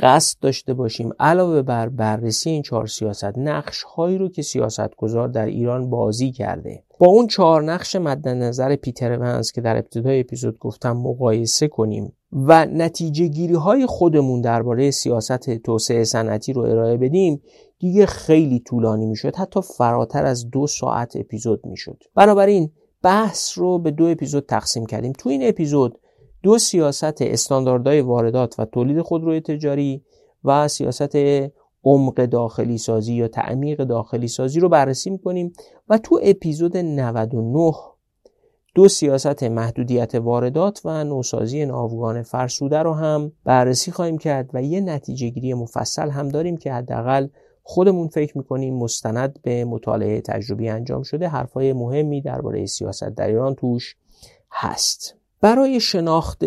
قصد 0.00 0.38
داشته 0.40 0.74
باشیم 0.74 1.10
علاوه 1.20 1.62
بر 1.62 1.88
بررسی 1.88 2.50
این 2.50 2.62
چهار 2.62 2.86
سیاست 2.86 3.38
نقش 3.38 3.82
هایی 3.82 4.18
رو 4.18 4.28
که 4.28 4.42
سیاست 4.42 4.96
گذار 4.96 5.28
در 5.28 5.46
ایران 5.46 5.90
بازی 5.90 6.32
کرده. 6.32 6.84
با 6.98 7.06
اون 7.06 7.26
چهار 7.26 7.62
نقش 7.62 7.96
مد 7.96 8.28
نظر 8.28 8.76
پیتر 8.76 9.18
ونس 9.18 9.52
که 9.52 9.60
در 9.60 9.76
ابتدای 9.76 10.20
اپیزود 10.20 10.58
گفتم 10.58 10.92
مقایسه 10.92 11.68
کنیم 11.68 12.12
و 12.32 12.66
نتیجه 12.66 13.26
گیری 13.26 13.54
های 13.54 13.86
خودمون 13.86 14.40
درباره 14.40 14.90
سیاست 14.90 15.56
توسعه 15.56 16.04
صنعتی 16.04 16.52
رو 16.52 16.62
ارائه 16.62 16.96
بدیم 16.96 17.42
دیگه 17.78 18.06
خیلی 18.06 18.60
طولانی 18.60 19.06
می‌شد. 19.06 19.36
حتی 19.36 19.60
فراتر 19.78 20.24
از 20.24 20.50
دو 20.50 20.66
ساعت 20.66 21.16
اپیزود 21.16 21.66
می‌شد. 21.66 22.02
بنابراین 22.14 22.70
بحث 23.02 23.58
رو 23.58 23.78
به 23.78 23.90
دو 23.90 24.04
اپیزود 24.04 24.46
تقسیم 24.46 24.86
کردیم. 24.86 25.12
تو 25.12 25.28
این 25.28 25.48
اپیزود 25.48 25.98
دو 26.42 26.58
سیاست 26.58 27.22
استانداردهای 27.22 28.00
واردات 28.00 28.60
و 28.60 28.64
تولید 28.64 29.02
خودروی 29.02 29.40
تجاری 29.40 30.04
و 30.44 30.68
سیاست 30.68 31.16
عمق 31.84 32.24
داخلی 32.24 32.78
سازی 32.78 33.14
یا 33.14 33.28
تعمیق 33.28 33.84
داخلی 33.84 34.28
سازی 34.28 34.60
رو 34.60 34.68
بررسی 34.68 35.10
می‌کنیم 35.10 35.52
و 35.88 35.98
تو 35.98 36.20
اپیزود 36.22 36.76
99 36.76 37.72
دو 38.74 38.88
سیاست 38.88 39.42
محدودیت 39.42 40.14
واردات 40.14 40.80
و 40.84 41.04
نوسازی 41.04 41.66
ناوگان 41.66 42.22
فرسوده 42.22 42.78
رو 42.78 42.94
هم 42.94 43.32
بررسی 43.44 43.90
خواهیم 43.90 44.18
کرد 44.18 44.50
و 44.54 44.62
یه 44.62 44.80
نتیجه 44.80 45.28
گیری 45.28 45.54
مفصل 45.54 46.10
هم 46.10 46.28
داریم 46.28 46.56
که 46.56 46.72
حداقل 46.72 47.28
خودمون 47.62 48.08
فکر 48.08 48.38
می‌کنیم 48.38 48.78
مستند 48.78 49.38
به 49.42 49.64
مطالعه 49.64 50.20
تجربی 50.20 50.68
انجام 50.68 51.02
شده 51.02 51.28
حرفای 51.28 51.72
مهمی 51.72 52.22
درباره 52.22 52.66
سیاست 52.66 53.08
در 53.08 53.26
ایران 53.26 53.54
توش 53.54 53.96
هست. 54.50 55.17
برای 55.40 55.80
شناخت 55.80 56.44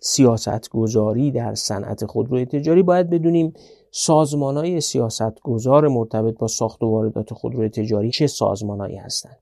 سیاست 0.00 0.68
گذاری 0.68 1.30
در 1.30 1.54
صنعت 1.54 2.06
خودروی 2.06 2.46
تجاری 2.46 2.82
باید 2.82 3.10
بدونیم 3.10 3.52
سازمان 3.90 4.56
های 4.56 4.80
سیاست 4.80 5.40
گذار 5.40 5.88
مرتبط 5.88 6.38
با 6.38 6.46
ساخت 6.46 6.82
و 6.82 6.86
واردات 6.86 7.34
خودروی 7.34 7.68
تجاری 7.68 8.10
چه 8.10 8.26
سازمانهایی 8.26 8.96
هستند؟ 8.96 9.38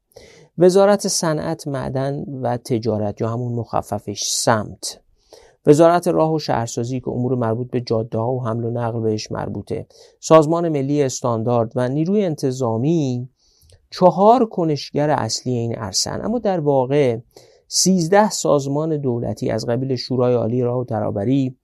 وزارت 0.59 1.09
صنعت 1.09 1.69
معدن 1.69 2.25
و 2.43 2.57
تجارت 2.57 3.21
یا 3.21 3.29
همون 3.29 3.53
مخففش 3.53 4.23
سمت. 4.25 5.01
وزارت 5.67 6.09
راه 6.09 6.33
و 6.33 6.39
شهرسازی 6.39 7.01
که 7.01 7.09
امور 7.09 7.35
مربوط 7.35 7.71
به 7.71 7.81
جاده 7.81 8.19
ها 8.19 8.33
و 8.33 8.45
حمل 8.45 8.65
و 8.65 8.71
نقل 8.71 9.01
بهش 9.01 9.33
مربوطه. 9.33 9.87
سازمان 10.21 10.69
ملی 10.69 11.03
استاندارد 11.03 11.73
و 11.75 11.89
نیروی 11.89 12.25
انتظامی 12.25 13.29
چهار 13.91 14.47
کنشگر 14.47 15.11
اصلی 15.11 15.53
این 15.53 15.75
عرصن 15.75 16.21
اما 16.25 16.39
در 16.39 16.61
واقع 16.61 17.19
سیزده 17.77 18.31
سازمان 18.31 18.97
دولتی 18.97 19.51
از 19.51 19.67
قبیل 19.67 19.97
شورای 19.97 20.35
عالی 20.35 20.63
راه 20.63 20.79
و 20.79 20.85
ترابری 20.85 21.57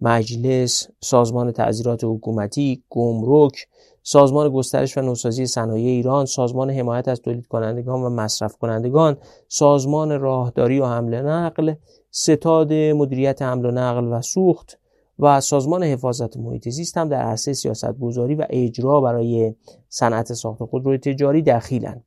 مجلس 0.00 0.88
سازمان 1.00 1.52
تعذیرات 1.52 2.04
حکومتی 2.04 2.82
گمرک 2.90 3.66
سازمان 4.02 4.48
گسترش 4.48 4.98
و 4.98 5.00
نوسازی 5.00 5.46
صنایع 5.46 5.86
ایران 5.86 6.26
سازمان 6.26 6.70
حمایت 6.70 7.08
از 7.08 7.20
تولید 7.20 7.46
کنندگان 7.46 8.02
و 8.02 8.10
مصرف 8.10 8.56
کنندگان 8.56 9.16
سازمان 9.48 10.20
راهداری 10.20 10.80
و 10.80 10.86
حمل 10.86 11.14
نقل 11.14 11.74
ستاد 12.10 12.72
مدیریت 12.72 13.42
حمل 13.42 13.66
و 13.66 13.70
نقل 13.70 14.04
و 14.04 14.20
سوخت 14.20 14.78
و 15.18 15.40
سازمان 15.40 15.82
حفاظت 15.82 16.36
محیط 16.36 16.68
زیست 16.68 16.96
هم 16.96 17.08
در 17.08 17.22
عرصه 17.22 17.52
سیاست 17.52 17.98
گذاری 17.98 18.34
و 18.34 18.46
اجرا 18.50 19.00
برای 19.00 19.54
صنعت 19.88 20.32
ساخت 20.32 20.64
خودروی 20.64 20.98
تجاری 20.98 21.42
دخیلند 21.42 22.04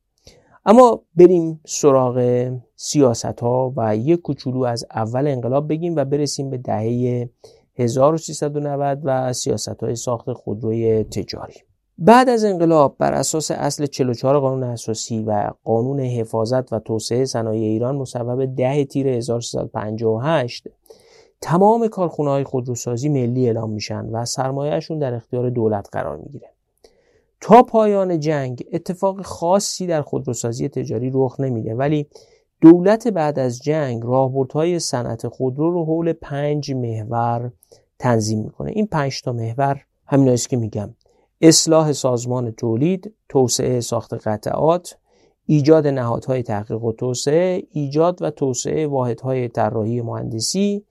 اما 0.68 1.02
بریم 1.16 1.60
سراغ 1.66 2.48
سیاست 2.76 3.40
ها 3.40 3.72
و 3.76 3.96
یک 3.96 4.20
کوچولو 4.20 4.62
از 4.62 4.84
اول 4.94 5.26
انقلاب 5.26 5.68
بگیم 5.68 5.96
و 5.96 6.04
برسیم 6.04 6.50
به 6.50 6.58
دهه 6.58 7.28
1390 7.74 9.00
و 9.04 9.32
سیاست 9.32 9.82
های 9.82 9.96
ساخت 9.96 10.32
خودروی 10.32 11.04
تجاری. 11.04 11.54
بعد 11.98 12.28
از 12.28 12.44
انقلاب 12.44 12.96
بر 12.98 13.12
اساس 13.12 13.50
اصل 13.50 13.86
44 13.86 14.38
قانون 14.38 14.62
اساسی 14.62 15.22
و 15.22 15.50
قانون 15.64 16.00
حفاظت 16.00 16.72
و 16.72 16.78
توسعه 16.78 17.24
صنایع 17.24 17.62
ایران 17.62 17.96
مصوب 17.96 18.44
10 18.44 18.84
تیر 18.84 19.08
1358 19.08 20.68
تمام 21.40 21.88
کارخونه 21.88 22.30
های 22.30 22.44
خودروسازی 22.44 23.08
ملی 23.08 23.46
اعلام 23.46 23.70
میشن 23.70 24.06
و 24.06 24.24
سرمایهشون 24.24 24.98
در 24.98 25.14
اختیار 25.14 25.50
دولت 25.50 25.88
قرار 25.92 26.16
می‌گیره. 26.16 26.55
تا 27.40 27.62
پایان 27.62 28.20
جنگ 28.20 28.64
اتفاق 28.72 29.22
خاصی 29.22 29.86
در 29.86 30.02
خودروسازی 30.02 30.68
تجاری 30.68 31.10
رخ 31.14 31.40
نمیده 31.40 31.74
ولی 31.74 32.06
دولت 32.60 33.08
بعد 33.08 33.38
از 33.38 33.62
جنگ 33.62 34.02
راهبردهای 34.04 34.78
صنعت 34.78 35.28
خودرو 35.28 35.70
رو 35.70 35.84
حول 35.84 36.12
پنج 36.12 36.72
محور 36.72 37.52
تنظیم 37.98 38.42
می‌کنه. 38.42 38.70
این 38.70 38.86
پنج 38.86 39.22
تا 39.22 39.32
محور 39.32 39.82
همین 40.06 40.28
است 40.28 40.48
که 40.48 40.56
میگم. 40.56 40.94
اصلاح 41.40 41.92
سازمان 41.92 42.50
تولید 42.50 43.14
توسعه 43.28 43.80
ساخت 43.80 44.14
قطعات 44.14 44.96
ایجاد 45.46 45.86
نهادهای 45.86 46.42
تحقیق 46.42 46.82
و 46.82 46.92
توسعه 46.92 47.62
ایجاد 47.70 48.22
و 48.22 48.30
توسعه 48.30 48.86
واحدهای 48.86 49.48
طراحی 49.48 50.00
مهندسی 50.00 50.84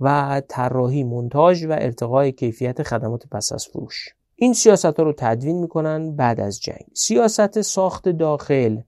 و 0.00 0.42
طراحی 0.48 1.04
مونتاژ 1.04 1.64
و 1.64 1.72
ارتقای 1.72 2.32
کیفیت 2.32 2.82
خدمات 2.82 3.26
پس 3.30 3.52
از 3.52 3.66
فروش. 3.66 4.14
این 4.42 4.52
سیاست 4.52 4.84
ها 4.84 5.02
رو 5.02 5.14
تدوین 5.16 5.58
می‌کنن 5.58 6.16
بعد 6.16 6.40
از 6.40 6.60
جنگ. 6.60 6.86
سیاست 6.94 7.60
ساخت 7.60 8.08
داخل 8.08 8.78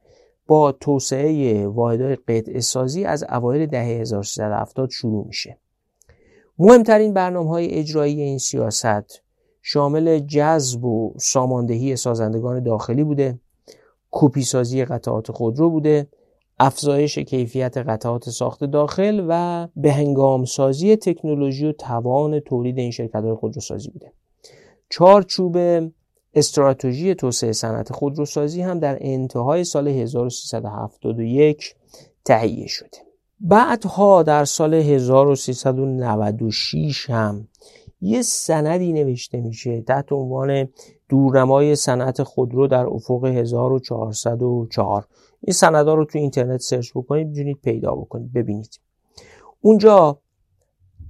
با 0.47 0.73
توسعه 0.73 1.67
واحدهای 1.67 2.17
قطع 2.17 2.61
سازی 2.61 3.05
از 3.05 3.25
اوایل 3.29 3.67
دهه 3.67 3.85
1370 3.85 4.91
شروع 4.91 5.27
میشه. 5.27 5.59
مهمترین 6.59 7.15
برنامه 7.15 7.51
های 7.51 7.71
اجرایی 7.71 8.21
این 8.21 8.39
سیاست 8.39 9.23
شامل 9.63 10.19
جذب 10.19 10.85
و 10.85 11.15
ساماندهی 11.19 11.97
سازندگان 11.97 12.63
داخلی 12.63 13.05
بوده 13.05 13.39
کپی 14.11 14.43
سازی 14.43 14.85
قطعات 14.85 15.33
خودرو 15.33 15.71
بوده 15.71 16.09
افزایش 16.59 17.19
کیفیت 17.19 17.79
قطعات 17.79 18.31
ساخت 18.31 18.65
داخل 18.65 19.27
و 19.29 19.69
به 19.77 19.93
هنگام 19.93 20.45
سازی 20.45 20.97
تکنولوژی 20.97 21.67
و 21.67 21.73
توان 21.73 22.41
تولید 22.41 22.79
این 22.79 22.91
شرکت 22.91 23.15
های 23.15 23.35
خودروسازی 23.35 23.91
بوده. 23.91 24.13
چارچوب 24.89 25.57
استراتژی 26.35 27.15
توسعه 27.15 27.53
صنعت 27.53 27.93
خودروسازی 27.93 28.63
هم 28.63 28.79
در 28.79 28.99
انتهای 29.01 29.65
سال 29.65 29.89
1371 29.89 31.75
تهیه 32.25 32.67
شده. 32.67 32.99
بعدها 33.41 34.23
در 34.23 34.45
سال 34.45 34.75
1396 34.75 37.11
هم 37.11 37.49
یه 38.01 38.23
سندی 38.23 38.93
نوشته 38.93 39.41
میشه 39.41 39.81
تحت 39.81 40.13
عنوان 40.13 40.69
دورنمای 41.09 41.77
صنعت 41.77 42.23
خودرو 42.23 42.67
در 42.67 42.87
افق 42.87 43.25
1404 43.25 45.07
این 45.41 45.55
سندها 45.55 45.95
رو 45.95 46.05
تو 46.05 46.19
اینترنت 46.19 46.61
سرچ 46.61 46.91
بکنید 46.95 47.27
می‌تونید 47.27 47.59
پیدا 47.63 47.95
بکنید. 47.95 48.33
ببینید. 48.33 48.81
اونجا 49.61 50.19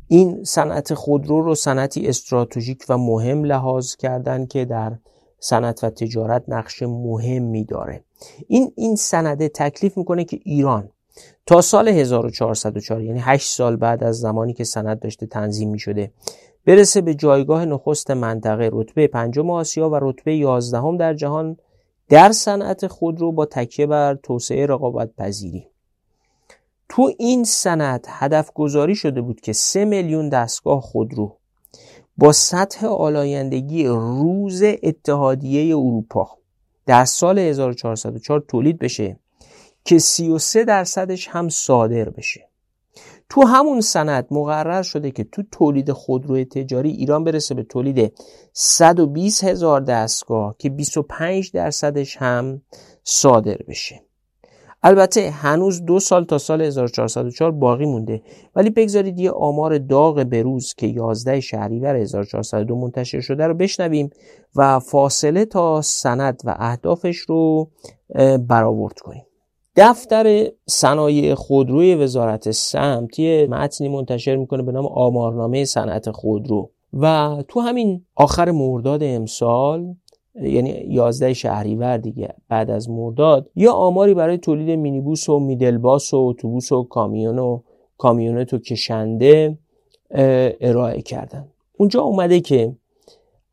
این 0.09 0.45
صنعت 0.45 0.95
خودرو 0.95 1.43
رو 1.43 1.55
صنعتی 1.55 2.09
استراتژیک 2.09 2.85
و 2.89 2.99
مهم 2.99 3.45
لحاظ 3.45 3.97
کردن 3.97 4.47
که 4.47 4.65
در 4.65 4.93
صنعت 5.41 5.85
و 5.85 5.91
تجارت 5.91 6.45
نقش 6.49 6.83
مهمی 6.83 7.65
داره. 7.65 8.05
این 8.49 8.73
این 8.77 8.97
سنده 8.97 9.49
تکلیف 9.49 9.99
می‌کنه 9.99 10.25
که 10.25 10.41
ایران 10.43 10.89
تا 11.47 11.61
سال 11.61 11.89
1404 11.89 13.03
یعنی 13.03 13.19
8 13.19 13.49
سال 13.49 13.77
بعد 13.77 14.05
از 14.05 14.21
زمانی 14.21 14.53
که 14.53 14.65
سند 14.65 15.01
داشته 15.01 15.27
تنظیم 15.27 15.71
می 15.71 15.79
شده 15.79 16.13
برسه 16.67 17.01
به 17.01 17.15
جایگاه 17.15 17.65
نخست 17.65 18.11
منطقه 18.11 18.71
رتبه 18.73 19.07
پنجم 19.07 19.51
آسیا 19.51 19.91
و 19.91 19.99
رتبه 20.03 20.37
یازدهم 20.37 20.97
در 20.97 21.15
جهان 21.15 21.57
در 22.09 22.33
صنعت 22.33 22.87
خودرو 22.87 23.33
با 23.33 23.47
تکیه 23.47 23.87
بر 23.87 24.15
توسعه 24.15 24.67
رقابت 24.67 25.11
پذیری 25.19 25.67
تو 26.89 27.13
این 27.19 27.45
سند 27.45 28.07
هدف 28.09 28.51
گذاری 28.55 28.95
شده 28.95 29.21
بود 29.21 29.41
که 29.41 29.53
سه 29.53 29.85
میلیون 29.85 30.29
دستگاه 30.29 30.81
خودرو 30.81 31.39
با 32.17 32.33
سطح 32.33 32.87
آلایندگی 32.87 33.87
روز 33.87 34.63
اتحادیه 34.63 35.77
اروپا 35.77 36.39
در 36.87 37.05
سال 37.05 37.39
1404 37.39 38.41
تولید 38.49 38.79
بشه 38.79 39.19
که 39.85 39.99
33 39.99 40.65
درصدش 40.65 41.29
هم 41.29 41.49
صادر 41.49 42.11
بشه. 42.11 42.49
تو 43.29 43.43
همون 43.47 43.81
سند 43.81 44.27
مقرر 44.31 44.83
شده 44.83 45.11
که 45.11 45.25
تو 45.25 45.43
تولید 45.53 45.93
خودرو 45.93 46.45
تجاری 46.45 46.91
ایران 46.91 47.25
برسه 47.25 47.55
به 47.55 47.63
تولید 47.63 48.13
120 48.53 49.45
هزار 49.45 49.81
دستگاه 49.81 50.57
که 50.59 50.71
25 50.71 51.51
درصدش 51.53 52.17
هم 52.17 52.63
صادر 53.05 53.57
بشه. 53.69 54.03
البته 54.87 55.31
هنوز 55.31 55.85
دو 55.85 56.01
سال 56.01 56.25
تا 56.25 56.39
سال 56.39 56.63
1404 56.63 57.51
باقی 57.51 57.87
مونده. 57.87 58.23
ولی 58.57 58.71
بگذارید 58.71 59.21
یه 59.21 59.31
آمار 59.31 59.79
داغ 59.79 60.23
بروز 60.23 60.75
که 60.75 60.87
11 60.87 61.41
شهریور 61.41 61.97
1402 61.97 62.77
منتشر 62.77 63.21
شده 63.21 63.47
رو 63.47 63.55
بشنویم 63.55 64.11
و 64.57 64.79
فاصله 64.79 65.45
تا 65.45 65.83
سند 65.83 66.43
و 66.45 66.55
اهدافش 66.59 67.17
رو 67.17 67.71
برآورد 68.49 68.99
کنیم. 68.99 69.27
دفتر 69.77 70.49
صنایع 70.67 71.35
خودروی 71.35 71.95
وزارت 71.95 72.51
سمت 72.51 73.19
یه 73.19 73.47
متنی 73.51 73.89
منتشر 73.89 74.37
می‌کنه 74.37 74.63
به 74.63 74.73
نام 74.73 74.87
آمارنامه 74.87 75.65
صنعت 75.65 76.11
خودرو. 76.11 76.71
و 76.93 77.37
تو 77.49 77.61
همین 77.61 78.05
آخر 78.15 78.51
مرداد 78.51 79.03
امسال 79.03 79.95
یعنی 80.43 80.71
11 80.89 81.35
شهریور 81.35 81.97
دیگه 81.97 82.35
بعد 82.49 82.71
از 82.71 82.91
مرداد 82.91 83.51
یا 83.57 83.73
آماری 83.73 84.15
برای 84.15 84.39
تولید 84.39 84.71
مینیبوس 84.71 85.29
و 85.29 85.39
میدلباس 85.39 86.15
و 86.15 86.17
اتوبوس 86.17 86.73
و 86.73 86.83
کامیون 86.83 87.39
و 87.39 87.61
کامیونت 87.99 88.55
و 88.55 88.59
کشنده 88.59 89.59
ارائه 90.61 91.03
کردن. 91.03 91.49
اونجا 91.79 92.03
اومده 92.03 92.41
که 92.41 92.77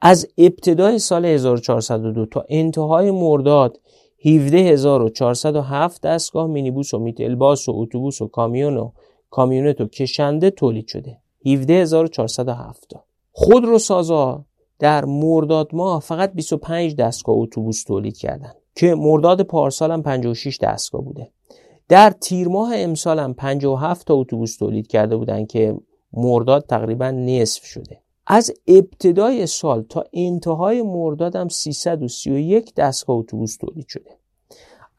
از 0.02 0.28
ابتدای 0.38 1.00
سال 1.00 1.26
1402 1.26 2.26
تا 2.26 2.46
انتهای 2.50 3.12
مرداد 3.12 3.80
17407 4.18 6.02
دستگاه 6.02 6.48
مینیبوس 6.48 6.94
و 6.94 7.00
میتلباس 7.00 7.70
و 7.70 7.74
اتوبوس 7.76 8.22
و 8.22 8.28
کامیون 8.28 8.78
و 8.78 8.92
کامیونت 9.30 9.82
و 9.82 9.88
کشنده 9.88 10.50
تولید 10.50 10.88
شده. 10.88 11.18
17407 11.44 12.96
خودروسازا 13.32 14.46
در 14.82 15.06
مرداد 15.06 15.76
ماه 15.76 16.02
فقط 16.02 16.34
25 16.34 16.96
دستگاه 16.96 17.36
اتوبوس 17.38 17.84
تولید 17.84 18.18
کردند 18.18 18.56
که 18.76 18.96
مرداد 18.96 19.42
پارسال 19.42 19.92
هم 19.92 20.02
56 20.04 20.58
دستگاه 20.62 21.02
بوده. 21.02 21.32
در 21.90 22.10
تیر 22.10 22.48
ماه 22.48 22.72
امسال 22.76 23.20
هم 23.20 23.34
57 23.34 24.08
تا 24.08 24.14
اتوبوس 24.14 24.58
تولید 24.58 24.88
کرده 24.88 25.18
بودند 25.18 25.48
که 25.48 25.76
مرداد 26.14 26.66
تقریبا 26.66 27.12
نصف 27.12 27.64
شده. 27.64 28.02
از 28.28 28.54
ابتدای 28.68 29.48
سال 29.48 29.82
تا 29.82 30.04
انتهای 30.14 30.82
مرداد 30.82 31.36
هم 31.36 31.50
331 31.50 32.76
دستگاه 32.76 33.18
اتوبوس 33.18 33.58
تولید 33.58 33.88
شده. 33.88 34.18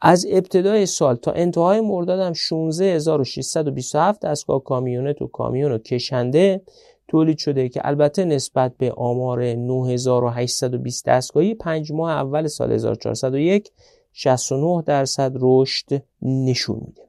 از 0.01 0.25
ابتدای 0.29 0.85
سال 0.85 1.15
تا 1.15 1.31
انتهای 1.31 1.81
مرداد 1.81 2.19
هم 2.19 2.33
16627 2.33 4.21
دستگاه 4.21 4.63
کامیونت 4.63 5.21
و 5.21 5.27
کامیون 5.27 5.71
و 5.71 5.77
کشنده 5.77 6.61
تولید 7.07 7.37
شده 7.37 7.69
که 7.69 7.81
البته 7.83 8.25
نسبت 8.25 8.73
به 8.77 8.91
آمار 8.91 9.43
9820 9.43 11.05
دستگاهی 11.05 11.55
پنج 11.55 11.91
ماه 11.91 12.11
اول 12.11 12.47
سال 12.47 12.71
1401 12.71 13.71
69 14.13 14.83
درصد 14.85 15.31
رشد 15.35 16.03
نشون 16.21 16.81
میده. 16.85 17.01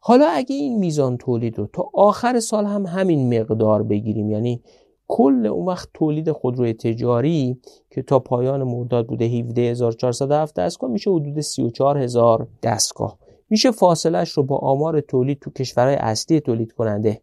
حالا 0.00 0.26
اگه 0.26 0.56
این 0.56 0.78
میزان 0.78 1.16
تولید 1.16 1.58
رو 1.58 1.66
تا 1.72 1.90
آخر 1.94 2.40
سال 2.40 2.64
هم 2.64 2.86
همین 2.86 3.40
مقدار 3.40 3.82
بگیریم 3.82 4.30
یعنی 4.30 4.62
کل 5.08 5.46
اون 5.46 5.66
وقت 5.66 5.88
تولید 5.94 6.32
خودروی 6.32 6.72
تجاری 6.72 7.60
که 7.90 8.02
تا 8.02 8.18
پایان 8.18 8.62
مرداد 8.62 9.06
بوده 9.06 9.24
17407 9.24 10.54
دستگاه 10.54 10.90
میشه 10.90 11.10
حدود 11.10 11.40
34000 11.40 12.48
دستگاه. 12.62 13.18
میشه 13.50 13.70
فاصلش 13.70 14.30
رو 14.30 14.42
با 14.42 14.56
آمار 14.56 15.00
تولید 15.00 15.38
تو 15.38 15.50
کشورهای 15.50 15.96
اصلی 15.96 16.40
تولید 16.40 16.72
کننده 16.72 17.20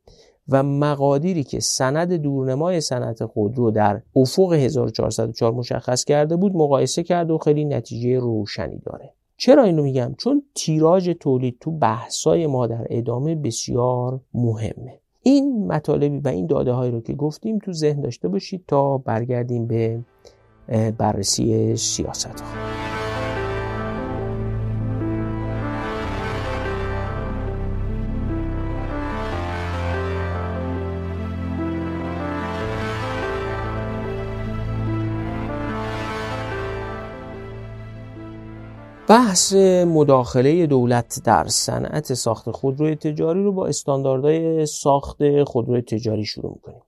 و 0.52 0.64
مقادیری 0.64 1.44
که 1.44 1.60
سند 1.60 2.14
دورنمای 2.14 2.82
صنعت 2.82 3.26
خودرو 3.26 3.72
در 3.72 4.02
افق 4.16 4.54
1404 4.54 5.52
مشخص 5.52 6.04
کرده 6.04 6.36
بود 6.36 6.56
مقایسه 6.56 7.04
کرده 7.04 7.34
و 7.34 7.38
خیلی 7.38 7.66
نتیجه 7.66 8.20
روشنی 8.20 8.82
داره. 8.86 9.14
چرا 9.38 9.64
اینو 9.64 9.84
میگم؟ 9.84 10.16
چون 10.18 10.44
تیراژ 10.56 11.10
تولید 11.10 11.58
تو 11.60 11.72
بحثای 11.72 12.48
ما 12.48 12.68
در 12.68 12.88
ادامه 12.90 13.36
بسیار 13.36 14.20
مهمه. 14.34 15.00
این 15.24 15.68
مطالبی 15.68 16.18
و 16.20 16.28
این 16.28 16.48
داده 16.48 16.72
هایی 16.72 16.92
رو 16.92 17.02
که 17.02 17.14
گفتیم 17.14 17.60
تو 17.60 17.74
ذهن 17.74 18.02
داشته 18.02 18.28
باشید 18.28 18.64
تا 18.68 18.98
برگردیم 18.98 19.68
به 19.68 20.00
بررسی 20.98 21.76
سیاست 21.76 22.40
ها. 22.40 22.79
بحث 39.10 39.54
مداخله 39.88 40.68
دولت 40.68 41.22
در 41.24 41.48
صنعت 41.48 42.14
ساخت 42.14 42.52
خودروی 42.52 42.96
تجاری 42.96 43.44
رو 43.44 43.52
با 43.52 43.68
استانداردهای 43.68 44.66
ساخت 44.66 45.44
خودروی 45.44 45.82
تجاری 45.82 46.26
شروع 46.26 46.52
می‌کنیم. 46.54 46.82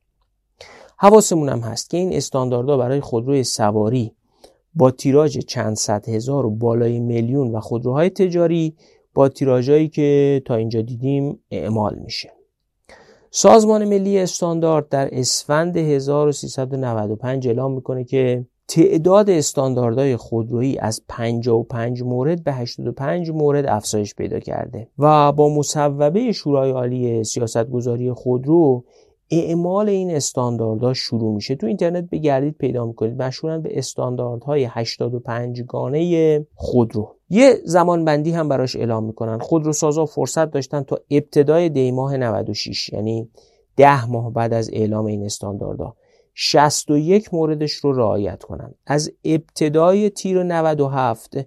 حواسمون 0.97 1.49
هم 1.49 1.59
هست 1.59 1.89
که 1.89 1.97
این 1.97 2.13
استانداردها 2.13 2.77
برای 2.77 3.01
خودروی 3.01 3.43
سواری 3.43 4.15
با 4.73 4.91
تیراژ 4.91 5.37
چند 5.37 5.75
صد 5.75 6.09
هزار 6.09 6.45
و 6.45 6.49
بالای 6.49 6.99
میلیون 6.99 7.55
و 7.55 7.59
خودروهای 7.59 8.09
تجاری 8.09 8.75
با 9.13 9.29
تیراژهایی 9.29 9.89
که 9.89 10.41
تا 10.45 10.55
اینجا 10.55 10.81
دیدیم 10.81 11.39
اعمال 11.51 11.95
میشه. 11.95 12.31
سازمان 13.31 13.85
ملی 13.85 14.19
استاندارد 14.19 14.89
در 14.89 15.09
اسفند 15.11 15.77
1395 15.77 17.47
اعلام 17.47 17.73
می‌کنه 17.73 18.03
که 18.03 18.45
تعداد 18.71 19.29
استانداردهای 19.29 20.15
خودرویی 20.15 20.77
از 20.77 21.01
55 21.07 22.03
مورد 22.03 22.43
به 22.43 22.53
85 22.53 23.31
مورد 23.31 23.65
افزایش 23.65 24.15
پیدا 24.15 24.39
کرده 24.39 24.87
و 24.99 25.31
با 25.31 25.49
مصوبه 25.49 26.31
شورای 26.31 26.71
عالی 26.71 27.23
سیاستگذاری 27.23 28.13
خودرو 28.13 28.83
اعمال 29.31 29.89
این 29.89 30.11
استانداردها 30.11 30.93
شروع 30.93 31.35
میشه. 31.35 31.55
تو 31.55 31.67
اینترنت 31.67 32.09
بگردید 32.11 32.57
پیدا 32.57 32.85
می‌کنید. 32.85 33.21
مشهورن 33.21 33.61
به 33.61 33.77
استانداردهای 33.77 34.67
85 34.69 35.63
گانه 35.63 36.45
خودرو. 36.55 37.15
یه 37.29 37.53
زمان 37.65 38.05
بندی 38.05 38.31
هم 38.31 38.49
براش 38.49 38.75
اعلام 38.75 39.03
می‌کنن. 39.03 39.39
خودروسازا 39.39 40.05
فرصت 40.05 40.51
داشتن 40.51 40.83
تا 40.83 40.99
ابتدای 41.11 41.69
دی 41.69 41.91
ماه 41.91 42.17
96 42.17 42.89
یعنی 42.93 43.29
ده 43.75 44.05
ماه 44.05 44.33
بعد 44.33 44.53
از 44.53 44.69
اعلام 44.73 45.05
این 45.05 45.23
استانداردها. 45.23 45.95
61 46.33 47.33
موردش 47.33 47.71
رو 47.71 47.93
رعایت 47.93 48.43
کنن. 48.43 48.73
از 48.85 49.11
ابتدای 49.25 50.09
تیر 50.09 50.43
97 50.43 51.37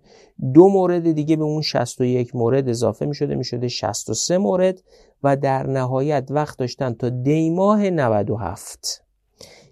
دو 0.54 0.68
مورد 0.68 1.12
دیگه 1.12 1.36
به 1.36 1.44
اون 1.44 1.62
61 1.62 2.36
مورد 2.36 2.68
اضافه 2.68 3.06
می 3.06 3.14
شده 3.14 3.34
می 3.34 3.44
شده 3.44 3.68
63 3.68 4.38
مورد 4.38 4.82
و 5.22 5.36
در 5.36 5.66
نهایت 5.66 6.26
وقت 6.30 6.58
داشتن 6.58 6.92
تا 6.94 7.08
دی 7.08 7.50
ماه 7.50 7.90
97 7.90 9.04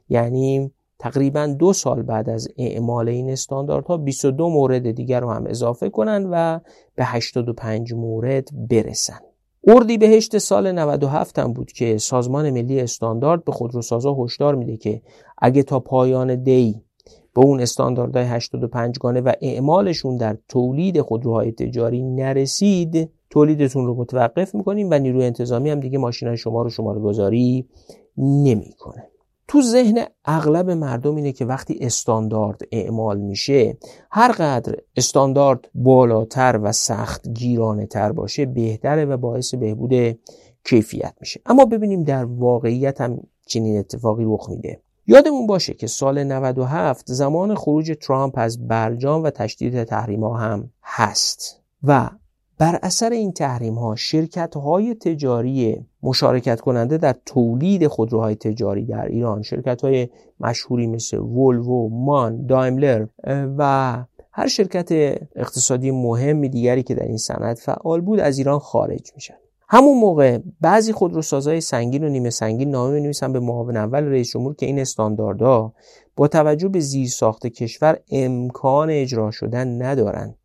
یعنی 0.08 0.70
تقریبا 0.98 1.46
دو 1.46 1.72
سال 1.72 2.02
بعد 2.02 2.30
از 2.30 2.48
اعمال 2.58 3.08
این 3.08 3.30
استانداردها 3.30 3.96
22 3.96 4.48
مورد 4.48 4.90
دیگر 4.90 5.20
رو 5.20 5.30
هم 5.30 5.46
اضافه 5.46 5.90
کنن 5.90 6.28
و 6.30 6.60
به 6.94 7.04
85 7.04 7.92
مورد 7.92 8.48
برسن. 8.68 9.20
اردی 9.66 9.98
بهشت 9.98 10.38
سال 10.38 10.72
97 10.72 11.38
هم 11.38 11.52
بود 11.52 11.72
که 11.72 11.98
سازمان 11.98 12.50
ملی 12.50 12.80
استاندارد 12.80 13.44
به 13.44 13.52
خودروسازا 13.52 14.14
هشدار 14.14 14.54
میده 14.54 14.76
که 14.76 15.02
اگه 15.38 15.62
تا 15.62 15.80
پایان 15.80 16.42
دی 16.42 16.82
به 17.34 17.40
اون 17.40 17.60
استانداردهای 17.60 18.26
85 18.26 18.98
گانه 18.98 19.20
و 19.20 19.32
اعمالشون 19.40 20.16
در 20.16 20.36
تولید 20.48 21.00
خودروهای 21.00 21.52
تجاری 21.52 22.02
نرسید 22.02 23.10
تولیدتون 23.30 23.86
رو 23.86 23.94
متوقف 23.94 24.54
می‌کنیم 24.54 24.88
و 24.90 24.98
نیروی 24.98 25.24
انتظامی 25.24 25.70
هم 25.70 25.80
دیگه 25.80 25.98
ماشین 25.98 26.36
شما 26.36 26.62
رو 26.62 26.70
شماره 26.70 27.00
گذاری 27.00 27.68
نمی‌کنه. 28.16 29.11
تو 29.48 29.62
ذهن 29.62 30.04
اغلب 30.24 30.70
مردم 30.70 31.16
اینه 31.16 31.32
که 31.32 31.44
وقتی 31.44 31.78
استاندارد 31.80 32.60
اعمال 32.72 33.20
میشه 33.20 33.76
هر 34.10 34.32
قدر 34.32 34.76
استاندارد 34.96 35.68
بالاتر 35.74 36.60
و 36.62 36.72
سخت 36.72 37.28
گیرانه 37.28 37.86
تر 37.86 38.12
باشه 38.12 38.46
بهتره 38.46 39.04
و 39.04 39.16
باعث 39.16 39.54
بهبود 39.54 40.18
کیفیت 40.64 41.14
میشه. 41.20 41.40
اما 41.46 41.64
ببینیم 41.64 42.04
در 42.04 42.24
واقعیت 42.24 43.00
هم 43.00 43.20
چنین 43.46 43.78
اتفاقی 43.78 44.24
رخ 44.26 44.50
میده. 44.50 44.80
یادمون 45.06 45.46
باشه 45.46 45.74
که 45.74 45.86
سال 45.86 46.24
97 46.24 47.12
زمان 47.12 47.54
خروج 47.54 47.96
ترامپ 48.00 48.34
از 48.36 48.68
برجام 48.68 49.22
و 49.22 49.30
تشدید 49.30 49.84
تحریم 49.84 50.24
ها 50.24 50.36
هم 50.36 50.70
هست 50.82 51.62
و 51.82 52.10
بر 52.58 52.78
اثر 52.82 53.10
این 53.10 53.32
تحریم 53.32 53.74
ها 53.74 53.96
شرکت 53.96 54.56
های 54.56 54.94
تجاری 54.94 55.86
مشارکت 56.02 56.60
کننده 56.60 56.98
در 56.98 57.14
تولید 57.26 57.86
خودروهای 57.86 58.34
تجاری 58.34 58.84
در 58.84 59.06
ایران. 59.06 59.42
شرکت 59.42 59.82
های 59.82 60.08
مشهوری 60.40 60.86
مثل 60.86 61.18
ولوو، 61.18 61.88
مان، 62.04 62.46
دایملر 62.46 63.06
و 63.58 64.04
هر 64.32 64.46
شرکت 64.46 64.92
اقتصادی 65.36 65.90
مهمی 65.90 66.48
دیگری 66.48 66.82
که 66.82 66.94
در 66.94 67.06
این 67.06 67.16
صنعت 67.16 67.58
فعال 67.58 68.00
بود 68.00 68.20
از 68.20 68.38
ایران 68.38 68.58
خارج 68.58 69.12
میشن. 69.14 69.34
همون 69.74 69.98
موقع 69.98 70.38
بعضی 70.60 70.92
خودروسازهای 70.92 71.60
سنگین 71.60 72.04
و 72.04 72.08
نیمه 72.08 72.30
سنگین 72.30 72.70
نامه 72.70 73.00
نویسن 73.00 73.32
به 73.32 73.40
معاون 73.40 73.76
اول 73.76 74.04
رئیس 74.04 74.30
جمهور 74.30 74.54
که 74.54 74.66
این 74.66 74.78
استانداردها 74.78 75.74
با 76.16 76.28
توجه 76.28 76.68
به 76.68 76.80
زیر 76.80 77.08
ساخت 77.08 77.46
کشور 77.46 77.98
امکان 78.10 78.90
اجرا 78.90 79.30
شدن 79.30 79.82
ندارند 79.82 80.36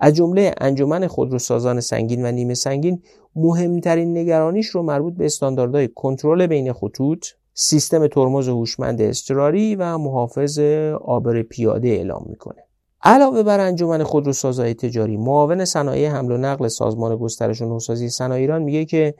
از 0.00 0.14
جمله 0.14 0.54
انجمن 0.60 1.06
خودروسازان 1.06 1.80
سنگین 1.80 2.26
و 2.26 2.32
نیمه 2.32 2.54
سنگین 2.54 3.02
مهمترین 3.36 4.18
نگرانیش 4.18 4.66
رو 4.66 4.82
مربوط 4.82 5.14
به 5.14 5.26
استانداردهای 5.26 5.88
کنترل 5.88 6.46
بین 6.46 6.72
خطوط 6.72 7.26
سیستم 7.54 8.06
ترمز 8.06 8.48
هوشمند 8.48 9.02
اضطراری 9.02 9.74
و 9.74 9.98
محافظ 9.98 10.58
آبر 11.04 11.42
پیاده 11.42 11.88
اعلام 11.88 12.24
می‌کنه. 12.28 12.62
علاوه 13.02 13.42
بر 13.42 13.60
انجمن 13.60 14.02
خودروسازهای 14.02 14.74
تجاری 14.74 15.16
معاون 15.16 15.64
صنایع 15.64 16.10
حمل 16.10 16.32
و 16.32 16.36
نقل 16.36 16.68
سازمان 16.68 17.16
گسترش 17.16 17.62
و 17.62 17.64
نوسازی 17.64 18.08
صنایع 18.08 18.40
ایران 18.40 18.62
میگه 18.62 18.84
که 18.84 19.14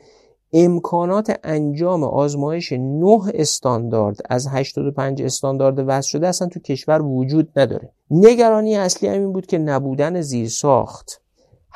امکانات 0.52 1.38
انجام 1.44 2.04
آزمایش 2.04 2.72
9 2.72 3.18
استاندارد 3.34 4.16
از 4.30 4.48
85 4.48 5.22
استاندارد 5.22 5.78
وضع 5.78 6.08
شده 6.08 6.28
اصلا 6.28 6.48
تو 6.48 6.60
کشور 6.60 7.02
وجود 7.02 7.48
نداره. 7.56 7.92
نگرانی 8.10 8.76
اصلی 8.76 9.08
همین 9.08 9.32
بود 9.32 9.46
که 9.46 9.58
نبودن 9.58 10.20
زیرساخت 10.20 11.22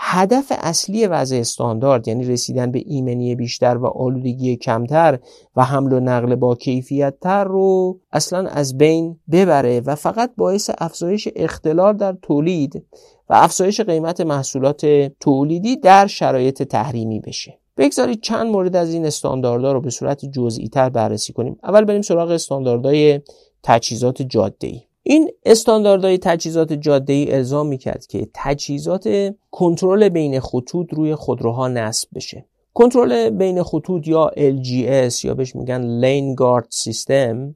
هدف 0.03 0.53
اصلی 0.59 1.07
وضع 1.07 1.37
استاندارد 1.37 2.09
یعنی 2.09 2.25
رسیدن 2.25 2.73
به 2.73 2.83
ایمنی 2.87 3.35
بیشتر 3.35 3.77
و 3.77 3.87
آلودگی 3.87 4.57
کمتر 4.57 5.19
و 5.57 5.65
حمل 5.65 5.93
و 5.93 6.01
نقل 6.01 6.35
با 6.35 6.55
کیفیت 6.55 7.15
تر 7.21 7.45
رو 7.45 8.01
اصلا 8.13 8.49
از 8.49 8.79
بین 8.79 9.21
ببره 9.33 9.81
و 9.81 9.95
فقط 9.95 10.31
باعث 10.37 10.71
افزایش 10.79 11.29
اختلال 11.37 11.97
در 11.97 12.17
تولید 12.23 12.85
و 13.29 13.35
افزایش 13.35 13.81
قیمت 13.81 14.21
محصولات 14.21 14.87
تولیدی 15.21 15.77
در 15.77 16.07
شرایط 16.07 16.63
تحریمی 16.63 17.21
بشه. 17.21 17.59
بگذارید 17.77 18.21
چند 18.21 18.47
مورد 18.47 18.77
از 18.77 18.93
این 18.95 19.07
استانداردها 19.07 19.73
رو 19.73 19.81
به 19.81 19.91
صورت 19.91 20.25
جزئی 20.25 20.69
تر 20.69 20.89
بررسی 20.89 21.33
کنیم. 21.33 21.59
اول 21.65 21.85
بریم 21.85 22.03
سراغ 22.03 22.31
استانداردهای 22.31 23.21
تجهیزات 23.63 24.23
جاده 24.23 24.67
ای 24.67 24.83
این 25.03 25.31
استانداردهای 25.45 26.19
تجهیزات 26.19 26.73
جاده 26.73 27.13
ای 27.13 27.33
الزام 27.33 27.67
می‌کرد 27.67 28.07
که 28.07 28.29
تجهیزات 28.35 29.35
کنترل 29.51 30.09
بین 30.09 30.41
خطوط 30.41 30.95
روی 30.95 31.15
خودروها 31.15 31.69
نصب 31.69 32.09
بشه. 32.15 32.45
کنترل 32.75 33.31
بین 33.31 33.63
خطوط 33.63 34.09
یا 34.09 34.31
LGS 34.37 35.25
یا 35.25 35.35
بهش 35.35 35.57
میگن 35.57 35.81
لین 35.81 36.35
گارد 36.35 36.67
سیستم 36.71 37.55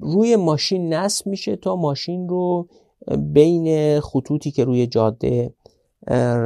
روی 0.00 0.36
ماشین 0.36 0.94
نصب 0.94 1.26
میشه 1.26 1.56
تا 1.56 1.76
ماشین 1.76 2.28
رو 2.28 2.68
بین 3.18 4.00
خطوطی 4.00 4.50
که 4.50 4.64
روی 4.64 4.86
جاده 4.86 5.54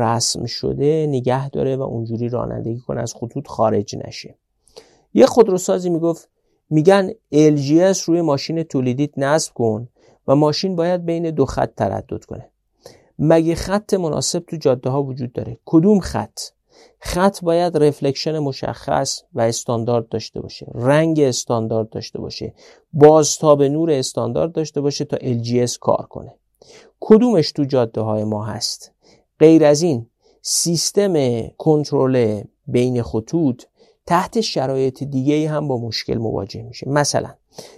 رسم 0.01 0.47
شده 0.47 1.07
نگه 1.09 1.51
داره 1.51 1.77
و 1.77 1.83
اونجوری 1.83 2.29
رانندگی 2.29 2.79
کنه 2.79 3.01
از 3.01 3.15
خطوط 3.15 3.47
خارج 3.47 3.97
نشه. 4.07 4.35
یه 5.15 5.27
خودروسازی 5.27 5.91
می‌گفت 5.91 6.29
میگن 6.71 7.11
LGS 7.35 7.99
روی 8.05 8.21
ماشین 8.21 8.63
تولیدیت 8.63 9.19
نصب 9.19 9.55
کن. 9.55 9.89
و 10.29 10.37
ماشین 10.37 10.77
باید 10.77 11.05
بین 11.05 11.31
دو 11.31 11.47
خط 11.47 11.75
تردد 11.75 12.25
کنه. 12.25 12.49
مگه 13.19 13.55
خط 13.55 13.95
مناسب 13.95 14.39
تو 14.39 14.57
جاده 14.57 14.91
ها 14.91 15.03
وجود 15.03 15.33
داره؟ 15.33 15.59
کدوم 15.65 16.01
خط؟ 16.01 16.39
خط 16.99 17.45
باید 17.45 17.77
رفلکشن 17.77 18.39
مشخص 18.39 19.23
و 19.35 19.41
استاندارد 19.41 20.09
داشته 20.09 20.41
باشه. 20.41 20.67
رنگ 20.75 21.21
استاندارد 21.21 21.91
داشته 21.91 22.19
باشه. 22.19 22.55
بازتاب 22.93 23.63
نور 23.63 23.91
استاندارد 23.91 24.53
داشته 24.53 24.81
باشه 24.81 25.05
تا 25.05 25.17
LGS 25.17 25.79
کار 25.79 26.07
کنه. 26.11 26.35
کدومش 27.01 27.53
تو 27.53 27.65
جاده 27.65 28.01
های 28.01 28.25
ما 28.25 28.45
هست؟ 28.45 28.93
غیر 29.41 29.65
از 29.65 29.83
این 29.83 30.07
سیستم 30.43 31.47
کنترل 31.49 32.43
بین 32.67 33.03
خطوط 33.03 33.63
تحت 34.07 34.41
شرایط 34.41 35.03
دیگه 35.03 35.49
هم 35.49 35.69
با 35.69 35.79
مشکل 35.79 36.19
مواجه 36.19 36.63
میشه. 36.63 36.89
مثلا 36.89 37.35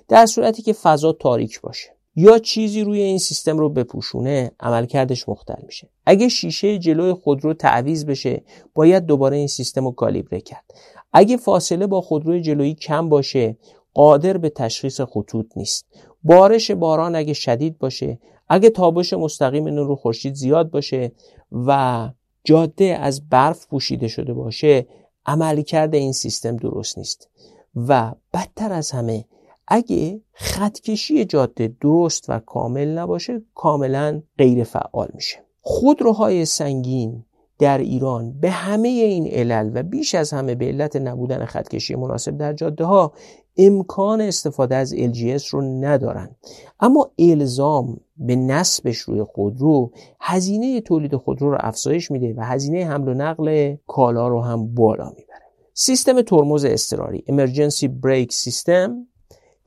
در 0.09 0.27
صورتی 0.27 0.63
که 0.63 0.73
فضا 0.73 1.13
تاریک 1.13 1.61
باشه. 1.61 1.94
یا 2.17 2.39
چیزی 2.39 2.85
روی 2.85 3.01
این 3.01 3.19
سیستم 3.19 3.59
رو 3.59 3.69
بپوشونه 3.69 4.51
عملکردش 4.61 5.29
مختل 5.29 5.63
میشه. 5.67 5.89
اگه 6.07 6.29
شیشه 6.29 6.79
جلوی 6.79 7.13
خودرو 7.13 7.55
تعویز 7.55 8.07
بشه 8.07 8.43
باید 8.75 9.07
دوباره 9.07 9.37
این 9.37 9.47
سیستم 9.47 9.85
رو 9.85 9.91
کالیبره 9.91 10.41
کرد. 10.41 10.65
اگه 11.13 11.37
فاصله 11.37 11.87
با 11.87 12.01
خودروی 12.01 12.41
جلویی 12.41 12.75
کم 12.75 13.09
باشه 13.09 13.57
قادر 13.95 14.37
به 14.37 14.49
تشخیص 14.49 15.01
خطوط 15.01 15.47
نیست. 15.57 15.87
بارش 16.25 16.71
باران 16.71 17.17
اگه 17.17 17.33
شدید 17.33 17.79
باشه 17.79 18.19
اگه 18.49 18.71
تابش 18.71 19.13
مستقیم 19.13 19.69
نور 19.69 19.97
خورشید 19.97 20.35
زیاد 20.35 20.71
باشه 20.71 21.13
و 21.53 22.11
جاده 22.45 22.85
از 22.85 23.29
برف 23.29 23.67
پوشیده 23.67 24.09
شده 24.09 24.33
باشه 24.33 24.87
عملکرد 25.27 25.95
این 25.95 26.13
سیستم 26.13 26.57
درست 26.57 26.99
نیست. 26.99 27.29
و 27.77 28.13
بدتر 28.35 28.73
از 28.73 28.91
همه 28.91 29.25
اگه 29.69 30.21
خطکشی 30.33 31.25
جاده 31.25 31.75
درست 31.81 32.25
و 32.29 32.39
کامل 32.39 32.99
نباشه 32.99 33.43
کاملا 33.55 34.23
غیر 34.39 34.65
فعال 34.65 35.09
میشه. 35.15 35.37
خودروهای 35.61 36.45
سنگین 36.45 37.25
در 37.59 37.79
ایران 37.79 38.41
به 38.41 38.51
همه 38.51 38.89
این 38.89 39.27
علل 39.27 39.71
و 39.75 39.83
بیش 39.83 40.15
از 40.15 40.33
همه 40.33 40.55
به 40.55 40.65
علت 40.65 40.97
نبودن 40.97 41.45
خطکشی 41.45 41.95
مناسب 41.95 42.37
در 42.37 42.53
جاده 42.53 42.85
ها 42.85 43.13
امکان 43.57 44.21
استفاده 44.21 44.77
از 44.77 44.95
LGS 44.95 45.47
رو 45.47 45.63
ندارن. 45.63 46.37
اما 46.81 47.11
الزام 47.19 48.01
به 48.17 48.37
نصبش 48.37 48.99
روی 48.99 49.23
خودرو 49.23 49.93
هزینه 50.21 50.81
تولید 50.81 51.17
خودرو 51.17 51.51
رو 51.51 51.59
افزایش 51.61 52.11
میده 52.11 52.35
و 52.37 52.45
هزینه 52.45 52.85
حمل 52.85 53.09
و 53.09 53.15
نقل 53.15 53.77
کالا 53.87 54.29
رو 54.29 54.41
هم 54.43 54.75
بالا 54.75 55.09
می‌بره. 55.09 55.45
سیستم 55.75 56.23
ترمز 56.23 56.65
اضطراری 56.65 57.25
Emergency 57.29 57.87
Brake 57.87 58.33
System 58.33 58.91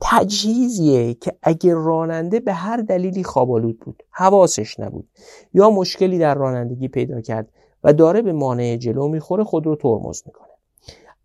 تجهیزیه 0.00 1.14
که 1.14 1.32
اگر 1.42 1.74
راننده 1.74 2.40
به 2.40 2.52
هر 2.52 2.76
دلیلی 2.76 3.24
خوابالود 3.24 3.80
بود 3.80 4.02
حواسش 4.10 4.80
نبود 4.80 5.08
یا 5.54 5.70
مشکلی 5.70 6.18
در 6.18 6.34
رانندگی 6.34 6.88
پیدا 6.88 7.20
کرد 7.20 7.48
و 7.84 7.92
داره 7.92 8.22
به 8.22 8.32
مانع 8.32 8.76
جلو 8.76 9.08
می‌خوره 9.08 9.44
خود 9.44 9.66
رو 9.66 9.76
ترمز 9.76 10.22
می‌کنه. 10.26 10.48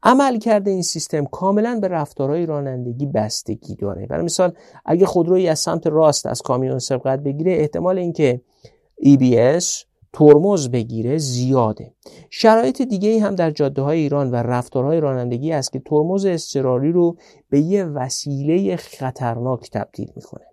عمل 0.03 0.39
کرده 0.39 0.71
این 0.71 0.81
سیستم 0.81 1.25
کاملا 1.25 1.79
به 1.81 1.87
رفتارهای 1.87 2.45
رانندگی 2.45 3.05
بستگی 3.05 3.75
داره. 3.75 4.05
برای 4.05 4.25
مثال 4.25 4.53
اگه 4.85 5.05
خودرویی 5.05 5.47
از 5.47 5.59
سمت 5.59 5.87
راست 5.87 6.25
از 6.25 6.41
کامیون 6.41 6.79
سبقت 6.79 7.19
بگیره 7.19 7.51
احتمال 7.51 7.97
اینکه 7.97 8.41
EBS 9.01 9.85
ترمز 10.13 10.69
بگیره 10.69 11.17
زیاده. 11.17 11.93
شرایط 12.29 12.81
دیگه 12.81 13.09
ای 13.09 13.19
هم 13.19 13.35
در 13.35 13.51
جاده 13.51 13.81
های 13.81 13.99
ایران 13.99 14.31
و 14.31 14.35
رفتارهای 14.35 14.99
رانندگی 14.99 15.51
است 15.51 15.71
که 15.73 15.79
ترمز 15.79 16.25
اضطراری 16.25 16.91
رو 16.91 17.17
به 17.49 17.59
یه 17.59 17.85
وسیله 17.85 18.75
خطرناک 18.75 19.69
تبدیل 19.71 20.11
می‌کنه. 20.15 20.45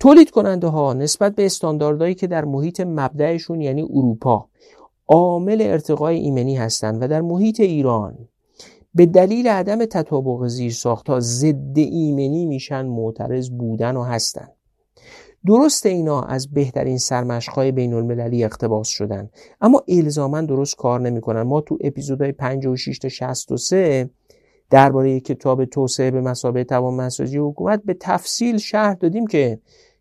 تولید 0.00 0.30
کننده 0.30 0.66
ها 0.66 0.92
نسبت 0.92 1.34
به 1.34 1.46
استانداردهایی 1.46 2.14
که 2.14 2.26
در 2.26 2.44
محیط 2.44 2.80
مبدعشون 2.80 3.60
یعنی 3.60 3.82
اروپا 3.82 4.48
عامل 5.08 5.62
ارتقای 5.62 6.16
ایمنی 6.16 6.56
هستند 6.56 7.02
و 7.02 7.08
در 7.08 7.20
محیط 7.20 7.60
ایران 7.60 8.28
به 8.94 9.06
دلیل 9.06 9.48
عدم 9.48 9.84
تطابق 9.84 10.46
زیر 10.46 10.76
ها 10.84 11.20
ضد 11.20 11.78
ایمنی 11.78 12.46
میشن 12.46 12.86
معترض 12.86 13.50
بودن 13.50 13.96
و 13.96 14.02
هستند 14.02 14.55
درست 15.46 15.86
اینا 15.86 16.22
از 16.22 16.52
بهترین 16.52 16.98
سرمشقهای 16.98 17.72
بین 17.72 17.94
المللی 17.94 18.44
اقتباس 18.44 18.88
شدن. 18.88 19.30
اما 19.60 19.82
الزاما 19.88 20.40
درست 20.40 20.76
کار 20.76 21.00
نمی‌کنن. 21.00 21.42
ما 21.42 21.60
تو 21.60 21.78
اپیزودهای 21.80 22.32
56 22.32 22.98
تا 22.98 23.08
63 23.08 24.10
درباره 24.70 25.20
کتاب 25.20 25.64
توسعه 25.64 26.10
به 26.10 26.20
مسابقه 26.20 26.64
توانمندسازی 26.64 27.38
حکومت 27.38 27.82
به 27.84 27.96
تفصیل 28.00 28.58
شرح 28.58 28.94
دادیم 28.94 29.26
که 29.26 29.60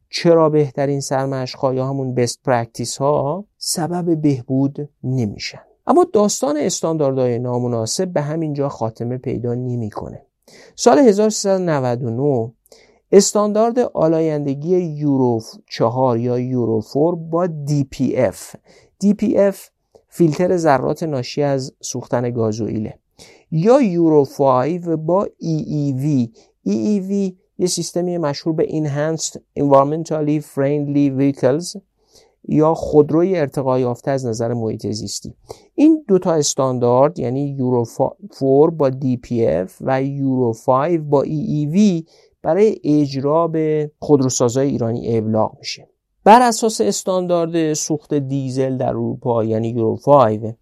چرا 0.09 0.49
بهترین 0.49 0.99
سرمشقها 0.99 1.73
یا 1.73 1.87
همون 1.87 2.15
best 2.15 2.39
practice 2.45 2.97
ها 2.97 3.45
سبب 3.57 4.21
بهبود 4.21 4.89
نمیشن. 5.03 5.61
اما 5.87 6.05
داستان 6.13 6.57
استانداردهای 6.57 7.39
نامناسب 7.39 8.07
به 8.07 8.21
همین 8.21 8.53
جا 8.53 8.69
خاتمه 8.69 9.17
پیدا 9.17 9.53
نمی‌کنه. 9.53 10.25
سال 10.75 10.99
1399 10.99 12.51
استاندارد 13.15 13.79
آلایندگی 13.79 14.77
یورو 14.77 15.41
4 15.69 16.19
یا 16.19 16.39
یورو 16.39 16.81
4 16.93 17.15
با 17.15 17.47
DPF 17.47 18.55
DPF 19.03 19.55
فیلتر 20.07 20.57
ذرات 20.57 21.03
ناشی 21.03 21.41
از 21.41 21.73
سوختن 21.81 22.31
گازوئیله 22.31 22.99
یا 23.51 23.81
یورو 23.81 24.25
5 24.37 24.85
با 24.87 25.25
EEV 25.25 26.29
EEV 26.67 27.33
یه 27.57 27.67
سیستمی 27.67 28.17
مشهور 28.17 28.55
به 28.55 28.67
Enhanced 28.67 29.39
Environmentally 29.59 30.41
Friendly 30.41 31.19
Vehicles 31.19 31.81
یا 32.47 32.73
خودروی 32.73 33.39
ارتقا 33.39 33.79
یافته 33.79 34.11
از 34.11 34.25
نظر 34.25 34.53
محیط 34.53 34.87
زیستی. 34.87 35.35
این 35.75 36.05
دوتا 36.07 36.33
استاندارد 36.33 37.19
یعنی 37.19 37.49
یورو 37.49 37.85
4 38.39 38.69
با 38.69 38.91
DPF 38.91 39.71
و 39.81 40.03
یورو 40.03 40.53
5 40.65 40.99
با 40.99 41.23
EEV 41.23 42.03
برای 42.45 42.79
اجرا 42.83 43.47
به 43.47 43.91
خودروسازای 43.99 44.67
ایرانی 44.67 45.17
ابلاغ 45.17 45.55
میشه. 45.59 45.87
بر 46.23 46.41
اساس 46.41 46.81
استاندارد 46.81 47.73
سوخت 47.73 48.13
دیزل 48.13 48.77
در 48.77 48.89
اروپا 48.89 49.43
یعنی 49.43 49.69
یورو 49.69 49.97
5 50.05 50.55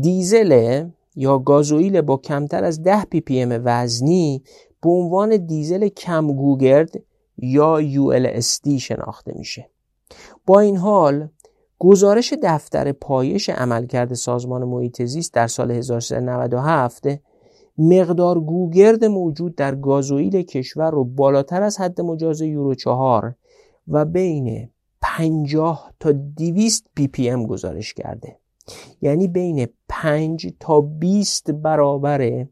دیزل 0.00 0.84
یا 1.16 1.38
گازوئیل 1.38 2.00
با 2.00 2.16
کمتر 2.16 2.64
از 2.64 2.82
10 2.82 3.04
پی 3.04 3.20
پی 3.20 3.40
ام 3.40 3.62
وزنی 3.64 4.42
به 4.82 4.88
عنوان 4.88 5.46
دیزل 5.46 5.88
کم 5.88 6.32
گوگرد 6.32 7.02
یا 7.38 7.80
ULSD 7.80 8.78
شناخته 8.78 9.32
میشه. 9.36 9.70
با 10.46 10.60
این 10.60 10.76
حال 10.76 11.28
گزارش 11.78 12.34
دفتر 12.42 12.92
پایش 12.92 13.48
عملکرد 13.48 14.14
سازمان 14.14 14.64
محیط 14.64 15.02
زیست 15.02 15.34
در 15.34 15.46
سال 15.46 15.70
1397 15.70 17.06
مقدار 17.78 18.40
گوگرد 18.40 19.04
موجود 19.04 19.54
در 19.54 19.74
گازوئیل 19.74 20.42
کشور 20.42 20.90
رو 20.90 21.04
بالاتر 21.04 21.62
از 21.62 21.80
حد 21.80 22.00
مجاز 22.00 22.40
یورو 22.40 22.74
4 22.74 23.34
و 23.88 24.04
بین 24.04 24.68
50 25.00 25.92
تا 26.00 26.12
200 26.12 26.86
پی 26.96 27.08
پی 27.08 27.30
ام 27.30 27.46
گزارش 27.46 27.94
کرده. 27.94 28.38
یعنی 29.02 29.28
بین 29.28 29.66
5 29.88 30.46
تا 30.60 30.80
20 30.80 31.50
برابر 31.50 32.46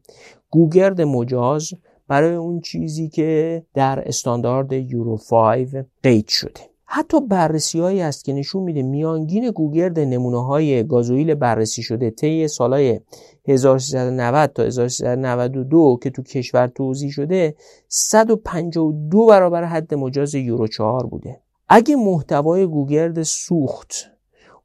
گوگرد 0.49 1.01
مجاز 1.01 1.73
برای 2.07 2.35
اون 2.35 2.59
چیزی 2.59 3.09
که 3.09 3.63
در 3.73 4.07
استاندارد 4.07 4.73
یورو 4.73 5.17
5 5.29 5.75
قید 6.03 6.27
شده. 6.27 6.74
حتی 6.95 7.21
بررسی 7.21 7.79
هایی 7.79 8.01
است 8.01 8.25
که 8.25 8.33
نشون 8.33 8.63
میده 8.63 8.83
میانگین 8.83 9.51
گوگرد 9.51 9.99
نمونه 9.99 10.45
های 10.45 10.83
گازوئیل 10.83 11.35
بررسی 11.35 11.83
شده 11.83 12.09
طی 12.09 12.47
سالهای 12.47 12.99
1390 13.47 14.53
تا 14.53 14.63
1392 14.63 15.99
که 16.03 16.09
تو 16.09 16.23
کشور 16.23 16.67
توضیح 16.67 17.11
شده 17.11 17.55
152 17.87 19.25
برابر 19.25 19.63
حد 19.63 19.93
مجاز 19.93 20.35
یورو 20.35 20.67
4 20.67 21.05
بوده. 21.05 21.41
اگه 21.67 21.95
محتوای 21.95 22.67
گوگرد 22.67 23.23
سوخت 23.23 23.95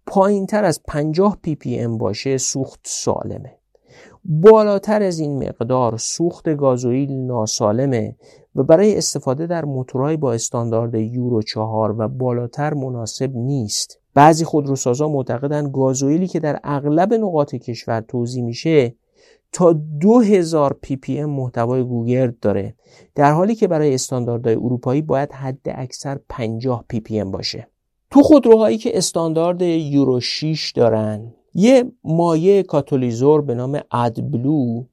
پایین 0.07 0.47
تر 0.47 0.64
از 0.64 0.81
50 0.89 1.39
پی 1.43 1.55
پی 1.55 1.78
ام 1.78 1.99
باشه 1.99 2.39
سوخت 2.39 2.81
سالمه. 2.83 3.60
بالاتر 4.25 5.03
از 5.03 5.18
این 5.18 5.49
مقدار 5.49 5.97
سوخت 5.97 6.49
گازوئیل 6.49 7.12
ناسالمه 7.12 8.16
و 8.55 8.62
برای 8.62 8.99
استفاده 8.99 9.47
در 9.47 9.64
موتورهای 9.64 10.16
با 10.16 10.33
استاندارد 10.33 10.95
یورو 10.95 11.43
4 11.43 11.95
و 11.99 12.09
بالاتر 12.09 12.75
مناسب 12.75 13.31
نیست. 13.35 13.99
بعضی 14.14 14.45
خودروسازا 14.45 15.09
معتقدند 15.09 15.71
گازوئیلی 15.73 16.27
که 16.27 16.41
در 16.41 16.61
اغلب 16.64 17.14
نقاط 17.14 17.55
کشور 17.55 18.01
توزیع 18.01 18.45
میشه 18.45 18.95
تا 19.53 19.73
2000 20.01 20.77
پی 20.83 20.97
پی 20.97 21.18
ام 21.18 21.31
محتوای 21.31 21.83
گوگرد 21.83 22.39
داره 22.39 22.75
در 23.14 23.33
حالی 23.33 23.55
که 23.55 23.68
برای 23.68 23.95
استانداردهای 23.95 24.57
اروپایی 24.57 25.03
باید 25.03 25.33
حد 25.33 25.61
اکثر 25.64 26.18
50 26.29 26.85
ppm 26.89 27.31
باشه. 27.31 27.68
تو 28.11 28.23
خودروهایی 28.23 28.79
که 28.79 28.99
استاندارد 28.99 29.62
یورو 29.62 30.21
6 30.21 30.73
دارن 30.77 31.35
یه 31.55 31.85
مایع 32.05 32.63
کاتالیزور 32.63 33.43
به 33.43 33.55
نام 33.55 33.81
AdBlue 33.93 34.85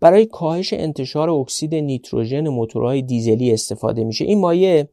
برای 0.00 0.26
کاهش 0.26 0.72
انتشار 0.72 1.30
اکسید 1.30 1.74
نیتروژن 1.74 2.48
موتورهای 2.48 3.02
دیزلی 3.02 3.52
استفاده 3.52 4.04
میشه. 4.04 4.24
این 4.24 4.40
مایع 4.40 4.84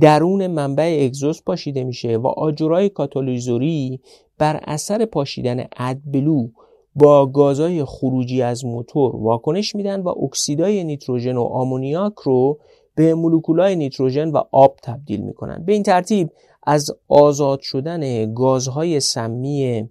درون 0.00 0.46
منبع 0.46 1.00
اگزوز 1.04 1.44
پاشیده 1.44 1.84
میشه 1.84 2.16
و 2.16 2.26
آجرای 2.26 2.88
کاتالیزوری 2.88 4.00
بر 4.38 4.60
اثر 4.64 5.04
پاشیدن 5.04 5.66
AdBlue 5.76 6.48
با 6.96 7.26
گازهای 7.26 7.84
خروجی 7.84 8.42
از 8.42 8.64
موتور 8.64 9.16
واکنش 9.16 9.74
میدن 9.74 10.00
و 10.00 10.08
اکسیدای 10.08 10.84
نیتروژن 10.84 11.36
و 11.36 11.42
آمونیاک 11.42 12.14
رو 12.24 12.58
به 12.94 13.14
مولکولای 13.14 13.76
نیتروژن 13.76 14.30
و 14.30 14.42
آب 14.52 14.76
تبدیل 14.82 15.20
می‌کنن. 15.20 15.64
به 15.64 15.72
این 15.72 15.82
ترتیب 15.82 16.30
از 16.62 16.90
آزاد 17.08 17.60
شدن 17.60 18.34
گازهای 18.34 19.00
سمی 19.00 19.88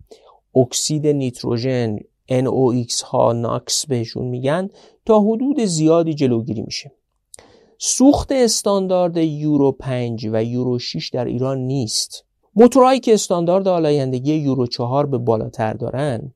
اکسید 0.56 1.08
نیتروژن 1.08 1.98
NOx 2.32 3.02
ها 3.02 3.34
NOx 3.34 3.86
بهشون 3.86 4.28
میگن 4.28 4.70
تا 5.06 5.20
حدود 5.20 5.60
زیادی 5.60 6.14
جلوگیری 6.14 6.62
میشه. 6.62 6.92
سوخت 7.78 8.32
استاندارد 8.32 9.18
یورو 9.18 9.72
5 9.72 10.30
و 10.32 10.44
یورو 10.44 10.80
6 10.80 11.10
در 11.10 11.26
ایران 11.26 11.58
نیست. 11.58 12.26
موتورهایی 12.56 13.00
که 13.00 13.14
استاندارد 13.14 13.68
آلایندگی 13.68 14.34
یورو 14.34 14.68
4 14.68 15.06
به 15.06 15.18
بالاتر 15.18 15.74
دارن 15.74 16.34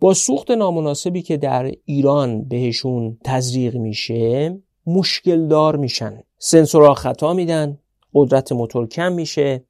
با 0.00 0.14
سوخت 0.14 0.50
نامناسبی 0.50 1.22
که 1.22 1.36
در 1.36 1.72
ایران 1.84 2.44
بهشون 2.44 3.18
تزریق 3.24 3.76
میشه 3.76 4.58
مشکل 4.86 5.48
دار 5.48 5.76
میشن. 5.76 6.22
سنسورها 6.38 6.94
خطا 6.94 7.32
میدن 7.32 7.78
قدرت 8.14 8.52
موتور 8.52 8.88
کم 8.88 9.12
میشه 9.12 9.64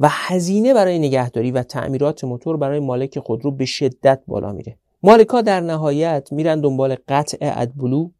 و 0.00 0.08
هزینه 0.10 0.74
برای 0.74 0.98
نگهداری 0.98 1.50
و 1.50 1.62
تعمیرات 1.62 2.24
موتور 2.24 2.56
برای 2.56 2.80
مالک 2.80 3.18
خودرو 3.18 3.50
به 3.50 3.64
شدت 3.64 4.22
بالا 4.26 4.52
میره. 4.52 4.76
مالکا 5.02 5.40
در 5.40 5.60
نهایت 5.60 6.28
میرن 6.32 6.60
دنبال 6.60 6.96
قطع 7.08 7.38
ادبلو 7.40 8.10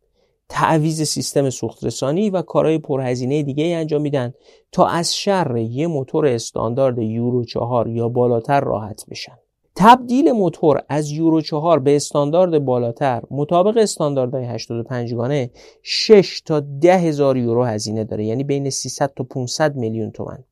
تعویز 0.48 1.02
سیستم 1.02 1.50
سوخترسانی 1.50 2.30
و 2.30 2.42
کارهای 2.42 2.78
پرهزینه 2.78 3.42
دیگه 3.42 3.64
انجام 3.64 4.02
میدن 4.02 4.34
تا 4.72 4.86
از 4.86 5.14
شر 5.16 5.56
یه 5.56 5.86
موتور 5.86 6.26
استاندارد 6.26 6.98
یورو 6.98 7.44
4 7.44 7.88
یا 7.88 8.08
بالاتر 8.08 8.60
راحت 8.60 9.04
بشن. 9.10 9.38
تبدیل 9.76 10.32
موتور 10.32 10.82
از 10.88 11.10
یورو 11.10 11.40
4 11.40 11.78
به 11.78 11.96
استاندارد 11.96 12.64
بالاتر 12.64 13.22
مطابق 13.30 13.76
استانداردهای 13.76 14.44
85 14.44 15.14
گانه 15.14 15.50
6 15.82 16.40
تا 16.40 16.60
10 16.60 16.96
هزار 16.96 17.36
یورو 17.36 17.64
هزینه 17.64 18.04
داره 18.04 18.24
یعنی 18.24 18.44
بین 18.44 18.70
300 18.70 19.12
تا 19.16 19.24
500 19.24 19.76
میلیون 19.76 20.10
تومن. 20.10 20.44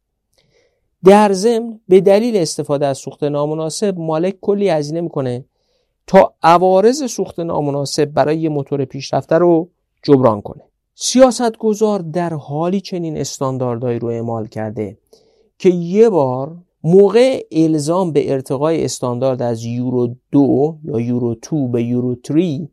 در 1.05 1.33
ضمن 1.33 1.81
به 1.89 2.01
دلیل 2.01 2.37
استفاده 2.37 2.87
از 2.87 2.99
سوخت 2.99 3.23
نامناسب 3.25 3.99
مالک 3.99 4.37
کلی 4.41 4.69
هزینه 4.69 5.01
می‌کنه 5.01 5.45
تا 6.07 6.35
عوارض 6.43 7.11
سوخت 7.11 7.41
نامناسب 7.41 8.05
برای 8.05 8.39
یه 8.39 8.49
موتور 8.49 8.85
پیشرفته 8.85 9.39
رو 9.39 9.69
جبران 10.03 10.41
کنه. 10.41 10.63
سیاستگزار 10.95 11.99
در 11.99 12.35
حالی 12.35 12.81
چنین 12.81 13.17
استانداردهایی 13.17 13.99
رو 13.99 14.09
اعمال 14.09 14.47
کرده 14.47 14.99
که 15.59 15.69
یه 15.69 16.09
بار 16.09 16.57
موقع 16.85 17.47
الزام 17.53 18.13
به 18.13 18.33
ارتقای 18.33 18.85
استاندارد 18.85 19.43
از 19.43 19.65
یورو 19.65 20.15
دو 20.33 20.79
یا 20.85 21.01
یورو 21.01 21.35
2 21.35 21.69
به 21.69 21.83
یورو 21.83 22.17
3 22.29 22.69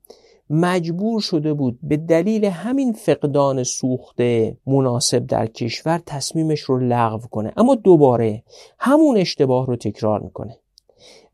مجبور 0.50 1.22
شده 1.22 1.54
بود 1.54 1.80
به 1.84 1.98
دلیل 1.98 2.46
همین 2.46 2.94
فقدان 2.94 3.64
سوخت 3.64 4.22
مناسب 4.68 5.26
در 5.26 5.48
کشور 5.48 6.02
تصمیمش 6.06 6.60
رو 6.60 6.80
لغو 6.80 7.28
کنه. 7.28 7.54
اما 7.58 7.76
دوباره 7.76 8.44
همون 8.80 9.18
اشتباه 9.18 9.68
رو 9.68 9.76
تکرار 9.76 10.20
می‌کنه. 10.20 10.58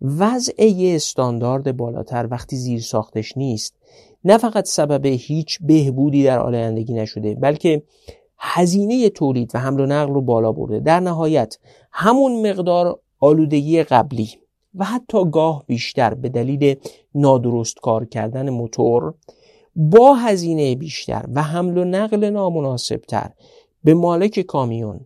وضع 0.01 0.66
یه 0.66 0.95
استاندارد 0.95 1.78
بالاتر 1.78 2.28
وقتی 2.32 2.55
زیر 2.55 2.82
ساختش 2.82 3.38
نیست 3.38 3.76
نه 4.26 4.38
فقط 4.38 4.66
سبب 4.66 5.05
هیچ 5.05 5.59
بهبودی 5.62 6.24
در 6.24 6.39
آیندگی 6.39 6.93
نشده 6.93 7.36
بلکه 7.36 7.84
هزینه 8.39 9.09
تولید 9.09 9.51
و 9.53 9.57
حمل 9.57 9.80
و 9.80 9.86
نقل 9.86 10.14
رو 10.14 10.22
بالا 10.22 10.51
برده. 10.51 10.80
در 10.80 10.99
نهایت 10.99 11.57
همون 11.91 12.49
مقدار 12.49 12.99
آلودگی 13.20 13.84
قبلی. 13.84 14.30
و 14.76 14.86
حتی 14.86 15.30
گاه 15.32 15.63
بیشتر 15.67 16.13
به 16.13 16.30
دلیل 16.30 16.76
نادرست 17.15 17.80
کار 17.80 18.05
کردن 18.05 18.49
موتور 18.49 19.13
با 19.76 20.13
هزینه 20.13 20.76
بیشتر 20.76 21.26
و 21.34 21.43
حمل 21.43 21.78
و 21.78 21.84
نقل 21.84 22.30
نامناسبتر 22.30 23.32
به 23.84 23.93
مالک 23.93 24.39
کامیون 24.39 24.99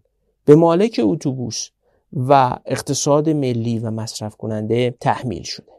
به 0.45 0.55
مالک 0.55 1.01
اتوبوس 1.03 1.69
و 2.13 2.57
اقتصاد 2.65 3.29
ملی 3.29 3.79
و 3.79 3.91
مصرف 3.91 4.35
کننده 4.35 4.95
تحمیل 5.01 5.43
شده. 5.43 5.75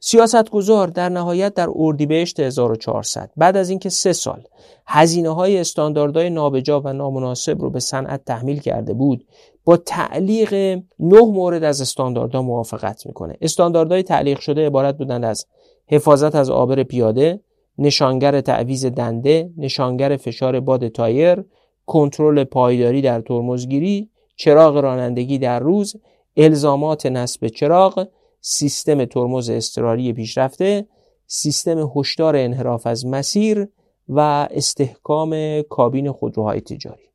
سیاستگزار 0.00 0.88
در 0.88 1.08
نهایت 1.08 1.54
در 1.54 1.68
اردیبهشت 1.74 2.40
1400 2.40 3.30
بعد 3.36 3.56
از 3.56 3.70
اینکه 3.70 3.88
سه 3.88 4.12
سال 4.12 4.44
هزینه 4.86 5.30
های 5.30 5.58
استانداردهای 5.58 6.30
نابجا 6.30 6.80
و 6.80 6.92
نامناسب 6.92 7.60
رو 7.60 7.70
به 7.70 7.80
صنعت 7.80 8.24
تحمیل 8.24 8.60
کرده 8.60 8.94
بود 8.94 9.24
با 9.66 9.76
تعلیق 9.76 10.54
نه 10.98 11.20
مورد 11.20 11.64
از 11.64 11.80
استانداردها 11.80 12.42
موافقت 12.42 13.06
می‌کنه. 13.06 13.36
استانداردهای 13.40 14.02
تعلیق 14.02 14.38
شده 14.38 14.66
عبارت 14.66 14.98
بودند 14.98 15.24
از 15.24 15.46
حفاظت 15.88 16.34
از 16.34 16.50
آبر 16.50 16.82
پیاده 16.82 17.40
نشانگر 17.78 18.40
تعویز 18.40 18.86
دنده 18.86 19.50
نشانگر 19.56 20.16
فشار 20.16 20.60
باد 20.60 20.88
تایر 20.88 21.44
کنترل 21.86 22.44
پایداری 22.44 23.02
در 23.02 23.20
ترمزگیری 23.20 24.10
چراغ 24.36 24.76
رانندگی 24.76 25.38
در 25.38 25.60
روز 25.60 25.96
الزامات 26.36 27.06
نصب 27.06 27.46
چراغ 27.46 28.08
سیستم 28.40 29.04
ترمز 29.04 29.50
اضطراری 29.50 30.12
پیشرفته 30.12 30.86
سیستم 31.26 31.92
هشدار 31.96 32.36
انحراف 32.36 32.86
از 32.86 33.06
مسیر 33.06 33.68
و 34.08 34.20
استحکام 34.50 35.62
کابین 35.62 36.12
خودروهای 36.12 36.60
تجاری. 36.60 37.05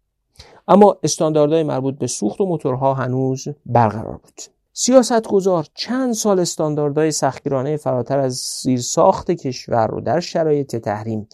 اما 0.67 0.97
استانداردهای 1.03 1.63
مربوط 1.63 1.97
به 1.97 2.07
سوخت 2.07 2.41
و 2.41 2.45
موتورها 2.45 2.93
هنوز 2.93 3.47
برقرار 3.65 4.17
بود. 4.17 4.41
سیاست 4.73 5.27
گذار 5.27 5.67
چند 5.73 6.13
سال 6.13 6.39
استانداردهای 6.39 7.11
سختگیرانه 7.11 7.77
فراتر 7.77 8.19
از 8.19 8.33
زیر 8.63 8.79
ساخت 8.79 9.31
کشور 9.31 9.87
رو 9.87 10.01
در 10.01 10.19
شرایط 10.19 10.75
تحریم 10.75 11.27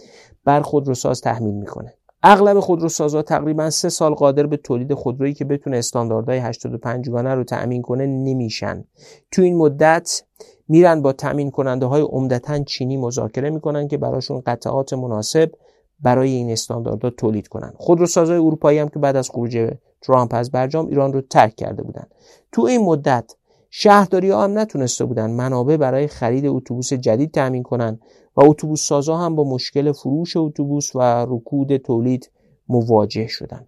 بر 0.46 0.62
خودروساز 0.62 1.22
تحمیل 1.22 1.54
می‌کنه. 1.54 1.94
اغلب 2.24 2.60
خودروسازها 2.60 3.22
تقریبا 3.22 3.70
سه 3.70 3.90
سال 3.90 4.14
قادر 4.14 4.46
به 4.46 4.58
تولید 4.58 4.94
خودرویی 4.94 5.34
که 5.34 5.46
بتونه 5.46 5.78
استانداردهای 5.78 6.38
85 6.38 7.10
گانه 7.10 7.36
رو 7.36 7.44
تأمین 7.44 7.82
کنه 7.82 8.06
نمیشن. 8.06 8.84
تو 9.32 9.42
این 9.42 9.58
مدت 9.58 10.24
میرن 10.68 11.02
با 11.02 11.14
تأمین 11.14 11.52
کننده 11.52 11.86
های 11.86 12.02
عمدتا 12.02 12.64
چینی 12.64 12.98
مذاکره 12.98 13.50
می‌کنن 13.50 13.88
که 13.88 13.98
براشون 13.98 14.42
قطعات 14.46 14.94
مناسب 14.94 15.52
برای 16.00 16.32
این 16.32 16.52
استانداردها 16.52 17.10
تولید 17.10 17.48
کنن. 17.48 17.74
خودروسازهای 17.78 18.38
اروپایی 18.38 18.80
هم 18.80 18.90
که 18.90 19.00
بعد 19.00 19.16
از 19.16 19.30
خروج 19.30 19.72
ترامپ 20.02 20.34
از 20.34 20.52
برجام 20.52 20.88
ایران 20.88 21.14
رو 21.14 21.22
ترک 21.22 21.56
کرده 21.56 21.84
بودن. 21.84 22.08
تو 22.52 22.62
این 22.62 22.82
مدت 22.82 23.32
شهرداری 23.70 24.30
ها 24.30 24.44
هم 24.44 24.60
نتونسته 24.60 25.06
بودن 25.06 25.32
منابع 25.32 25.78
برای 25.78 26.08
خرید 26.08 26.46
اتوبوس 26.46 26.94
جدید 26.94 27.32
تأمین 27.32 27.64
کنن 27.64 28.00
و 28.36 28.42
اتوبوس 28.42 28.88
سازا 28.88 29.18
هم 29.18 29.36
با 29.36 29.44
مشکل 29.44 29.92
فروش 29.92 30.38
اتوبوس 30.38 30.96
و 30.96 31.26
رکود 31.30 31.78
تولید 31.78 32.32
مواجه 32.70 33.28
شدن. 33.28 33.68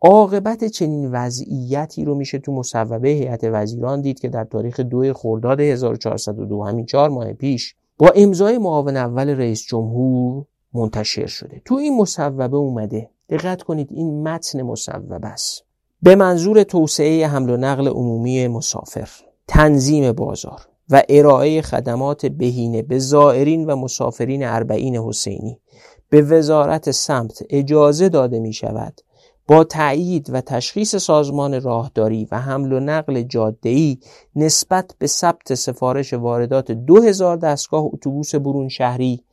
عاقبت 0.00 0.64
چنین 0.64 1.10
وضعیتی 1.12 2.04
رو 2.04 2.14
میشه 2.14 2.38
تو 2.38 2.52
مصوبه 2.52 3.08
هیئت 3.08 3.40
وزیران 3.44 4.00
دید 4.00 4.20
که 4.20 4.28
در 4.28 4.44
تاریخ 4.44 4.80
دو 4.80 5.12
خرداد 5.14 5.60
1402 5.60 6.62
همین 6.62 6.86
چهار 6.86 7.10
ماه 7.10 7.32
پیش 7.32 7.74
با 7.98 8.08
امضای 8.16 8.58
معاون 8.58 8.96
اول 8.96 9.28
رئیس 9.28 9.62
جمهور 9.68 10.44
منتشر 10.74 11.26
شده. 11.26 11.62
تو 11.64 11.74
این 11.74 11.96
مصوبه 11.96 12.56
اومده. 12.56 13.10
دقت 13.28 13.62
کنید 13.62 13.88
این 13.90 14.28
متن 14.28 14.62
مصوبه 14.62 15.26
است. 15.26 15.64
به 16.02 16.14
منظور 16.14 16.62
توسعه 16.62 17.26
حمل 17.26 17.50
و 17.50 17.56
نقل 17.56 17.88
عمومی 17.88 18.48
مسافر. 18.48 19.08
تنظیم 19.48 20.12
بازار 20.12 20.60
و 20.90 21.02
ارائه 21.08 21.62
خدمات 21.62 22.26
بهینه 22.26 22.82
به 22.82 22.98
زائرین 22.98 23.66
و 23.66 23.76
مسافرین 23.76 24.44
اربعین 24.44 24.96
حسینی. 24.96 25.60
به 26.08 26.22
وزارت 26.22 26.90
سمت 26.90 27.42
اجازه 27.50 28.08
داده 28.08 28.38
می 28.38 28.52
شود 28.52 29.00
با 29.46 29.64
تایید 29.64 30.30
و 30.32 30.40
تشخیص 30.40 30.96
سازمان 30.96 31.60
راهداری 31.60 32.28
و 32.32 32.38
حمل 32.38 32.72
و 32.72 32.80
نقل 32.80 33.22
جاده‌ای 33.22 33.98
نسبت 34.36 34.94
به 34.98 35.06
ثبت 35.06 35.54
سفارش 35.54 36.14
واردات 36.14 36.72
2000 36.72 37.36
دستگاه 37.36 37.84
اتوبوس 37.84 38.34
برون 38.34 38.68
شهری 38.68 39.24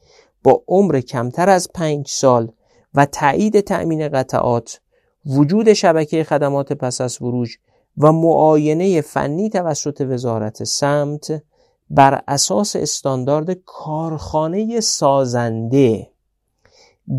با 0.43 0.63
عمر 0.67 0.99
کمتر 0.99 1.49
از 1.49 1.69
5 1.73 2.07
سال 2.07 2.51
و 2.93 3.05
تایید 3.05 3.59
تأمین 3.59 4.09
قطعات 4.09 4.81
وجود 5.25 5.73
شبکه 5.73 6.23
خدمات 6.23 6.73
پس 6.73 7.01
از 7.01 7.17
فروش 7.17 7.59
و 7.97 8.11
معاینه 8.11 9.01
فنی 9.01 9.49
توسط 9.49 10.05
وزارت 10.09 10.63
سمت 10.63 11.43
بر 11.89 12.21
اساس 12.27 12.75
استاندارد 12.75 13.51
کارخانه 13.65 14.79
سازنده 14.79 16.09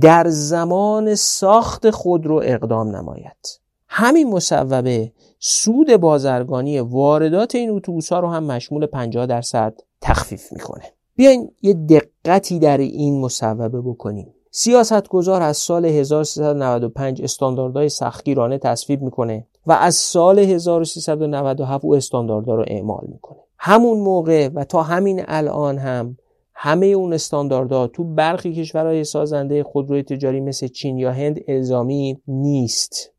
در 0.00 0.28
زمان 0.28 1.14
ساخت 1.14 1.90
خود 1.90 2.26
رو 2.26 2.40
اقدام 2.44 2.96
نماید. 2.96 3.60
همین 3.88 4.30
مصوبه 4.30 5.12
سود 5.38 5.96
بازرگانی 5.96 6.80
واردات 6.80 7.54
این 7.54 7.70
اتوبوس 7.70 8.12
ها 8.12 8.20
رو 8.20 8.28
هم 8.28 8.44
مشمول 8.44 8.86
50 8.86 9.26
درصد 9.26 9.74
تخفیف 10.00 10.52
می‌کنه. 10.52 10.84
بیاین 11.20 11.50
یه 11.62 11.74
دقتی 11.74 12.58
در 12.58 12.78
این 12.78 13.20
مصوبه 13.20 13.80
بکنیم. 13.80 14.34
سیاستگزار 14.50 15.42
از 15.42 15.56
سال 15.56 15.84
1395 15.84 17.22
استانداردهای 17.22 17.88
سختگیرانه 17.88 18.58
تصویب 18.58 19.02
می‌کنه 19.02 19.46
و 19.66 19.72
از 19.72 19.94
سال 19.94 20.38
1397 20.38 21.84
او 21.84 21.94
استانداردها 21.94 22.54
رو 22.54 22.64
اعمال 22.68 23.06
می‌کنه. 23.08 23.38
همون 23.58 23.98
موقع 23.98 24.48
و 24.48 24.64
تا 24.64 24.82
همین 24.82 25.22
الان 25.28 25.78
هم 25.78 26.16
همه 26.54 26.86
اون 26.86 27.12
استانداردها 27.12 27.86
تو 27.86 28.04
برخی 28.04 28.54
کشورهای 28.54 29.04
سازنده 29.04 29.62
خودروی 29.62 30.02
تجاری 30.02 30.40
مثل 30.40 30.66
چین 30.66 30.98
یا 30.98 31.12
هند 31.12 31.40
الزامی 31.48 32.22
نیست. 32.28 33.12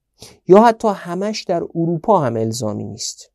یا 0.48 0.62
حتی 0.62 0.88
همش 0.88 1.44
در 1.44 1.64
اروپا 1.76 2.20
هم 2.20 2.36
الزامی 2.36 2.84
نیست. 2.84 3.31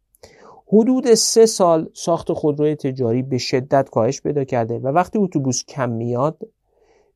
حدود 0.73 1.15
سه 1.15 1.47
سال 1.47 1.89
ساخت 1.95 2.33
خودروی 2.33 2.75
تجاری 2.75 3.23
به 3.23 3.39
شدت 3.39 3.89
کاهش 3.91 4.21
پیدا 4.21 4.45
کرده 4.45 4.79
و 4.79 4.89
وقتی 4.89 5.19
اتوبوس 5.19 5.65
کم 5.65 5.91
میاد 5.91 6.39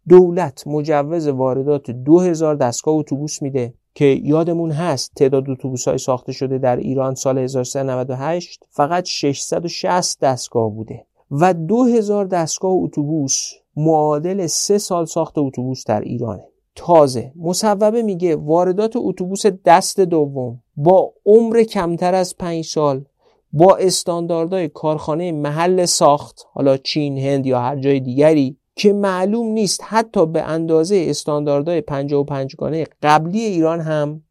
دولت 0.09 0.67
مجوز 0.67 1.29
واردات 1.29 1.91
2000 1.91 2.57
دستگاه 2.57 2.95
اتوبوس 2.95 3.43
میده 3.43 3.75
که 3.95 4.05
یادمون 4.05 4.71
هست 4.71 5.13
تعداد 5.17 5.51
اتوبوس 5.51 5.89
های 5.89 5.99
ساخته 5.99 6.33
شده 6.33 6.59
در 6.59 6.77
ایران 6.77 7.15
سال 7.15 7.39
1398 7.39 8.67
فقط 8.71 9.05
660 9.05 10.21
دستگاه 10.21 10.71
بوده 10.71 11.07
و 11.31 11.55
2000 11.55 12.27
دستگاه 12.27 12.73
اتوبوس 12.73 13.53
معادل 13.77 14.47
سه 14.47 14.79
سال 14.79 15.05
ساخت 15.05 15.39
اتوبوس 15.39 15.85
در 15.87 16.01
ایرانه. 16.01 16.45
تازه 16.75 17.33
مصوبه 17.37 18.03
میگه 18.03 18.37
واردات 18.37 18.93
اتوبوس 18.97 19.47
دست 19.47 20.01
دوم 20.01 20.63
با 20.77 21.13
عمر 21.27 21.63
کمتر 21.63 22.15
از 22.15 22.37
5 22.37 22.65
سال 22.65 23.05
با 23.53 23.77
استانداردهای 23.77 24.69
کارخانه 24.69 25.33
محل 25.33 25.85
ساخت 25.85 26.47
حالا 26.53 26.77
چین 26.77 27.19
هند 27.19 27.47
یا 27.47 27.61
هر 27.61 27.77
جای 27.77 28.01
دیگری 28.01 28.57
که 28.77 28.93
معلوم 28.93 29.47
نیست 29.47 29.81
حتی 29.85 30.27
به 30.27 30.43
اندازه 30.43 31.07
استانداردهای 31.09 31.81
55 31.81 32.57
گانه 32.57 32.87
قبلی 33.03 33.41
ایران 33.41 33.81
هم 33.81 34.23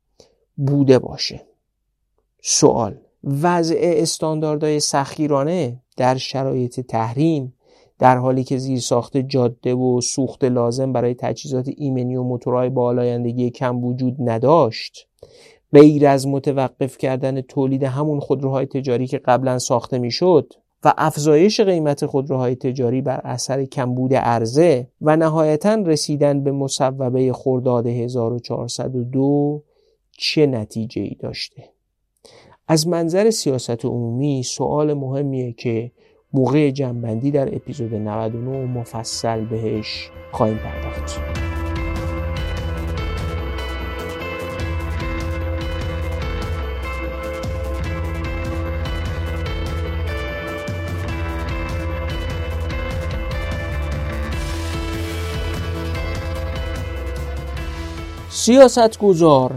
بوده 0.57 0.99
باشه. 0.99 1.41
سوال 2.43 2.97
وضع 3.24 3.76
استانداردهای 3.82 4.80
سخیرانه 4.80 5.82
در 5.97 6.17
شرایط 6.17 6.80
تحریم 6.80 7.53
در 7.99 8.17
حالی 8.17 8.43
که 8.43 8.57
زیر 8.57 8.80
ساخت 8.80 9.17
جاده 9.17 9.74
و 9.74 10.01
سوخت 10.01 10.43
لازم 10.43 10.93
برای 10.93 11.13
تجهیزات 11.13 11.70
ایمنی 11.78 12.15
و 12.15 12.24
موتورهای 12.24 12.70
با 12.70 12.86
آلایندگی 12.86 13.49
کم 13.49 13.84
وجود 13.84 14.15
نداشت 14.20 15.07
غیر 15.74 16.07
از 16.07 16.28
متوقف 16.28 16.97
کردن 16.97 17.41
تولید 17.41 17.84
همون 17.84 18.20
خودروهای 18.20 18.65
تجاری 18.65 19.07
که 19.07 19.17
قبلا 19.17 19.59
ساخته 19.59 19.97
می‌شد 19.99 20.53
و 20.84 20.93
افزایش 20.97 21.59
قیمت 21.59 22.05
خودروهای 22.05 22.55
تجاری 22.55 23.01
بر 23.01 23.22
اثر 23.24 23.65
کمبود 23.65 24.13
عرضه 24.13 24.88
و 25.01 25.17
نهایتا 25.17 25.76
رسیدن 25.76 26.43
به 26.43 26.51
مصوبه 26.51 27.34
خرداد 27.34 27.88
1402 27.88 29.63
چه 30.17 30.45
نتیجه 30.45 31.01
ای 31.01 31.15
داشته؟ 31.20 31.63
از 32.67 32.88
منظر 32.88 33.30
سیاست 33.30 33.86
عمومی 33.86 34.43
سوال 34.43 34.93
مهمیه 34.93 35.53
که 35.53 35.91
موقع 36.34 36.72
جنبندی 36.72 37.32
در 37.32 37.55
اپیزود 37.55 37.93
99 37.93 38.65
مفصل 38.65 39.45
بهش 39.45 40.09
خواهیم 40.32 40.57
پرداخت. 40.57 41.49
سیاست 58.50 59.00
گذار. 59.00 59.56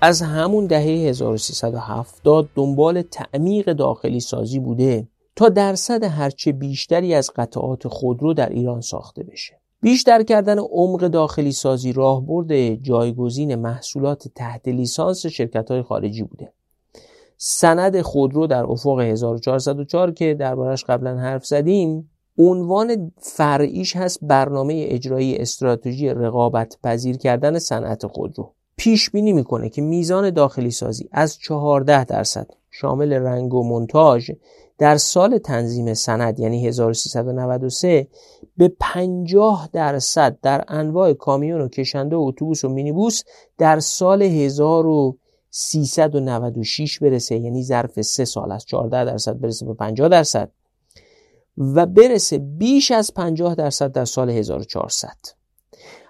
از 0.00 0.22
همون 0.22 0.66
دهه 0.66 0.82
1370 0.82 2.48
دنبال 2.54 3.02
تعمیق 3.02 3.72
داخلی 3.72 4.20
سازی 4.20 4.58
بوده 4.58 5.08
تا 5.36 5.48
درصد 5.48 6.04
هرچه 6.04 6.52
بیشتری 6.52 7.14
از 7.14 7.30
قطعات 7.36 7.88
خودرو 7.88 8.34
در 8.34 8.48
ایران 8.48 8.80
ساخته 8.80 9.22
بشه. 9.22 9.60
بیشتر 9.82 10.22
کردن 10.22 10.58
عمق 10.58 11.00
داخلی 11.08 11.52
سازی 11.52 11.92
راهبرد 11.92 12.74
جایگزین 12.74 13.54
محصولات 13.54 14.28
تحت 14.28 14.68
لیسانس 14.68 15.26
شرکت 15.26 15.70
های 15.70 15.82
خارجی 15.82 16.22
بوده. 16.22 16.52
سند 17.36 18.00
خودرو 18.00 18.46
در 18.46 18.64
افق 18.64 19.00
1404 19.00 20.10
که 20.10 20.34
دربارش 20.34 20.84
قبلا 20.84 21.18
حرف 21.18 21.46
زدیم 21.46 22.10
عنوان 22.38 23.12
فرعیش 23.18 23.96
هست 23.96 24.18
برنامه 24.22 24.86
اجرایی 24.88 25.36
استراتژی 25.36 26.08
رقابت 26.08 26.78
پذیر 26.84 27.16
کردن 27.16 27.58
صنعت 27.58 28.06
خودرو. 28.06 28.52
پیش 28.76 29.10
بینی 29.10 29.32
می‌کنه 29.32 29.68
که 29.68 29.82
میزان 29.82 30.30
داخلی 30.30 30.70
سازی 30.70 31.08
از 31.12 31.38
14 31.38 32.04
درصد 32.04 32.46
شامل 32.70 33.12
رنگ 33.12 33.54
و 33.54 33.62
مونتاژ 33.62 34.30
در 34.78 34.96
سال 34.96 35.38
تنظیم 35.38 35.94
سند 35.94 36.40
یعنی 36.40 36.66
1393 36.66 38.08
به 38.56 38.72
50 38.80 39.68
درصد 39.72 40.38
در 40.42 40.64
انواع 40.68 41.12
کامیون 41.12 41.60
و 41.60 41.68
کشنده 41.68 42.16
و 42.16 42.20
اتوبوس 42.20 42.64
و 42.64 42.68
مینیبوس 42.68 43.22
در 43.58 43.80
سال 43.80 44.22
1396 44.22 46.98
برسه 46.98 47.38
یعنی 47.38 47.64
ظرف 47.64 48.02
سه 48.02 48.24
سال 48.24 48.52
از 48.52 48.64
14 48.64 49.04
درصد 49.04 49.40
برسه 49.40 49.66
به 49.66 49.74
50 49.74 50.08
درصد. 50.08 50.50
و 51.58 51.86
برسه 51.86 52.38
بیش 52.38 52.90
از 52.90 53.14
50 53.14 53.54
درصد 53.54 53.92
در 53.92 54.04
سال 54.04 54.30
1400 54.30 55.08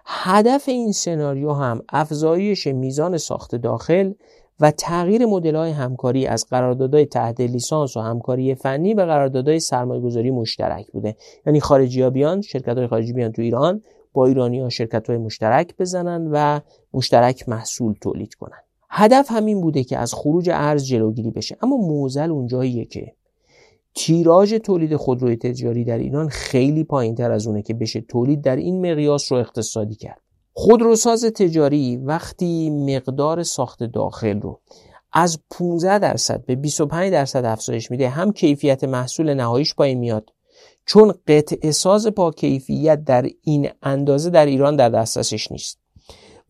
هدف 0.07 0.69
این 0.69 0.93
سناریو 0.93 1.53
هم 1.53 1.83
افزایش 1.89 2.67
میزان 2.67 3.19
ساخت 3.19 3.55
داخل 3.55 4.13
و 4.61 4.71
تغییر 4.71 5.23
های 5.57 5.71
همکاری 5.71 6.27
از 6.27 6.47
قراردادهای 6.51 7.07
تحت 7.07 7.41
لیسانس 7.41 7.97
و 7.97 8.01
همکاری 8.01 8.55
فنی 8.55 8.95
به 8.95 9.05
قراردادهای 9.05 9.61
سرمایه‌گذاری 9.61 10.31
مشترک 10.31 10.91
بوده. 10.93 11.17
یعنی 11.47 11.59
ها 11.59 12.11
بیان 12.11 12.43
های 12.67 12.87
خارجی 12.87 13.13
بیان 13.13 13.33
تو 13.33 13.43
ایران 13.43 13.83
با 14.13 14.27
ایرانی 14.27 14.61
ها 14.61 14.69
شرکت 14.69 15.11
های 15.11 15.19
مشترک 15.19 15.77
بزنن 15.77 16.31
و 16.33 16.61
مشترک 16.95 17.49
محصول 17.49 17.95
تولید 18.01 18.35
کنن. 18.35 18.59
هدف 18.91 19.31
همین 19.31 19.61
بوده 19.61 19.85
که 19.85 19.99
از 19.99 20.15
خروج 20.15 20.51
ارز 20.53 20.85
جلوگیری 20.85 21.31
بشه. 21.31 21.57
اما 21.63 21.77
موزل 21.77 22.31
اونجاییه 22.31 22.85
که 22.85 23.13
تیراژ 23.95 24.55
تولید 24.55 24.97
خودروی 24.97 25.37
تجاری 25.37 25.85
در 25.85 25.99
ایران 25.99 26.29
خیلی 26.29 26.85
پایین 26.85 27.15
تر 27.15 27.31
از 27.31 27.47
اونه 27.47 27.63
که 27.63 27.75
بشه 27.75 28.01
تولید 28.01 28.43
در 28.43 28.57
این 28.57 28.91
مقیاس 28.91 29.33
رو 29.33 29.39
اقتصادی 29.39 29.95
کرد. 29.95 30.21
خودروساز 30.53 31.25
تجاری 31.25 31.97
وقتی 31.97 32.71
مقدار 32.71 33.43
ساخت 33.43 33.83
داخل 33.83 34.41
رو 34.41 34.61
از 35.13 35.39
15 35.51 35.99
درصد 35.99 36.45
به 36.47 36.55
25 36.55 37.13
درصد 37.13 37.45
افزایش 37.45 37.91
میده 37.91 38.09
هم 38.09 38.33
کیفیت 38.33 38.85
محصول 38.85 39.35
نهاییش 39.35 39.75
پایین 39.75 39.99
میاد. 39.99 40.31
چون 40.87 41.15
قطع 41.27 41.71
ساز 41.71 42.07
با 42.07 42.31
کیفیت 42.31 43.05
در 43.05 43.27
این 43.43 43.69
اندازه 43.83 44.31
در 44.31 44.47
ایران 44.47 44.77
در 44.77 44.89
دسترسش 44.89 45.53
نیست. 45.53 45.84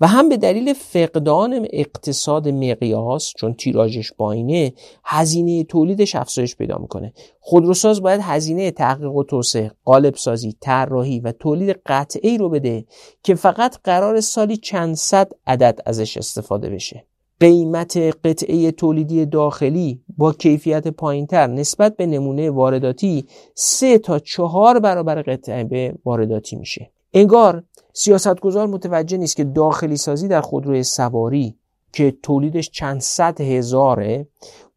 و 0.00 0.06
هم 0.06 0.28
به 0.28 0.36
دلیل 0.36 0.72
فقدان 0.72 1.66
اقتصاد 1.72 2.48
مقیاس 2.48 3.32
چون 3.36 3.54
تیراژش 3.54 4.12
پایینه 4.12 4.72
هزینه 5.04 5.64
تولیدش 5.64 6.14
افزایش 6.14 6.56
پیدا 6.56 6.78
می‌کنه. 6.78 7.12
خودروساز 7.40 8.02
باید 8.02 8.20
هزینه 8.22 8.70
تحقیق 8.70 9.12
و 9.12 9.24
توسعه 9.24 9.70
قالب 9.84 10.14
سازی 10.14 10.56
طراحی 10.60 11.20
و 11.20 11.32
تولید 11.32 11.80
قطعی 11.86 12.38
رو 12.38 12.48
بده 12.48 12.84
که 13.22 13.34
فقط 13.34 13.76
قرار 13.84 14.20
سالی 14.20 14.56
چند 14.56 14.94
صد 14.94 15.32
عدد 15.46 15.80
ازش 15.86 16.16
استفاده 16.16 16.70
بشه. 16.70 17.06
قیمت 17.40 17.96
قطعه 17.96 18.70
تولیدی 18.70 19.26
داخلی 19.26 20.02
با 20.18 20.32
کیفیت 20.32 20.88
پایینتر 20.88 21.46
نسبت 21.46 21.96
به 21.96 22.06
نمونه 22.06 22.50
وارداتی 22.50 23.26
سه 23.54 23.98
تا 23.98 24.18
چهار 24.18 24.78
برابر 24.78 25.22
قطعه 25.22 25.94
وارداتی 26.04 26.56
میشه. 26.56 26.90
انگار 27.14 27.64
سیاستگزار 27.96 28.66
متوجه 28.66 29.16
نیست 29.16 29.36
که 29.36 29.44
داخلی 29.44 29.96
سازی 29.96 30.28
در 30.28 30.40
خودروی 30.40 30.82
سواری 30.82 31.58
که 31.92 32.16
تولیدش 32.22 32.70
چند 32.70 33.00
صد 33.00 33.40
هزاره 33.40 34.26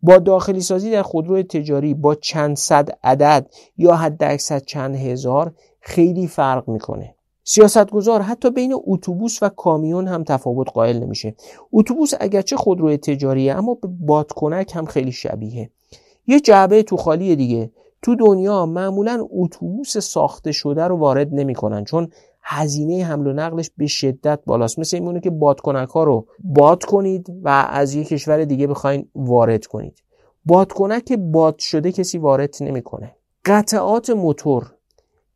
با 0.02 0.18
داخلی 0.18 0.62
سازی 0.62 0.92
در 0.92 1.02
خودروی 1.02 1.44
تجاری 1.44 1.94
با 1.94 2.16
چند 2.16 2.58
صد 2.58 2.90
عدد 3.04 3.50
یا 3.78 3.96
حد 3.96 4.24
اکثر 4.24 4.60
چند 4.60 4.96
هزار 4.96 5.54
خیلی 5.80 6.28
فرق 6.28 6.70
می‌کنه. 6.70 7.16
سیاستگزار 7.44 8.22
حتی 8.22 8.52
بین 8.52 8.76
اتوبوس 8.86 9.44
و 9.44 9.50
کامیون 9.50 10.08
هم 10.08 10.24
تفاوت 10.24 10.72
قائل 10.72 11.00
نمیشه. 11.00 11.36
اتوبوس 11.74 12.12
اگرچه 12.20 12.56
خودروی 12.56 12.98
تجاریه 12.98 13.54
اما 13.54 13.74
به 13.74 13.88
بادکنک 13.88 14.72
هم 14.76 14.86
خیلی 14.86 15.12
شبیه. 15.12 15.70
یه 16.28 16.40
جعبه 16.40 16.84
تو 16.84 16.98
خالی 16.98 17.36
دیگه. 17.36 17.72
تو 18.02 18.16
دنیا 18.16 18.66
معمولا 18.66 19.28
اتوبوس 19.32 19.98
ساخته 19.98 20.52
شده 20.52 20.84
رو 20.84 20.98
وارد 20.98 21.34
نمی‌کنن 21.34 21.84
چون 21.84 22.10
هزینه 22.50 23.06
حمل 23.06 23.28
و 23.28 23.34
نقلش 23.34 23.72
به 23.78 23.88
شدت 23.88 24.40
بالاست. 24.46 24.80
مثل 24.80 24.98
اینمونه 24.98 25.20
که 25.20 25.30
بادکنک 25.30 25.90
ها 25.90 26.04
رو 26.04 26.28
باد 26.44 26.84
کنید 26.84 27.34
و 27.44 27.50
از 27.70 27.94
یک 27.94 28.08
کشور 28.08 28.46
دیگه 28.46 28.68
بخواین 28.68 29.10
وارد 29.16 29.66
کنید. 29.66 30.04
بادکنک 30.46 31.14
باد 31.14 31.60
شده 31.60 31.92
کسی 31.92 32.18
وارد 32.18 32.56
نمی‌کنه. 32.62 33.16
قطعات 33.46 34.10
موتور 34.10 34.74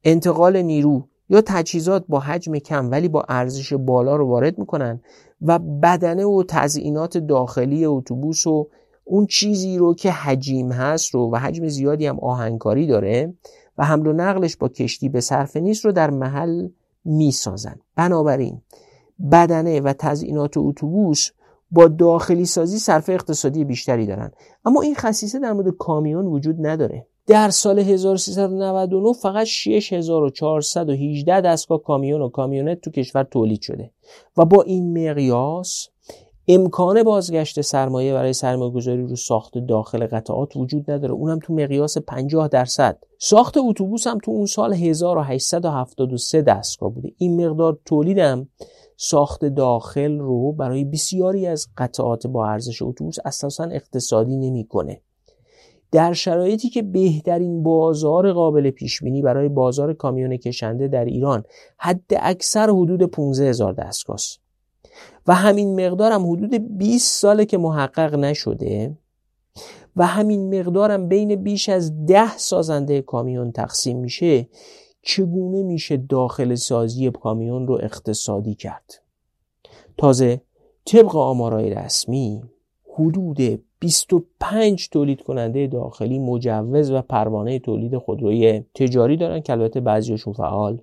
انتقال 0.03 0.61
نیرو 0.61 1.07
یا 1.29 1.41
تجهیزات 1.45 2.05
با 2.09 2.19
حجم 2.19 2.57
کم 2.57 2.91
ولی 2.91 3.07
با 3.07 3.25
ارزش 3.29 3.73
بالا 3.73 4.15
رو 4.15 4.27
وارد 4.27 4.57
می‌کنن 4.57 5.01
و 5.41 5.59
بدنه 5.59 6.25
و 6.25 6.43
تزئینات 6.47 7.17
داخلی 7.17 7.85
اتوبوس 7.85 8.47
و 8.47 8.67
اون 9.03 9.25
چیزی 9.25 9.77
رو 9.77 9.93
که 9.95 10.11
حجیم 10.11 10.71
هست 10.71 11.15
رو 11.15 11.31
و 11.31 11.35
حجم 11.35 11.67
زیادی 11.67 12.05
هم 12.05 12.19
آهنگکاری 12.19 12.87
داره 12.87 13.33
و 13.77 13.85
حمل 13.85 14.07
و 14.07 14.13
نقلش 14.13 14.57
با 14.57 14.67
کشتی 14.67 15.09
به 15.09 15.21
صرفه 15.21 15.59
نیست 15.59 15.85
رو 15.85 15.91
در 15.91 16.09
محل 16.09 16.67
می‌سازن. 17.05 17.79
بنابراین 17.95 18.61
بدنه 19.31 19.81
و 19.81 19.93
تزئینات 19.93 20.57
اتوبوس 20.57 21.29
با 21.71 21.87
داخلی 21.87 22.45
سازی 22.45 22.79
صرفه 22.79 23.13
اقتصادی 23.13 23.63
بیشتری 23.63 24.05
دارن. 24.05 24.31
اما 24.65 24.81
این 24.81 24.95
خصیصه 24.95 25.39
در 25.39 25.53
مورد 25.53 25.77
کامیون 25.77 26.25
وجود 26.25 26.67
نداره. 26.67 27.07
در 27.27 27.49
سال 27.49 27.79
1399 27.79 29.13
فقط 29.13 29.45
6418 29.45 31.41
دستگاه 31.41 31.83
کامیون 31.83 32.21
و 32.21 32.29
کامیونت 32.29 32.81
تو 32.81 32.91
کشور 32.91 33.23
تولید 33.23 33.61
شده 33.61 33.91
و 34.37 34.45
با 34.45 34.61
این 34.61 35.09
مقیاس 35.09 35.87
امکان 36.53 37.03
بازگشت 37.03 37.61
سرمایه 37.61 38.13
برای 38.13 38.33
سرمایه 38.33 38.71
گذاری 38.71 39.07
رو 39.07 39.15
ساخت 39.15 39.57
داخل 39.57 40.07
قطعات 40.07 40.55
وجود 40.55 40.91
نداره. 40.91 41.13
اونم 41.13 41.39
تو 41.43 41.53
مقیاس 41.53 41.97
50 41.97 42.47
درصد. 42.47 42.97
ساخت 43.19 43.57
اتوبوس 43.57 44.07
هم 44.07 44.17
تو 44.23 44.31
اون 44.31 44.45
سال 44.45 44.73
1873 44.73 46.41
دستگاه 46.41 46.93
بوده. 46.93 47.09
این 47.17 47.45
مقدار 47.45 47.79
تولیدم 47.85 48.47
ساخت 48.97 49.45
داخل 49.45 50.19
رو 50.19 50.51
برای 50.51 50.85
بسیاری 50.85 51.47
از 51.47 51.67
قطعات 51.77 52.27
با 52.27 52.47
ارزش 52.47 52.81
اتوبوس 52.81 53.15
اساسا 53.25 53.63
اقتصادی 53.63 54.37
نمی‌کنه. 54.37 55.01
در 55.91 56.13
شرایطی 56.13 56.69
که 56.69 56.81
بهترین 56.81 57.63
بازار 57.63 58.33
قابل 58.33 58.69
پیش 58.69 59.03
بینی 59.03 59.21
برای 59.21 59.49
بازار 59.49 59.93
کامیون 59.93 60.37
کشنده 60.37 60.87
در 60.87 61.05
ایران 61.05 61.43
حد 61.77 62.11
اکثر 62.19 62.69
حدود 62.69 63.03
15 63.03 63.49
هزار 63.49 63.73
دستگاه 63.73 64.17
و 65.27 65.35
همین 65.35 65.85
مقدار 65.85 66.11
هم 66.11 66.31
حدود 66.31 66.77
20 66.77 67.21
ساله 67.21 67.45
که 67.45 67.57
محقق 67.57 68.15
نشده 68.15 68.97
و 69.95 70.05
همین 70.05 70.59
مقدارم 70.59 71.07
بین 71.07 71.35
بیش 71.35 71.69
از 71.69 72.05
ده 72.05 72.37
سازنده 72.37 73.01
کامیون 73.01 73.51
تقسیم 73.51 73.97
میشه 73.97 74.47
چگونه 75.01 75.63
میشه 75.63 75.97
داخل 75.97 76.55
سازی 76.55 77.11
کامیون 77.11 77.67
رو 77.67 77.79
اقتصادی 77.83 78.55
کرد؟ 78.55 79.01
تازه 79.97 80.41
طبق 80.85 81.15
آمارای 81.15 81.69
رسمی 81.69 82.41
حدود 82.93 83.63
25 83.79 84.89
تولید 84.89 85.21
کننده 85.21 85.67
داخلی 85.67 86.19
مجوز 86.19 86.91
و 86.91 87.01
پروانه 87.01 87.59
تولید 87.59 87.97
خودروی 87.97 88.63
تجاری 88.75 89.17
دارن 89.17 89.41
که 89.41 89.53
البته 89.53 89.79
بعضیشون 89.79 90.33
فعال 90.33 90.81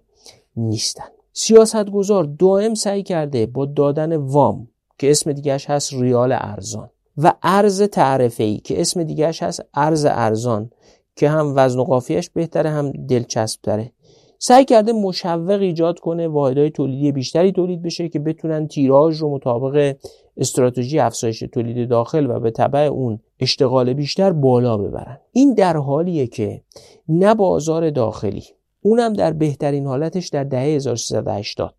نیستن. 0.56 1.17
سیاستگزار 1.40 2.24
دائم 2.24 2.74
سعی 2.74 3.02
کرده 3.02 3.46
با 3.46 3.66
دادن 3.66 4.16
وام 4.16 4.68
که 4.98 5.10
اسم 5.10 5.32
دیگرش 5.32 5.70
هست 5.70 5.94
ریال 5.94 6.32
ارزان 6.32 6.90
و 7.18 7.32
ارز 7.42 7.82
تعرفه 7.82 8.44
ای 8.44 8.56
که 8.56 8.80
اسم 8.80 9.02
دیگرش 9.02 9.42
هست 9.42 9.62
ارز 9.74 10.06
ارزان 10.10 10.70
که 11.16 11.28
هم 11.28 11.52
وزن 11.56 11.78
و 11.78 11.84
قافیش 11.84 12.30
بهتره 12.30 12.70
هم 12.70 12.90
دلچسب 12.90 13.60
تره 13.62 13.92
سعی 14.38 14.64
کرده 14.64 14.92
مشوق 14.92 15.60
ایجاد 15.60 15.98
کنه 15.98 16.28
واحدهای 16.28 16.70
تولیدی 16.70 17.12
بیشتری 17.12 17.52
تولید 17.52 17.82
بشه 17.82 18.08
که 18.08 18.18
بتونن 18.18 18.68
تیراژ 18.68 19.16
رو 19.16 19.34
مطابق 19.34 19.96
استراتژی 20.36 20.98
افزایش 20.98 21.38
تولید 21.38 21.88
داخل 21.88 22.30
و 22.30 22.40
به 22.40 22.50
تبع 22.50 22.80
اون 22.80 23.20
اشتغال 23.40 23.92
بیشتر 23.92 24.32
بالا 24.32 24.76
ببرن. 24.76 25.20
این 25.32 25.54
در 25.54 25.76
حالیه 25.76 26.26
که 26.26 26.62
نه 27.08 27.34
بازار 27.34 27.90
داخلی 27.90 28.44
اونم 28.82 29.12
در 29.12 29.32
بهترین 29.32 29.86
حالتش 29.86 30.28
در 30.28 30.44
دهه 30.44 30.62
1380 30.62 31.74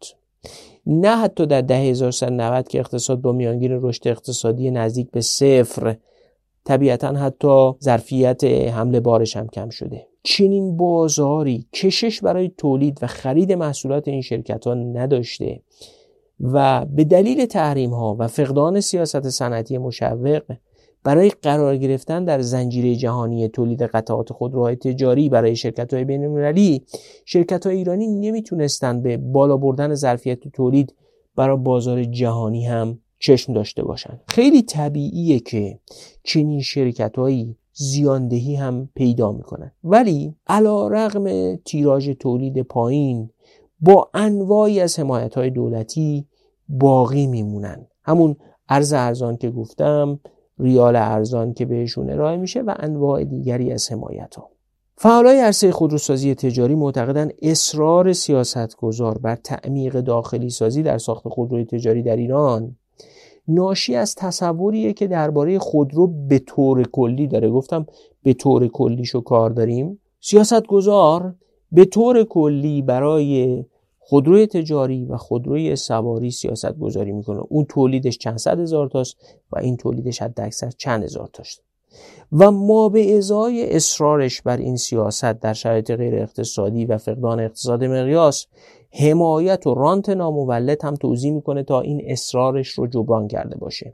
نه 0.86 1.18
حتی 1.18 1.46
در 1.46 1.62
دهه 1.62 1.80
1390 1.80 2.68
که 2.68 2.80
اقتصاد 2.80 3.22
با 3.22 3.32
میانگین 3.32 3.80
رشد 3.82 4.08
اقتصادی 4.08 4.72
نزدیک 4.72 5.12
به 5.12 5.22
صفر 5.22 5.96
طبیعتا 6.64 7.08
حتی 7.08 7.72
ظرفیت 7.84 8.44
حمله 8.44 9.00
بارش 9.00 9.38
هم 9.38 9.48
کم 9.48 9.70
شده. 9.70 10.08
چنین 10.24 10.78
بازاری 10.78 11.66
کشش 11.74 12.22
برای 12.22 12.52
تولید 12.58 13.00
و 13.02 13.08
خرید 13.08 13.52
محصولات 13.52 14.08
این 14.08 14.22
شرکت 14.22 14.68
ها 14.68 14.74
نداشته 14.74 15.62
و 16.40 16.86
به 16.86 17.04
دلیل 17.04 17.46
تحریم 17.46 17.94
ها 17.94 18.16
و 18.20 18.28
فقدان 18.28 18.80
سیاست 18.80 19.30
صنعتی 19.30 19.78
مشوق 19.78 20.42
برای 21.04 21.30
قرار 21.30 21.78
گرفتن 21.78 22.26
در 22.26 22.42
زنجیره 22.42 22.96
جهانی 22.96 23.48
تولید 23.48 23.82
قطعات 23.82 24.34
خودروهای 24.34 24.76
تجاری 24.76 25.30
برای 25.30 25.56
شرکت 25.56 25.94
های 25.94 26.04
بین 26.04 26.24
المللی 26.24 26.86
شرکت 27.26 27.66
های 27.66 27.78
ایرانی 27.78 28.08
نمی‌تونستند 28.08 29.04
به 29.04 29.18
بالا 29.18 29.58
بردن 29.58 29.94
ظرفیت 29.94 30.48
تولید 30.48 30.96
برای 31.36 31.58
بازار 31.58 32.04
جهانی 32.04 32.66
هم 32.66 33.00
چشم 33.20 33.54
داشته 33.54 33.84
باشند 33.84 34.22
خیلی 34.28 34.62
طبیعیه 34.62 35.40
که 35.40 35.80
چنین 36.24 36.62
شرکت 36.62 37.18
هایی 37.18 37.58
زیاندهی 37.74 38.56
هم 38.56 38.90
پیدا 38.96 39.32
می‌کنن. 39.32 39.72
ولی 39.84 40.36
علا 40.48 40.88
رغم 40.88 41.56
تیراژ 41.56 42.10
تولید 42.10 42.62
پایین 42.62 43.30
با 43.80 44.10
انواعی 44.14 44.80
از 44.80 45.00
حمایت 45.00 45.36
های 45.36 45.50
دولتی 45.50 46.28
باقی 46.70 47.28
میمونن. 47.28 47.88
همون 48.04 48.36
ارز 48.70 48.94
ارزان 48.94 49.38
که 49.38 49.50
گفتم 49.50 50.20
ریال 50.60 50.96
ارزان 50.96 51.54
که 51.54 51.66
بهشون 51.66 52.10
ارائه 52.10 52.38
میشه 52.38 52.62
و 52.62 52.74
انواع 52.80 53.24
دیگری 53.24 53.72
از 53.72 53.92
حمایت 53.92 54.36
ها 54.36 54.50
فعالای 54.98 55.40
عرصه 55.40 55.72
خودروسازی 55.72 56.36
تجاری 56.36 56.76
معتقدند 56.76 57.34
اصرار 57.42 58.14
سیاستگزار 58.14 59.18
بر 59.18 59.36
تعمیق 59.36 60.02
داخلی 60.02 60.50
سازی 60.50 60.84
در 60.84 60.98
ساخت 60.98 61.28
خودروی 61.28 61.66
تجاری 61.66 62.04
در 62.04 62.16
ایران 62.16 62.76
ناشی 63.50 63.96
از 63.96 64.16
تصوریه 64.16 64.94
که 64.94 65.08
درباره 65.08 65.60
خودرو 65.60 66.08
به 66.08 66.40
طور 66.40 66.84
کلی 66.84 67.28
داره. 67.28 67.50
گفتم 67.50 67.86
به 68.24 68.34
طور 68.34 68.68
کلیشو 68.68 69.22
کار 69.22 69.50
داریم. 69.50 70.00
سیاستگزار 70.22 71.36
به 71.72 71.86
طور 71.86 72.24
کلی 72.24 72.82
برای 72.82 73.66
خودروی 74.10 74.48
تجاری 74.48 75.06
و 75.06 75.18
خودروی 75.18 75.76
سواری 75.76 76.32
سیاست 76.32 76.78
گذاری 76.80 77.12
می‌کنه. 77.12 77.42
اون 77.50 77.66
تولیدش 77.66 78.18
چند 78.18 78.38
صد 78.38 78.60
هزار 78.60 78.88
تاست 78.88 79.18
و 79.52 79.60
این 79.60 79.78
تولیدش 79.78 80.22
حد 80.22 80.42
اکثر 80.42 80.70
چند 80.70 81.04
هزار 81.04 81.30
تاست. 81.34 81.64
و 82.32 82.52
ما 82.52 82.90
به 82.90 83.18
ازای 83.18 83.76
اصرارش 83.76 84.42
بر 84.42 84.58
این 84.58 84.76
سیاست 84.76 85.32
در 85.32 85.54
شرایط 85.54 85.92
غیر 85.92 86.16
اقتصادی 86.16 86.86
و 86.86 86.98
فقدان 86.98 87.40
اقتصاد 87.40 87.84
مقیاس 87.84 88.46
حمایت 88.92 89.68
و 89.68 89.74
رانت 89.74 90.10
نامولد 90.10 90.86
هم 90.86 90.96
توضیح 90.96 91.34
می‌کنه 91.34 91.64
تا 91.64 91.82
این 91.82 92.02
اصرارش 92.06 92.68
رو 92.68 92.88
جبران 92.88 93.28
کرده 93.28 93.58
باشه. 93.58 93.94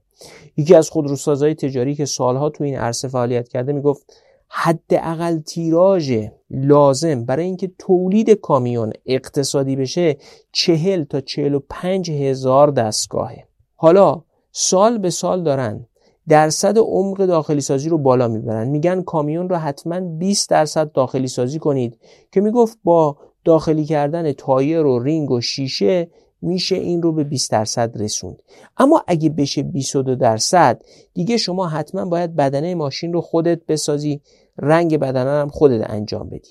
یکی 0.57 0.75
از 0.75 0.89
خودروسازهای 0.89 1.55
تجاری 1.55 1.95
که 1.95 2.05
سالها 2.05 2.49
تو 2.49 2.63
این 2.63 2.75
عرصه 2.75 3.07
فعالیت 3.07 3.47
کرده 3.47 3.73
می‌گفت 3.73 4.13
حداقل 4.57 5.39
تیراژ 5.39 6.13
لازم 6.49 7.25
برای 7.25 7.45
اینکه 7.45 7.71
تولید 7.79 8.29
کامیون 8.29 8.93
اقتصادی 9.05 9.75
بشه 9.75 10.17
چهل 10.51 11.03
تا 11.03 11.21
چهل 11.21 11.53
و 11.53 11.59
پنج 11.69 12.11
هزار 12.11 12.71
دستگاهه. 12.71 13.47
حالا 13.75 14.23
سال 14.51 14.97
به 14.97 15.09
سال 15.09 15.43
دارن 15.43 15.87
درصد 16.27 16.77
عمق 16.77 17.25
داخلی 17.25 17.61
سازی 17.61 17.89
رو 17.89 17.97
بالا 17.97 18.27
می‌برن. 18.27 18.67
میگن 18.67 19.01
کامیون 19.01 19.49
رو 19.49 19.55
حتما 19.55 19.99
20 19.99 20.49
درصد 20.49 20.91
داخلی 20.91 21.27
سازی 21.27 21.59
کنید 21.59 21.99
که 22.31 22.41
می‌گفت 22.41 22.77
با 22.83 23.17
داخلی 23.45 23.85
کردن 23.85 24.31
تایر 24.31 24.85
و 24.85 24.99
رینگ 24.99 25.31
و 25.31 25.41
شیشه 25.41 26.07
میشه 26.41 26.75
این 26.75 27.01
رو 27.01 27.11
به 27.11 27.23
20 27.23 27.51
درصد 27.51 28.01
رسوند. 28.01 28.41
اما 28.77 29.03
اگه 29.07 29.29
بشه 29.29 29.63
22 29.63 30.15
درصد 30.15 30.81
دیگه 31.13 31.37
شما 31.37 31.67
حتما 31.67 32.05
باید 32.05 32.35
بدنه 32.35 32.75
ماشین 32.75 33.13
رو 33.13 33.21
خودت 33.21 33.65
بسازی. 33.67 34.21
رنگ 34.57 34.97
بدنه 34.97 35.29
هم 35.29 35.49
خودت 35.49 35.89
انجام 35.89 36.29
بدی. 36.29 36.49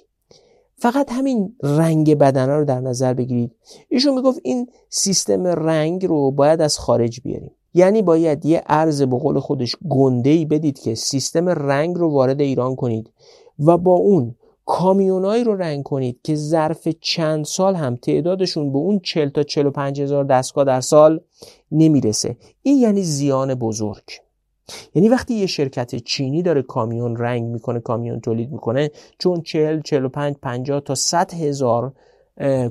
فقط 0.76 1.12
همین 1.12 1.56
رنگ 1.62 2.18
بدنه 2.18 2.56
رو 2.56 2.64
در 2.64 2.80
نظر 2.80 3.14
بگیرید. 3.14 3.52
ایشون 3.88 4.14
می‌گفت 4.14 4.40
این 4.42 4.66
سیستم 4.88 5.46
رنگ 5.46 6.06
رو 6.06 6.30
باید 6.30 6.60
از 6.60 6.78
خارج 6.78 7.20
بیاریم. 7.20 7.50
یعنی 7.74 8.02
باید 8.02 8.46
یه 8.46 8.62
ارز 8.66 9.02
به 9.02 9.18
قول 9.18 9.40
خودش 9.40 9.76
گنده 9.88 10.30
ای 10.30 10.44
بدید 10.44 10.78
که 10.78 10.94
سیستم 10.94 11.48
رنگ 11.48 11.96
رو 11.96 12.10
وارد 12.10 12.40
ایران 12.40 12.76
کنید 12.76 13.10
و 13.58 13.78
با 13.78 13.92
اون 13.92 14.34
کامیونایی 14.66 15.44
رو 15.44 15.56
رنگ 15.56 15.82
کنید 15.82 16.20
که 16.22 16.34
ظرف 16.34 16.88
چند 17.00 17.44
سال 17.44 17.74
هم 17.74 17.96
تعدادشون 17.96 18.72
به 18.72 18.78
اون 18.78 19.00
40 19.00 19.28
تا 19.28 19.42
45 19.42 20.00
هزار 20.00 20.24
دستگاه 20.24 20.64
در 20.64 20.80
سال 20.80 21.20
نمی‌رسه. 21.72 22.36
این 22.62 22.78
یعنی 22.78 23.02
زیان 23.02 23.54
بزرگ. 23.54 24.23
یعنی 24.94 25.08
وقتی 25.08 25.34
یه 25.34 25.46
شرکت 25.46 25.94
چینی 25.94 26.42
داره 26.42 26.62
کامیون 26.62 27.16
رنگ 27.16 27.44
می‌کنه 27.44 27.80
کامیون 27.80 28.20
تولید 28.20 28.52
می‌کنه 28.52 28.90
چون 29.18 29.42
40 29.42 29.80
45 29.80 30.36
50 30.42 30.80
تا 30.80 30.94
100 30.94 31.34
هزار 31.34 31.92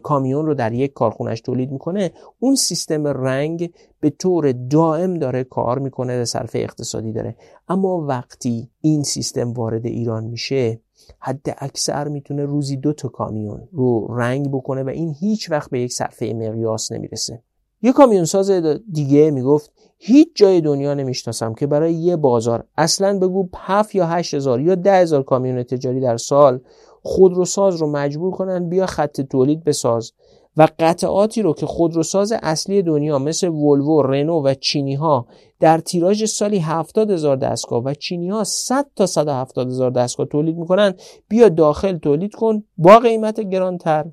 کامیون 0.03 0.45
رو 0.45 0.53
در 0.53 0.73
یک 0.73 0.93
کارخونش 0.93 1.41
تولید 1.41 1.71
می‌کنه 1.71 2.11
اون 2.39 2.55
سیستم 2.55 3.07
رنگ 3.07 3.73
به 3.99 4.09
طور 4.09 4.51
دائم 4.51 5.13
داره 5.13 5.43
کار 5.43 5.79
می‌کنه 5.79 6.21
و 6.21 6.25
صرف 6.25 6.51
اقتصادی 6.53 7.11
داره. 7.11 7.35
اما 7.67 8.05
وقتی 8.07 8.69
این 8.81 9.03
سیستم 9.03 9.53
وارد 9.53 9.85
ایران 9.85 10.23
میشه 10.23 10.79
حد 11.19 11.55
اکثر 11.57 12.07
می‌تونه 12.07 12.45
روزی 12.45 12.77
دو 12.77 12.93
تا 12.93 13.07
کامیون 13.07 13.67
رو 13.71 14.07
رنگ 14.17 14.51
بکنه 14.51 14.83
و 14.83 14.89
این 14.89 15.15
هیچ 15.19 15.51
وقت 15.51 15.69
به 15.69 15.79
یک 15.79 15.93
صرفه 15.93 16.33
مقیاس 16.33 16.91
نمی‌رسه. 16.91 17.43
یه 17.81 17.91
کامیون 17.91 18.25
ساز 18.25 18.51
دیگه 18.91 19.31
می‌گفت 19.31 19.71
هیچ 20.05 20.27
جای 20.35 20.61
دنیا 20.61 20.93
نمی‌شناسم 20.93 21.53
که 21.53 21.67
برای 21.67 21.93
یه 21.93 22.15
بازار 22.15 22.63
اصلا 22.77 23.19
بگو 23.19 23.49
7 23.57 23.95
یا 23.95 24.07
8 24.07 24.33
هزار 24.33 24.61
یا 24.61 24.75
ده 24.75 24.93
هزار 24.93 25.23
کامیون 25.23 25.63
تجاری 25.63 25.99
در 25.99 26.17
سال 26.17 26.59
خودروساز 27.01 27.75
رو 27.75 27.91
مجبور 27.91 28.31
کنن 28.31 28.69
بیا 28.69 28.85
خط 28.85 29.21
تولید 29.21 29.63
بساز. 29.63 30.11
و 30.57 30.67
قطعاتی 30.79 31.41
رو 31.41 31.53
که 31.53 31.65
خودروساز 31.65 32.33
اصلی 32.41 32.81
دنیا 32.81 33.19
مثل 33.19 33.47
ولوو، 33.47 34.01
رنو 34.01 34.41
و 34.41 34.53
چینی 34.53 34.95
ها 34.95 35.27
در 35.59 35.77
تیراژ 35.77 36.23
سالی 36.23 36.59
70 36.59 37.11
هزار 37.11 37.35
دستگاه 37.35 37.83
و 37.83 37.93
چینی 37.93 38.29
ها 38.29 38.43
100 38.43 38.85
تا 38.95 39.05
170 39.05 39.67
هزار 39.67 39.91
دستگاه 39.91 40.25
تولید 40.25 40.57
می‌کنن 40.57 40.93
بیا 41.27 41.49
داخل 41.49 41.97
تولید 41.97 42.35
کن 42.35 42.63
با 42.77 42.99
قیمت 42.99 43.39
گرانتر 43.39 44.05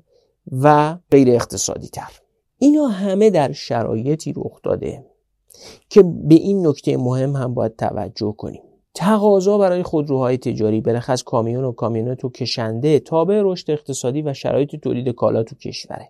و 0.51 0.97
غیر 1.11 1.29
اقتصادی 1.29 1.87
تر 1.87 2.11
اینا 2.57 2.87
همه 2.87 3.29
در 3.29 3.51
شرایطی 3.51 4.33
رخ 4.37 4.61
داده. 4.63 5.10
که 5.89 6.03
به 6.03 6.35
این 6.35 6.67
نکته 6.67 6.97
مهم 6.97 7.35
هم 7.35 7.53
باید 7.53 7.75
توجه 7.75 8.35
کنیم. 8.37 8.61
تقاضا 8.93 9.57
برای 9.57 9.83
خودروهای 9.83 10.37
تجاری 10.37 10.81
برخص 10.81 11.23
کامیون 11.23 11.63
و 11.63 11.71
کامیونت 11.71 12.25
و 12.25 12.29
کشنده 12.29 12.99
تابع 12.99 13.41
رشد 13.43 13.71
اقتصادی 13.71 14.21
و 14.21 14.33
شرایط 14.33 14.75
تولید 14.75 15.09
کالا 15.09 15.43
تو 15.43 15.55
کشوره. 15.55 16.09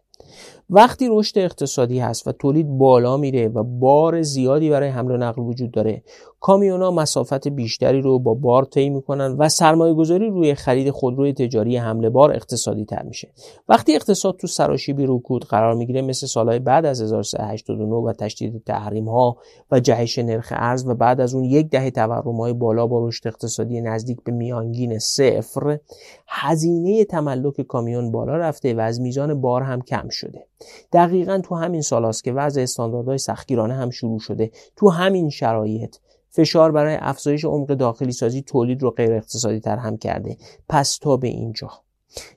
وقتی 0.73 1.07
رشد 1.11 1.39
اقتصادی 1.39 1.99
هست 1.99 2.27
و 2.27 2.31
تولید 2.31 2.67
بالا 2.67 3.17
میره 3.17 3.47
و 3.47 3.63
بار 3.63 4.21
زیادی 4.21 4.69
برای 4.69 4.89
حمل 4.89 5.11
و 5.11 5.17
نقل 5.17 5.41
وجود 5.41 5.71
داره 5.71 6.03
کامیونا 6.39 6.91
مسافت 6.91 7.47
بیشتری 7.47 8.01
رو 8.01 8.19
با 8.19 8.33
بار 8.33 8.65
طی 8.65 8.89
می‌کنن 8.89 9.35
و 9.37 9.49
سرمایه 9.49 9.93
گذاری 9.93 10.29
روی 10.29 10.55
خرید 10.55 10.89
خودروی 10.89 11.33
تجاری 11.33 11.77
حمله 11.77 12.09
بار 12.09 12.31
اقتصادی 12.31 12.85
تر 12.85 13.03
میشه. 13.03 13.27
وقتی 13.69 13.95
اقتصاد 13.95 14.37
تو 14.37 14.47
سراشیبی 14.47 15.05
رکود 15.07 15.45
قرار 15.45 15.75
می‌گیره 15.75 16.01
مثل 16.01 16.27
سالهای 16.27 16.59
بعد 16.59 16.85
از 16.85 17.01
1389 17.01 17.95
و 17.95 18.13
تشدید 18.13 18.63
تحریم 18.65 19.09
ها 19.09 19.37
و 19.71 19.79
جهش 19.79 20.19
نرخ 20.19 20.53
ارز 20.55 20.87
و 20.87 20.93
بعد 20.93 21.21
از 21.21 21.33
اون 21.33 21.43
یک 21.43 21.69
دهه 21.69 21.91
تورم 21.91 22.35
های 22.35 22.53
بالا 22.53 22.87
با 22.87 23.07
رشد 23.07 23.27
اقتصادی 23.27 23.81
نزدیک 23.81 24.17
به 24.23 24.31
میانگین 24.31 24.99
صفر 24.99 25.79
هزینه 26.27 27.05
تملک 27.05 27.61
کامیون 27.61 28.11
بالا 28.11 28.37
رفته 28.37 28.73
و 28.73 28.79
از 28.79 29.01
میزان 29.01 29.41
بار 29.41 29.61
هم 29.61 29.81
کم 29.81 30.09
شده. 30.09 30.45
دقیقا 30.93 31.41
تو 31.43 31.55
همین 31.55 31.81
سال 31.81 32.11
که 32.11 32.33
وضع 32.33 32.61
استانداردهای 32.61 33.17
سختگیرانه 33.17 33.73
هم 33.73 33.89
شروع 33.89 34.19
شده. 34.19 34.51
تو 34.75 34.89
همین 34.89 35.29
شرایط 35.29 35.95
فشار 36.29 36.71
برای 36.71 36.97
افزایش 36.99 37.45
عمق 37.45 37.67
داخلی 37.67 38.11
سازی 38.11 38.41
تولید 38.41 38.81
رو 38.81 38.91
غیر 38.91 39.13
اقتصادی 39.13 39.59
تر 39.59 39.77
هم 39.77 39.97
کرده. 39.97 40.37
پس 40.69 40.97
تا 40.97 41.17
به 41.17 41.27
اینجا. 41.27 41.71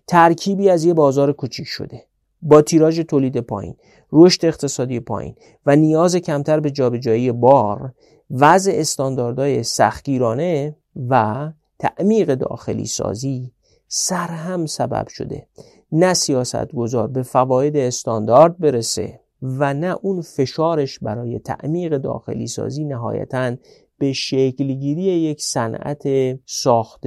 ترکیبی 0.06 0.70
از 0.70 0.84
یه 0.84 0.94
بازار 0.94 1.32
کوچیک 1.32 1.66
شده. 1.66 2.04
با 2.42 2.62
تیراژ 2.62 3.00
تولید 3.00 3.40
پایین 3.40 3.76
رشد 4.12 4.44
اقتصادی 4.44 5.00
پایین 5.00 5.34
و 5.66 5.76
نیاز 5.76 6.16
کمتر 6.16 6.60
به 6.60 6.70
جابجایی 6.70 7.32
بار 7.32 7.94
وضع 8.30 8.72
استانداردهای 8.74 9.62
سختگیرانه 9.62 10.76
و 11.08 11.52
تعمیق 11.78 12.34
داخلی 12.34 12.86
سازی 12.86 13.52
سرهم 13.88 14.66
سبب 14.66 15.08
شده. 15.08 15.46
نه 15.92 16.14
سیاست 16.14 16.72
گذار 16.72 17.08
به 17.08 17.22
فواید 17.22 17.76
استاندارد 17.76 18.58
برسه 18.58 19.20
و 19.42 19.74
نه 19.74 19.96
اون 20.02 20.20
فشارش 20.20 20.98
برای 20.98 21.38
تعمیق 21.38 21.98
داخلی 21.98 22.46
سازی 22.46 22.84
نهایتا 22.84 23.56
به 23.98 24.12
شکلگیری 24.12 25.02
یک 25.02 25.42
صنعت 25.42 26.02
ساخت 26.46 27.04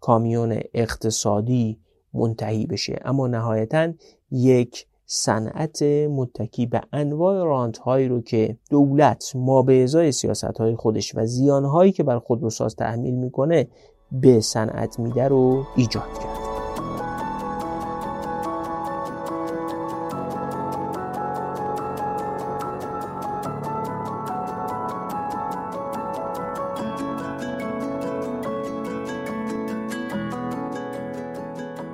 کامیون 0.00 0.60
اقتصادی 0.74 1.78
منتهی 2.14 2.66
بشه. 2.66 3.00
اما 3.04 3.26
نهایتا 3.26 3.92
یک 4.30 4.86
صنعت 5.06 5.82
متکی 5.82 6.66
به 6.66 6.80
انواع 6.92 7.44
رانت 7.44 7.78
هایی 7.78 8.08
رو 8.08 8.20
که 8.20 8.56
دولت 8.70 9.32
ما 9.34 9.62
به 9.62 9.82
ازای 9.82 10.12
سیاست 10.12 10.44
های 10.44 10.76
خودش 10.76 11.14
و 11.14 11.26
زیان 11.26 11.64
هایی 11.64 11.92
که 11.92 12.02
بر 12.02 12.18
خودروساز 12.18 12.76
تحمیل 12.76 13.14
می‌کنه 13.14 13.68
به 14.12 14.40
صنعت 14.40 14.98
میده 14.98 15.28
رو 15.28 15.66
ایجاد 15.76 16.18
کرد. 16.18 16.38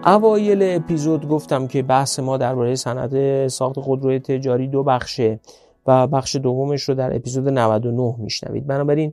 اوایل 0.06 0.58
اپیزود 0.62 1.28
گفتم 1.28 1.66
که 1.66 1.82
بحث 1.82 2.18
ما 2.18 2.36
درباره 2.36 2.74
صنعت 2.74 3.48
ساخت 3.48 3.80
خودروی 3.80 4.18
تجاری 4.18 4.68
دو 4.68 4.82
بخشه 4.82 5.40
و 5.86 6.06
بخش 6.06 6.36
دومش 6.36 6.82
رو 6.82 6.94
در 6.94 7.16
اپیزود 7.16 7.48
99 7.48 8.14
میشنوید. 8.18 8.66
بنابراین 8.66 9.12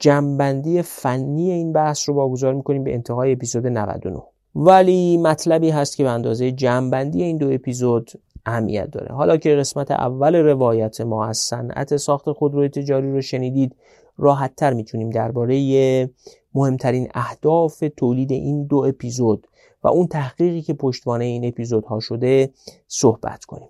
جنبندی 0.00 0.82
فنی 0.82 1.50
این 1.50 1.72
بحث 1.72 2.08
رو 2.08 2.14
واگذار 2.14 2.54
می‌کنیم 2.54 2.84
به 2.84 2.94
انتهای 2.94 3.32
اپیزود 3.32 3.66
99 3.66 4.22
ولی 4.54 5.16
مطلبی 5.16 5.70
هست 5.70 5.96
که 5.96 6.02
به 6.02 6.10
اندازه 6.10 6.52
جنبندی 6.52 7.22
این 7.22 7.36
دو 7.36 7.50
اپیزود 7.50 8.10
اهمیت 8.46 8.90
داره. 8.90 9.14
حالا 9.14 9.36
که 9.36 9.56
قسمت 9.56 9.90
اول 9.90 10.36
روایت 10.36 11.00
ما 11.00 11.26
از 11.26 11.38
صنعت 11.38 11.96
ساخت 11.96 12.32
خودروی 12.32 12.68
تجاری 12.68 13.12
رو 13.12 13.20
شنیدید 13.20 13.76
راحت 14.18 14.56
تر 14.56 14.72
می‌تونیم 14.72 15.10
درباره 15.10 16.10
مهمترین 16.54 17.08
اهداف 17.14 17.84
تولید 17.96 18.32
این 18.32 18.66
دو 18.66 18.76
اپیزود 18.76 19.46
و 19.82 19.88
اون 19.88 20.06
تحقیقی 20.06 20.62
که 20.62 20.74
پشتوانه 20.74 21.24
این 21.24 21.44
اپیزودها 21.44 22.00
شده 22.00 22.50
صحبت 22.88 23.44
کنیم. 23.44 23.68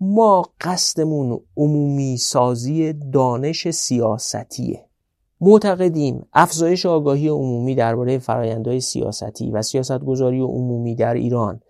ما 0.00 0.42
قصدمون 0.60 1.40
عمومی 1.56 2.16
سازی 2.16 2.92
دانش 2.92 3.70
سیاستیه 3.70 4.89
معتقدیم 5.40 6.26
افزایش 6.32 6.86
آگاهی 6.86 7.28
عمومی 7.28 7.74
درباره 7.74 8.18
فرایندهای 8.18 8.80
سیاستی 8.80 9.50
و 9.50 9.62
سیاستگذاری 9.62 10.40
عمومی 10.40 10.94
در 10.94 11.14
ایران 11.14 11.60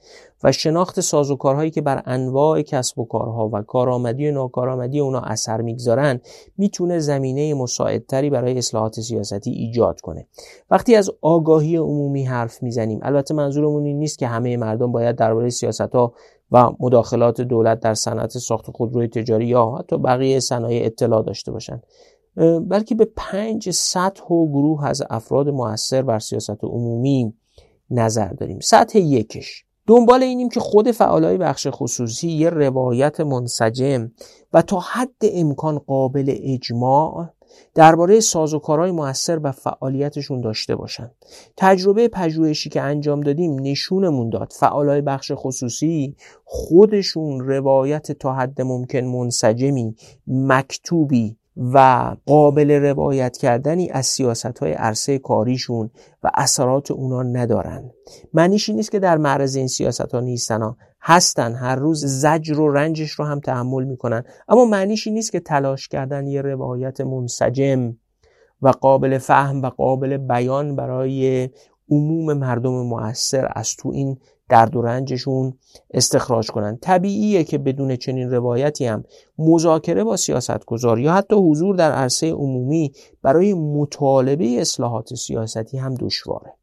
و 0.42 0.52
شناخت 0.52 1.00
سازوکارهایی 1.00 1.70
که 1.70 1.80
بر 1.80 2.02
انواع 2.06 2.62
کسب 2.62 2.98
و 2.98 3.04
کارها 3.04 3.50
و 3.52 3.62
کارآمدی 3.62 4.28
و 4.28 4.32
ناکارآمدی 4.32 5.00
اونا 5.00 5.20
اثر 5.20 5.60
می‌گذارن 5.60 6.20
می‌تونه 6.58 6.98
زمینه 6.98 7.54
مساعدتری 7.54 8.30
برای 8.30 8.58
اصلاحات 8.58 9.00
سیاستی 9.00 9.50
ایجاد 9.50 10.00
کنه. 10.00 10.26
وقتی 10.70 10.94
از 10.94 11.10
آگاهی 11.20 11.76
عمومی 11.76 12.24
حرف 12.24 12.62
می‌زنیم 12.62 13.00
البته 13.02 13.34
منظورمون 13.34 13.84
این 13.84 13.98
نیست 13.98 14.18
که 14.18 14.26
همه 14.26 14.56
مردم 14.56 14.92
باید 14.92 15.16
درباره 15.16 15.50
سیاست 15.50 15.80
ها 15.80 16.14
و 16.52 16.70
مداخلات 16.80 17.40
دولت 17.40 17.80
در 17.80 17.94
صنعت 17.94 18.38
ساخت 18.38 18.70
خودروی 18.70 19.08
تجاری 19.08 19.46
یا 19.46 19.74
حتی 19.78 19.98
بقیه 19.98 20.40
صنایع 20.40 20.86
اطلاع 20.86 21.22
داشته 21.22 21.52
باشند 21.52 21.82
بلکه 22.68 22.94
به 22.94 23.08
پنج 23.16 23.70
سطح 23.70 24.24
و 24.24 24.48
گروه 24.48 24.86
از 24.86 25.02
افراد 25.10 25.48
موثر 25.48 26.02
بر 26.02 26.18
سیاست 26.18 26.64
عمومی 26.64 27.34
نظر 27.90 28.28
داریم. 28.28 28.58
سطح 28.60 28.98
یکش. 28.98 29.64
دنبال 29.86 30.22
اینیم 30.22 30.48
که 30.48 30.60
خود 30.60 30.90
فعالای 30.90 31.36
بخش 31.36 31.66
خصوصی 31.70 32.28
یه 32.28 32.50
روایت 32.50 33.20
منسجم 33.20 34.10
و 34.52 34.62
تا 34.62 34.80
حد 34.80 35.16
امکان 35.22 35.78
قابل 35.78 36.34
اجماع 36.42 37.28
درباره 37.74 38.20
سازوکارهای 38.20 38.90
موثر 38.90 39.40
و 39.42 39.52
فعالیتشون 39.52 40.40
داشته 40.40 40.76
باشند 40.76 41.14
تجربه 41.56 42.08
پژوهشی 42.08 42.68
که 42.70 42.80
انجام 42.80 43.20
دادیم 43.20 43.56
نشونمون 43.60 44.30
داد. 44.30 44.52
فعالای 44.52 45.00
بخش 45.00 45.32
خصوصی 45.34 46.16
خودشون 46.44 47.40
روایت 47.40 48.12
تا 48.12 48.34
حد 48.34 48.62
ممکن 48.62 49.00
منسجمی 49.00 49.94
مکتوبی 50.26 51.36
و 51.60 52.16
قابل 52.26 52.70
روایت 52.70 53.36
کردنی 53.36 53.90
از 53.90 54.06
سیاست 54.06 54.58
های 54.58 54.72
عرصه 54.72 55.18
کاریشون 55.18 55.90
و 56.22 56.30
اثرات 56.34 56.90
اونا 56.90 57.22
ندارن. 57.22 57.90
معنیش 58.34 58.68
این 58.68 58.76
نیست 58.76 58.90
که 58.90 58.98
در 58.98 59.18
معرض 59.18 59.56
این 59.56 59.68
سیاست 59.68 60.14
ها 60.14 60.20
نیستن 60.20 60.62
ها. 60.62 60.76
هستن. 61.02 61.54
هر 61.54 61.76
روز 61.76 62.04
زجر 62.06 62.60
و 62.60 62.72
رنجش 62.72 63.10
رو 63.10 63.24
هم 63.24 63.40
تحمل 63.40 63.84
می‌کنن. 63.84 64.24
اما 64.48 64.64
معنیش 64.64 65.06
این 65.06 65.14
نیست 65.14 65.32
که 65.32 65.40
تلاش 65.40 65.88
کردن 65.88 66.26
یه 66.26 66.42
روایت 66.42 67.00
منسجم 67.00 67.96
و 68.62 68.68
قابل 68.68 69.18
فهم 69.18 69.62
و 69.62 69.66
قابل 69.66 70.16
بیان 70.16 70.76
برای 70.76 71.48
عموم 71.90 72.32
مردم 72.32 72.70
مؤثر 72.70 73.48
از 73.54 73.76
تو 73.76 73.88
این 73.88 74.18
درد 74.48 74.76
و 74.76 74.82
رنجشون 74.82 75.52
استخراج 75.90 76.50
کنن. 76.50 76.78
طبیعیه 76.82 77.44
که 77.44 77.58
بدون 77.58 77.96
چنین 77.96 78.30
روایتی 78.30 78.86
هم 78.86 79.04
مذاکره 79.38 80.04
با 80.04 80.16
سیاستگزار 80.16 80.98
یا 80.98 81.12
حتی 81.12 81.36
حضور 81.36 81.76
در 81.76 81.92
عرصه 81.92 82.30
عمومی 82.30 82.92
برای 83.22 83.54
مطالبه 83.54 84.60
اصلاحات 84.60 85.14
سیاستی 85.14 85.78
هم 85.78 85.94
دشواره. 85.94 86.54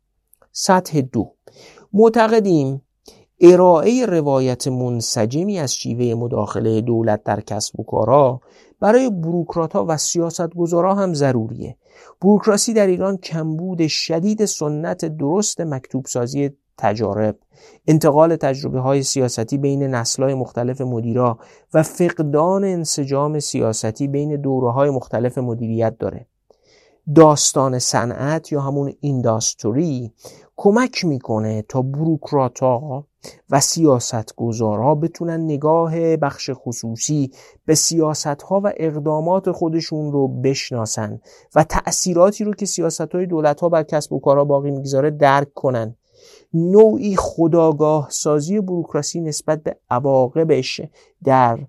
سطح 0.51 1.01
دو. 1.01 1.31
معتقدیم 1.93 2.81
ارائه 3.41 4.05
روایت 4.05 4.67
منسجمی 4.67 5.59
از 5.59 5.73
شیوه 5.73 6.15
مداخله 6.19 6.81
دولت 6.81 7.23
در 7.23 7.41
کسب 7.41 7.79
و 7.79 7.83
کارها 7.83 8.41
برای 8.79 9.09
بروکرات 9.09 9.73
ها 9.73 9.85
و 9.87 9.97
سیاستگزارا 9.97 10.95
هم 10.95 11.13
ضروریه. 11.13 11.77
بروکراسی 12.21 12.73
در 12.73 12.87
ایران 12.87 13.17
کمبود 13.17 13.87
شدید 13.87 14.45
سنت 14.45 15.05
درست 15.05 15.61
مکتوب 15.61 16.05
سازی 16.05 16.49
تجارب 16.77 17.35
انتقال 17.87 18.35
تجربه 18.35 18.79
های 18.79 19.03
سیاستی 19.03 19.57
بین 19.57 19.83
نسل 19.83 20.23
های 20.23 20.33
مختلف 20.33 20.81
مدیرا 20.81 21.39
و 21.73 21.83
فقدان 21.83 22.63
انسجام 22.63 23.39
سیاستی 23.39 24.07
بین 24.07 24.35
دوره 24.41 24.71
های 24.71 24.89
مختلف 24.89 25.37
مدیریت 25.37 25.97
داره. 25.97 26.27
داستان 27.15 27.79
صنعت 27.79 28.51
یا 28.51 28.61
همون 28.61 28.93
اینداستوری 29.01 30.13
کمک 30.57 31.05
می‌کنه 31.05 31.61
تا 31.61 31.81
بروکراتا 31.81 33.05
و 33.49 33.59
سیاستگزارها 33.59 34.95
بتونن 34.95 35.41
نگاه 35.41 36.17
بخش 36.17 36.49
خصوصی 36.53 37.31
به 37.65 37.75
سیاست 37.75 38.41
ها 38.41 38.61
و 38.63 38.73
اقدامات 38.77 39.51
خودشون 39.51 40.11
رو 40.11 40.27
بشناسن 40.27 41.19
و 41.55 41.63
تأثیراتی 41.63 42.43
رو 42.43 42.53
که 42.53 42.65
سیاست 42.65 43.15
های 43.15 43.25
بر 43.71 43.83
کسب 43.83 44.13
و 44.13 44.19
کارها 44.19 44.45
باقی 44.45 44.71
می‌گذاره 44.71 45.09
درک 45.11 45.53
کنن. 45.53 45.95
نوعی 46.53 47.15
خداگاه 47.15 48.07
سازی 48.09 48.59
بروکراسی 48.59 49.21
نسبت 49.21 49.63
به 49.63 49.77
عواقبش 49.89 50.81
در 51.23 51.59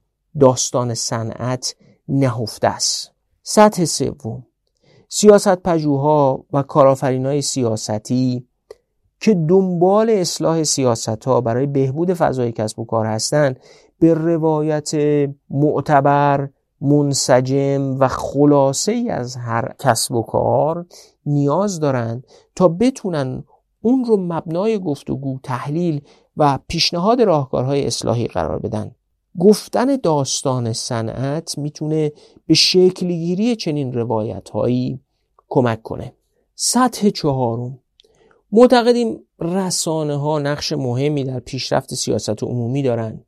داستان 0.40 0.94
صنعت 0.94 1.74
نهفته 2.09 2.69
است. 2.69 3.12
سطح 3.43 3.85
سوم. 3.85 4.47
سیاست 5.09 5.56
پژوها 5.56 6.44
و 6.52 6.62
کارآفرینای 6.62 7.43
سیاستی 7.43 8.48
که 9.20 9.35
دنبال 9.35 10.11
اصلاح 10.11 10.62
سیاست 10.62 11.24
ها 11.24 11.40
برای 11.40 11.66
بهبود 11.66 12.15
فضای 12.15 12.53
کسب 12.53 12.78
و 12.78 12.85
کار 12.85 13.07
هستند 13.07 13.61
به 13.99 14.15
روایت 14.15 14.90
معتبر 15.51 16.49
منسجم 16.81 17.97
و 18.01 18.09
خلاصه 18.09 18.93
ای 18.93 19.11
از 19.11 19.36
هر 19.36 19.74
کسب 19.78 20.15
و 20.15 20.23
کار 20.23 20.86
نیاز 21.27 21.81
دارند 21.81 22.27
تا 22.55 22.69
بتونن 22.69 23.45
اون 23.82 24.05
رو 24.05 24.16
مبنای 24.16 24.78
گفتگو 24.78 25.39
تحلیل 25.43 26.01
و 26.36 26.59
پیشنهاد 26.69 27.23
راهکارهای 27.23 27.86
اصلاحی 27.86 28.27
قرار 28.27 28.59
بدن. 28.59 28.95
گفتن 29.39 29.97
داستان 29.97 30.73
صنعت 30.73 31.59
می‌تونه 31.59 32.12
به 32.47 32.55
شکلگیری 32.55 33.57
چنین 33.57 33.93
روایت 33.93 34.51
هایی 34.51 35.01
کمک 35.49 35.82
کنه. 35.82 36.12
سطح 36.55 37.11
چهارم. 37.11 37.78
معتقدیم 38.53 39.19
رسانه 39.41 40.16
ها 40.16 40.39
نقش 40.39 40.73
مهمی 40.73 41.25
در 41.25 41.41
پیشرفت 41.41 41.95
سیاست 41.95 42.43
عمومی 42.43 42.83
دارند 42.83 43.25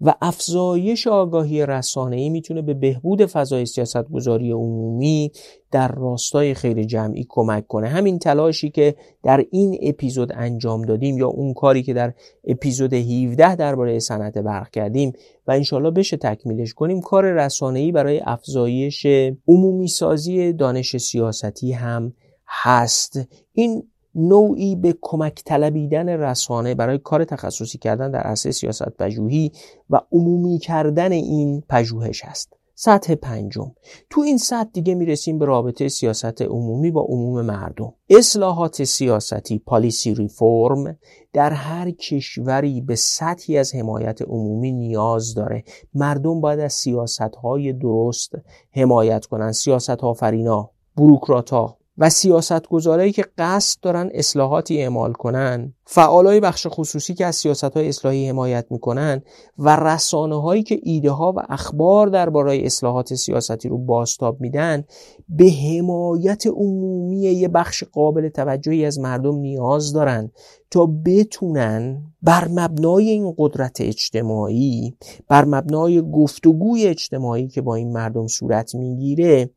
و 0.00 0.14
افزایش 0.22 1.06
آگاهی 1.06 1.66
رسانه‌ای 1.66 2.28
می‌تونه 2.28 2.62
به 2.62 2.74
بهبود 2.74 3.26
فضای 3.26 3.66
سیاستگذاری 3.66 4.50
عمومی 4.50 5.32
در 5.70 5.88
راستای 5.88 6.54
خیر 6.54 6.82
جمعی 6.82 7.26
کمک 7.28 7.66
کنه. 7.66 7.88
همین 7.88 8.18
تلاشی 8.18 8.70
که 8.70 8.94
در 9.22 9.44
این 9.50 9.78
اپیزود 9.82 10.32
انجام 10.34 10.82
دادیم 10.82 11.18
یا 11.18 11.28
اون 11.28 11.54
کاری 11.54 11.82
که 11.82 11.94
در 11.94 12.14
اپیزود 12.44 12.94
17 12.94 13.56
درباره 13.56 13.98
صنعت 13.98 14.38
برق 14.38 14.70
کردیم 14.70 15.12
و 15.46 15.52
انشالله 15.52 15.90
بشه 15.90 16.16
تکمیلش 16.16 16.74
کنیم 16.74 17.00
کار 17.00 17.32
رسانه‌ای 17.32 17.92
برای 17.92 18.20
افزایش 18.24 19.06
عمومی 19.48 19.88
سازی 19.88 20.52
دانش 20.52 20.96
سیاستی 20.96 21.72
هم 21.72 22.12
هست. 22.46 23.20
این 23.52 23.89
نوعی 24.14 24.76
به 24.76 24.94
کمک 25.00 25.42
طلبیدن 25.44 26.08
رسانه 26.08 26.74
برای 26.74 26.98
کار 26.98 27.24
تخصصی 27.24 27.78
کردن 27.78 28.10
در 28.10 28.20
عرصه 28.20 28.50
سیاست 28.50 28.88
پژوهی 28.88 29.52
و 29.90 30.00
عمومی 30.12 30.58
کردن 30.58 31.12
این 31.12 31.62
پژوهش 31.68 32.24
است. 32.24 32.60
سطح 32.82 33.14
پنجم. 33.14 33.72
تو 34.10 34.20
این 34.20 34.38
سطح 34.38 34.70
دیگه 34.72 34.94
می‌رسیم 34.94 35.38
به 35.38 35.44
رابطه 35.44 35.88
سیاست 35.88 36.42
عمومی 36.42 36.90
با 36.90 37.02
عموم 37.02 37.40
مردم. 37.40 37.92
اصلاحات 38.10 38.84
سیاستی 38.84 39.58
پالیسی 39.58 40.14
ریفورم 40.14 40.98
در 41.32 41.52
هر 41.52 41.90
کشوری 41.90 42.80
به 42.80 42.94
سطحی 42.96 43.58
از 43.58 43.74
حمایت 43.74 44.22
عمومی 44.22 44.72
نیاز 44.72 45.34
داره. 45.34 45.64
مردم 45.94 46.40
باید 46.40 46.60
از 46.60 46.72
سیاست 46.72 47.36
های 47.42 47.72
درست 47.72 48.32
حمایت 48.70 49.26
کنن. 49.26 49.52
سیاست 49.52 50.04
آفرینا 50.04 50.70
بروکرات 50.96 51.50
ها 51.50 51.79
و 52.00 52.10
سیاستگزارایی 52.10 53.12
که 53.12 53.24
قصد 53.38 53.80
دارن 53.82 54.10
اصلاحاتی 54.14 54.82
اعمال 54.82 55.12
کنن. 55.12 55.74
فعالای 55.84 56.40
بخش 56.40 56.66
خصوصی 56.70 57.14
که 57.14 57.26
از 57.26 57.36
سیاست 57.36 57.64
های 57.64 57.88
اصلاحی 57.88 58.28
حمایت 58.28 58.66
می‌کنن 58.70 59.22
و 59.58 59.76
رسانه 59.76 60.42
هایی 60.42 60.62
که 60.62 60.80
ایده 60.82 61.10
ها 61.10 61.32
و 61.36 61.40
اخبار 61.48 62.06
درباره 62.06 62.58
اصلاحات 62.64 63.14
سیاستی 63.14 63.68
رو 63.68 63.78
باستاب 63.78 64.40
میدن 64.40 64.84
به 65.28 65.50
حمایت 65.50 66.46
عمومی 66.46 67.20
یه 67.20 67.48
بخش 67.48 67.84
قابل 67.84 68.28
توجهی 68.28 68.84
از 68.84 68.98
مردم 68.98 69.36
نیاز 69.36 69.92
دارن 69.92 70.30
تا 70.70 70.86
بتونن 71.06 72.02
بر 72.22 72.48
مبنای 72.48 73.10
این 73.10 73.34
قدرت 73.38 73.80
اجتماعی 73.80 74.96
بر 75.28 75.44
مبنای 75.44 76.02
گفتگوی 76.12 76.86
اجتماعی 76.86 77.48
که 77.48 77.60
با 77.60 77.74
این 77.74 77.92
مردم 77.92 78.26
صورت 78.26 78.74
می‌گیره 78.74 79.50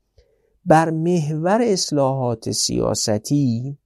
بر 0.66 0.90
محور 0.90 1.62
اصلاحات 1.62 2.52
سیاستی 2.52 3.78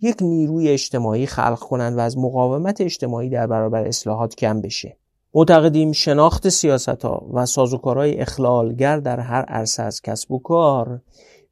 یک 0.00 0.16
نیروی 0.20 0.68
اجتماعی 0.68 1.26
خلق 1.26 1.58
کنند 1.58 1.96
و 1.96 2.00
از 2.00 2.18
مقاومت 2.18 2.80
اجتماعی 2.80 3.30
در 3.30 3.46
برابر 3.46 3.84
اصلاحات 3.84 4.34
کم 4.34 4.60
بشه. 4.60 4.96
معتقدیم 5.34 5.92
شناخت 5.92 6.48
سیاست 6.48 7.04
ها 7.04 7.26
و 7.32 7.46
سازوکارهای 7.46 8.20
اخلالگر 8.20 9.00
در 9.00 9.20
هر 9.20 9.42
عرصه 9.42 9.82
از 9.82 10.02
کسب 10.02 10.32
و 10.32 10.38
کار 10.38 11.00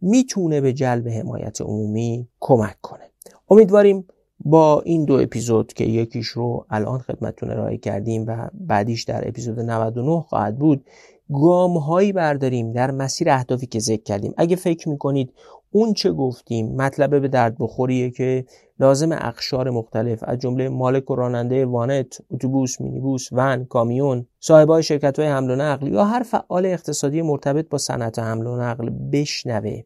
می‌تونه 0.00 0.60
به 0.60 0.72
جلب 0.72 1.08
حمایت 1.08 1.60
عمومی 1.60 2.28
کمک 2.40 2.80
کنه. 2.80 3.10
امیدواریم 3.50 4.06
با 4.44 4.80
این 4.80 5.04
دو 5.04 5.14
اپیزود 5.14 5.72
که 5.72 5.84
یکیش 5.84 6.26
رو 6.26 6.66
الان 6.70 6.98
خدمتتون 6.98 7.50
ارائه 7.50 7.78
کردیم 7.78 8.24
و 8.26 8.50
بعدیش 8.54 9.02
در 9.04 9.28
اپیزود 9.28 9.60
99 9.60 10.20
خواهد 10.20 10.58
بود 10.58 10.84
گام 11.32 11.76
هایی 11.76 12.12
برداریم 12.12 12.72
در 12.72 12.90
مسیر 12.90 13.30
اهدافی 13.30 13.66
که 13.66 13.78
ذکر 13.78 14.02
کردیم. 14.02 14.34
اگه 14.36 14.56
فکر 14.56 14.88
می‌کنید 14.88 15.32
اون 15.70 15.92
چه 15.94 16.12
گفتیم 16.12 16.76
مطلبه 16.76 17.20
به 17.20 17.28
درد 17.28 17.56
بخوریه 17.58 18.10
که 18.10 18.44
لازم 18.80 19.12
اقشار 19.12 19.70
مختلف 19.70 20.24
از 20.26 20.38
جمله 20.38 20.68
مالک 20.68 21.10
و 21.10 21.14
راننده 21.14 21.66
وانت، 21.66 22.18
اتوبوس، 22.30 22.80
مینیبوس، 22.80 23.28
ون، 23.32 23.64
کامیون، 23.64 24.26
صاحبای 24.40 24.82
شرکت 24.82 25.18
های 25.18 25.28
حمل 25.28 25.50
و 25.50 25.56
نقل 25.56 25.88
یا 25.88 26.04
هر 26.04 26.22
فعال 26.22 26.66
اقتصادی 26.66 27.22
مرتبط 27.22 27.68
با 27.68 27.78
صنعت 27.78 28.18
حمل 28.18 28.46
و 28.46 28.56
نقل 28.56 28.90
بشنوه. 29.12 29.82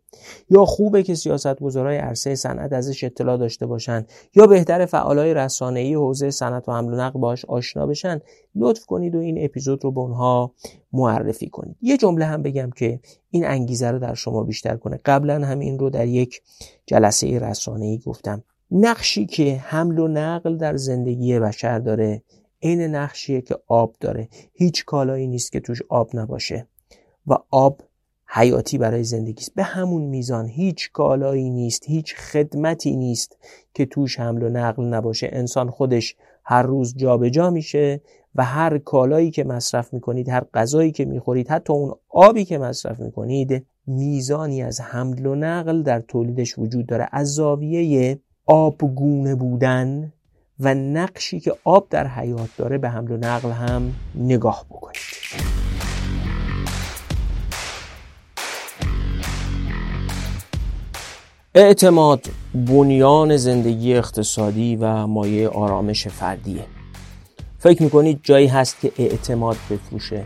یا 0.51 0.65
خوبه 0.65 1.03
که 1.03 1.15
سیاستگزارای 1.15 1.97
عرصه 1.97 2.35
صنعت 2.35 2.73
ازش 2.73 3.05
اطلاع 3.05 3.37
داشته 3.37 3.67
باشن. 3.67 4.07
یا 4.35 4.47
بهتر 4.47 4.87
فعالای 4.87 5.35
رسانه‌ای 5.35 5.95
حوزه 5.95 6.31
صنعت 6.31 6.69
و 6.69 6.73
حمل 6.73 6.95
و 6.95 6.97
نقل 6.97 7.21
باش 7.21 7.45
آشنا 7.45 7.87
بشن. 7.87 8.21
لطف 8.55 8.87
کنید 8.87 9.15
و 9.15 9.19
این 9.19 9.45
اپیزود 9.45 9.85
رو 9.85 9.93
به 9.93 10.01
اونها 10.01 10.53
معرفی 10.93 11.49
کنید. 11.49 11.77
یه 11.83 11.97
جمله 11.97 12.25
هم 12.25 12.43
بگم 12.43 12.71
که 12.71 13.01
این 13.31 13.47
انگیزه 13.47 13.91
رو 13.91 13.99
در 13.99 14.15
شما 14.15 14.43
بیشتر 14.43 14.77
کنه. 14.77 15.01
قبلا 15.05 15.47
هم 15.47 15.59
این 15.59 15.79
رو 15.79 15.91
در 15.91 16.07
یک 16.07 16.43
جلسه 16.87 17.39
رسانه‌ای 17.39 17.99
گفتم. 17.99 18.43
نقشی 18.71 19.27
که 19.27 19.57
حمل 19.57 19.99
و 19.99 20.09
نقل 20.09 20.57
در 20.57 20.77
زندگی 20.77 21.39
بشر 21.39 21.79
داره 21.79 22.23
عین 22.63 22.81
نقشیه 22.81 23.41
که 23.41 23.57
آب 23.67 23.97
داره. 24.01 24.29
هیچ 24.53 24.85
کالایی 24.85 25.27
نیست 25.27 25.53
که 25.53 25.61
توش 25.61 25.83
آب 25.89 26.11
نباشه 26.15 26.67
و 27.27 27.35
آب 27.51 27.83
حیاتی 28.29 28.79
برای 28.79 29.05
زندگی 29.05 29.41
است. 29.41 29.55
به 29.55 29.63
همون 29.63 30.03
میزان 30.03 30.49
هیچ 30.49 30.93
کالایی 30.93 31.51
نیست 31.51 31.83
هیچ 31.87 32.15
خدمتی 32.15 32.97
نیست 32.97 33.37
که 33.75 33.87
توش 33.87 34.21
حمل 34.21 34.43
و 34.43 34.49
نقل 34.49 34.85
نباشه. 34.85 35.29
انسان 35.33 35.71
خودش 35.71 36.17
هر 36.45 36.63
روز 36.63 36.97
جابجا 36.97 37.29
جا 37.29 37.51
میشه 37.51 38.01
و 38.35 38.45
هر 38.45 38.79
کالایی 38.79 39.31
که 39.31 39.45
مصرف 39.45 39.95
می‌کنید 39.95 40.29
هر 40.29 40.45
غذایی 40.55 40.93
که 40.93 41.05
می‌خورید 41.05 41.49
حتی 41.49 41.73
اون 41.73 41.95
آبی 42.09 42.45
که 42.45 42.59
مصرف 42.59 43.01
می‌کنید 43.01 43.67
میزانی 43.87 44.63
از 44.63 44.81
حمل 44.81 45.27
و 45.27 45.35
نقل 45.35 45.83
در 45.83 46.01
تولیدش 46.01 46.59
وجود 46.59 46.87
داره. 46.87 47.09
از 47.13 47.35
زاویه 47.35 48.19
آبگونه 48.47 49.35
بودن 49.35 50.13
و 50.61 50.75
نقشی 50.75 51.41
که 51.41 51.55
آب 51.65 51.87
در 51.91 52.07
حیات 52.07 52.49
داره 52.59 52.79
به 52.79 52.89
حمل 52.89 53.11
و 53.11 53.17
نقل 53.17 53.51
هم 53.51 53.93
نگاه 54.15 54.65
بکنید. 54.71 54.97
اعتماد 61.55 62.27
بنیان 62.55 63.37
زندگی 63.37 63.95
اقتصادی 63.95 64.77
و 64.77 65.07
مایه 65.07 65.49
آرامش 65.49 66.09
فردیه. 66.09 66.65
فکر 67.59 67.83
می‌کنید 67.83 68.21
جایی 68.23 68.47
هست 68.47 68.81
که 68.81 68.93
اعتماد 68.99 69.57
بفروشه؟ 69.71 70.25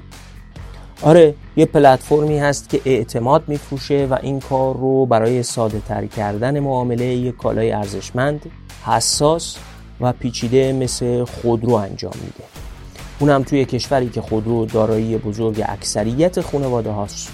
آره 1.02 1.34
یه 1.56 1.66
پلتفرمی 1.66 2.38
هست 2.38 2.68
که 2.68 2.80
اعتماد 2.84 3.48
میفروشه 3.48 4.06
و 4.10 4.18
این 4.22 4.40
کار 4.40 4.76
رو 4.76 5.06
برای 5.06 5.42
ساده 5.42 5.80
تر 5.88 6.06
کردن 6.06 6.60
معامله 6.60 7.04
یک 7.04 7.36
کالای 7.36 7.72
ارزشمند 7.72 8.50
حساس 8.84 9.56
و 10.00 10.12
پیچیده 10.12 10.72
مثل 10.72 11.24
خودرو 11.24 11.72
انجام 11.72 12.12
میده. 12.14 12.44
اونم 13.18 13.42
توی 13.42 13.64
کشوری 13.64 14.08
که 14.08 14.20
خودرو 14.20 14.66
دارایی 14.66 15.18
بزرگ 15.18 15.64
اکثریت 15.68 16.40
خانواده 16.40 16.90
هاست. 16.90 17.32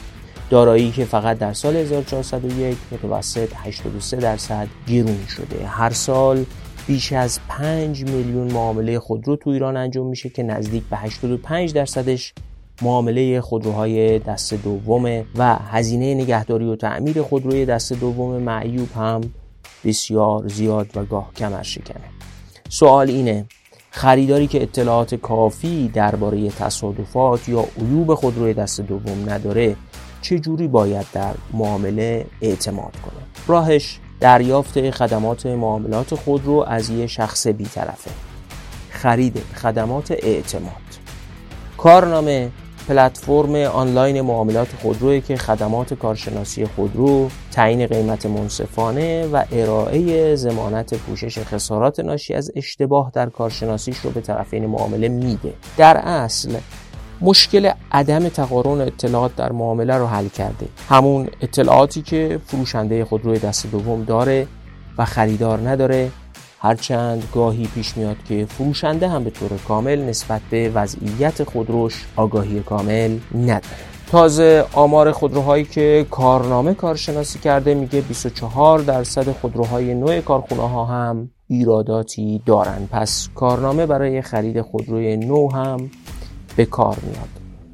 دارایی 0.51 0.91
که 0.91 1.05
فقط 1.05 1.39
در 1.39 1.53
سال 1.53 1.77
1401 1.77 2.77
متوسط 2.93 3.49
83 3.57 4.17
درصد 4.17 4.69
گرون 4.89 5.27
شده. 5.29 5.67
هر 5.67 5.91
سال 5.91 6.45
بیش 6.87 7.13
از 7.13 7.41
5 7.49 8.05
میلیون 8.05 8.53
معامله 8.53 8.99
خودرو 8.99 9.37
تو 9.37 9.51
ایران 9.51 9.77
انجام 9.77 10.07
میشه 10.07 10.29
که 10.29 10.43
نزدیک 10.43 10.83
به 10.91 10.97
85 10.97 11.73
درصدش 11.73 12.35
معامله 12.83 13.41
خودروهای 13.41 14.19
دست 14.19 14.55
دومه 14.55 15.25
و 15.37 15.55
هزینه 15.55 16.15
نگهداری 16.15 16.67
و 16.67 16.77
تعمیر 16.77 17.23
خودروی 17.23 17.67
دست 17.67 17.93
دوم 17.93 18.43
معیوب 18.43 18.93
هم 18.93 19.21
بسیار 19.85 20.49
زیاد 20.49 20.97
و 20.97 21.05
گاه 21.05 21.31
کمر 21.37 21.63
شکنه. 21.63 22.05
سوال 22.69 23.11
اینه 23.11 23.47
خریداری 23.91 24.47
که 24.47 24.63
اطلاعات 24.63 25.15
کافی 25.15 25.89
درباره 25.89 26.51
تصادفات 26.51 27.49
یا 27.49 27.65
عیوب 27.79 28.15
خودروی 28.15 28.55
دست 28.55 28.81
دوم 28.81 29.31
نداره 29.31 29.77
چجوری 30.23 30.69
باید 30.69 31.07
در 31.13 31.35
معامله 31.53 32.27
اعتماد 32.43 32.93
کنه؟ 32.97 33.23
راهش 33.47 33.99
دریافت 34.21 34.91
خدمات 34.91 35.47
معاملات 35.47 36.15
خودرو 36.15 36.65
از 36.69 36.91
یه 36.91 37.07
شخص 37.07 37.47
بیطرفه. 37.47 38.11
خرید 38.91 39.43
خدمات 39.55 40.11
اعتماد. 40.11 40.73
کارنامه 41.79 42.51
پلتفرم 42.89 43.55
آنلاین 43.55 44.21
معاملات 44.21 44.69
خودروی 44.83 45.21
که 45.21 45.37
خدمات 45.37 45.95
کارشناسی 45.95 46.67
خودرو، 46.67 47.29
تعیین 47.53 47.87
قیمت 47.87 48.27
منصفانه 48.27 49.27
و 49.27 49.45
ارائه 49.53 50.35
زمانت 50.37 50.95
پوشش 50.95 51.39
خسارات 51.39 52.01
ناشی 52.01 52.35
از 52.35 52.53
اشتباه 52.57 53.11
در 53.15 53.29
کارشناسیش 53.29 53.99
رو 53.99 54.11
به 54.11 54.21
طرفین 54.21 54.67
معامله 54.67 55.09
میده. 55.09 55.53
در 55.77 55.97
اصل 55.97 56.59
مشکل 57.21 57.71
عدم 57.93 58.29
تقارن 58.29 58.81
اطلاعات 58.81 59.37
در 59.37 59.53
معامله 59.53 59.95
رو 59.97 60.07
حل 60.07 60.29
کرده 60.29 60.67
همون 60.89 61.29
اطلاعاتی 61.41 62.03
که 62.03 62.41
فروشنده 62.47 63.05
خودروی 63.05 63.39
دست 63.39 63.67
دوم 63.67 64.05
داره 64.05 64.47
و 64.99 65.05
خریدار 65.05 65.69
نداره 65.69 66.11
هرچند 66.67 67.29
گاهی 67.35 67.67
پیش 67.75 67.97
میاد 67.97 68.17
که 68.29 68.47
فروشنده 68.49 69.09
هم 69.09 69.25
به 69.25 69.31
طور 69.31 69.49
کامل 69.69 69.99
نسبت 69.99 70.41
به 70.51 70.71
وضعیت 70.75 71.45
خودروش 71.45 72.07
آگاهی 72.17 72.61
کامل 72.61 73.19
نداره. 73.35 73.61
تازه 74.11 74.65
آمار 74.73 75.13
خودروهایی 75.13 75.65
که 75.65 76.07
کارنامه 76.11 76.75
کارشناسی 76.75 77.39
کرده 77.39 77.75
میگه 77.75 78.01
24 78.01 78.79
درصد 78.79 79.33
خودروهای 79.33 79.95
نوع 79.95 80.21
کارخونه 80.21 80.69
ها 80.69 80.85
هم 80.85 81.31
ایراداتی 81.49 82.43
دارن. 82.47 82.89
پس 82.93 83.29
کارنامه 83.35 83.87
برای 83.87 84.23
خرید 84.23 84.61
خودروی 84.61 85.17
نو 85.17 85.53
هم 85.53 85.91
به 86.57 86.65
کار 86.65 86.97
میاد. 87.03 87.29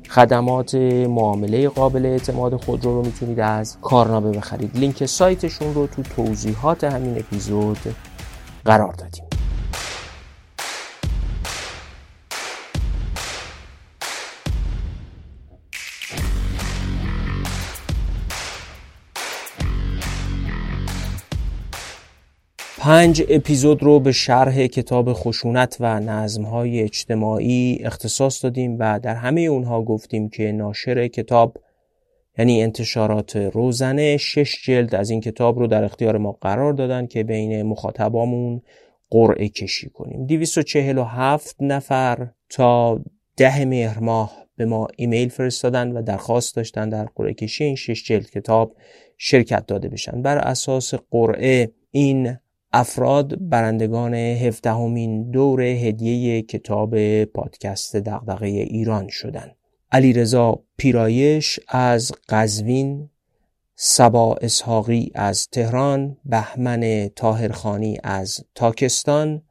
خدمات 0.08 0.74
معامله 1.08 1.68
قابل 1.68 2.06
اعتماد 2.06 2.56
خودرو 2.56 2.94
رو 2.94 3.06
می‌تونید 3.06 3.40
از 3.40 3.76
کارنامه 3.82 4.30
بخرید. 4.30 4.76
لینک 4.76 5.06
سایتشون 5.06 5.74
رو 5.74 5.86
تو 5.86 6.02
توضیحات 6.02 6.84
همین 6.84 7.18
اپیزود 7.18 7.78
قرار 8.64 8.92
دادیم. 8.92 9.24
پنج 22.78 23.22
اپیزود 23.28 23.82
رو 23.82 24.00
به 24.00 24.12
شرح 24.12 24.66
کتاب 24.66 25.12
خشونت 25.12 25.76
و 25.80 26.00
نظمهای 26.00 26.80
اجتماعی 26.80 27.78
اختصاص 27.84 28.44
دادیم 28.44 28.76
و 28.78 29.00
در 29.00 29.14
همه 29.14 29.40
اونها 29.40 29.82
گفتیم 29.82 30.28
که 30.28 30.52
ناشر 30.52 31.08
کتاب 31.08 31.56
یعنی 32.38 32.62
انتشارات 32.62 33.36
روزنه 33.36 34.16
شش 34.16 34.64
جلد 34.64 34.94
از 34.94 35.10
این 35.10 35.20
کتاب 35.20 35.58
رو 35.58 35.66
در 35.66 35.84
اختیار 35.84 36.18
ما 36.18 36.32
قرار 36.32 36.72
دادن 36.72 37.06
که 37.06 37.22
بین 37.22 37.62
مخاطبامون 37.62 38.62
قرعه 39.10 39.48
کشی 39.48 39.88
کنیم 39.88 40.26
247 40.26 41.56
نفر 41.60 42.28
تا 42.48 43.00
ده 43.36 43.64
مهر 43.64 43.98
ماه 43.98 44.46
به 44.56 44.64
ما 44.64 44.88
ایمیل 44.96 45.28
فرستادن 45.28 45.92
و 45.92 46.02
درخواست 46.02 46.56
داشتن 46.56 46.88
در 46.88 47.04
قرعه 47.04 47.34
کشی 47.34 47.64
این 47.64 47.76
شش 47.76 48.04
جلد 48.04 48.30
کتاب 48.30 48.76
شرکت 49.18 49.66
داده 49.66 49.88
بشن 49.88 50.22
بر 50.22 50.38
اساس 50.38 50.94
قرعه 50.94 51.72
این 51.90 52.36
افراد 52.72 53.48
برندگان 53.48 54.14
هفدهمین 54.14 55.30
دور 55.30 55.62
هدیه 55.62 56.42
کتاب 56.42 57.24
پادکست 57.24 57.96
دغدغه 57.96 58.46
ایران 58.46 59.08
شدند. 59.08 59.56
علیرضا 59.94 60.62
پیرایش 60.76 61.60
از 61.68 62.12
قزوین 62.28 63.10
سبا 63.74 64.34
اسحاقی 64.34 65.12
از 65.14 65.48
تهران 65.48 66.16
بهمن 66.24 67.10
تاهرخانی 67.16 67.98
از 68.04 68.44
تاکستان 68.54 69.42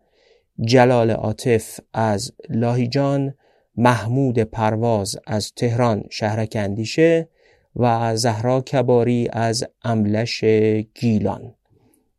جلال 0.62 1.12
عاطف 1.12 1.80
از 1.94 2.32
لاهیجان 2.50 3.34
محمود 3.76 4.40
پرواز 4.40 5.16
از 5.28 5.52
تهران 5.56 6.04
شهرک 6.10 6.58
اندیشه 6.60 7.30
و 7.76 8.16
زهرا 8.16 8.62
کباری 8.62 9.28
از 9.34 9.64
املش 9.84 10.44
گیلان. 10.94 11.54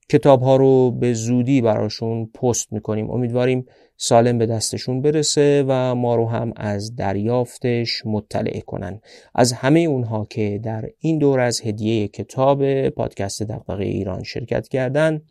کتاب 0.08 0.42
ها 0.42 0.56
رو 0.56 0.90
به 0.90 1.14
زودی 1.14 1.60
براشون 1.60 2.26
پست 2.26 2.72
می‌کنیم. 2.72 3.10
امیدواریم 3.10 3.66
سالم 4.04 4.38
به 4.38 4.46
دستشون 4.46 5.02
برسه 5.02 5.64
و 5.68 5.94
ما 5.94 6.14
رو 6.14 6.28
هم 6.28 6.52
از 6.56 6.96
دریافتش 6.96 8.02
مطلع 8.06 8.60
کنن. 8.60 9.00
از 9.34 9.52
همه 9.52 9.80
اونها 9.80 10.24
که 10.24 10.60
در 10.62 10.84
این 10.98 11.18
دور 11.18 11.40
از 11.40 11.60
هدیه 11.60 12.08
کتاب 12.08 12.88
پادکست 12.88 13.42
دقدقه 13.42 13.84
ایران 13.84 14.22
شرکت 14.22 14.68
کردن 14.68 15.22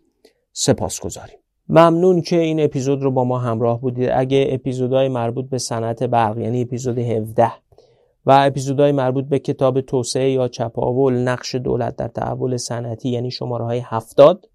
سپاس 0.53 0.99
گذاریم 0.99 1.37
ممنون 1.69 2.21
که 2.21 2.39
این 2.39 2.59
اپیزود 2.59 3.03
رو 3.03 3.11
با 3.11 3.23
ما 3.23 3.39
همراه 3.39 3.81
بودید. 3.81 4.09
اگه 4.13 4.47
اپیزودهای 4.49 5.07
مربوط 5.07 5.49
به 5.49 5.57
صنعت 5.57 6.03
برق 6.03 6.37
یعنی 6.37 6.61
اپیزود 6.61 6.97
17 6.97 7.51
و 8.25 8.31
اپیزودهای 8.31 8.91
مربوط 8.91 9.25
به 9.25 9.39
کتاب 9.39 9.81
توسعه 9.81 10.31
یا 10.31 10.47
چپاول 10.47 11.13
نقش 11.13 11.55
دولت 11.55 11.95
در 11.95 12.07
تحول 12.07 12.57
صنعتی 12.57 13.09
یعنی 13.09 13.31
شماره 13.31 13.65
های 13.65 13.79
70 13.79 14.50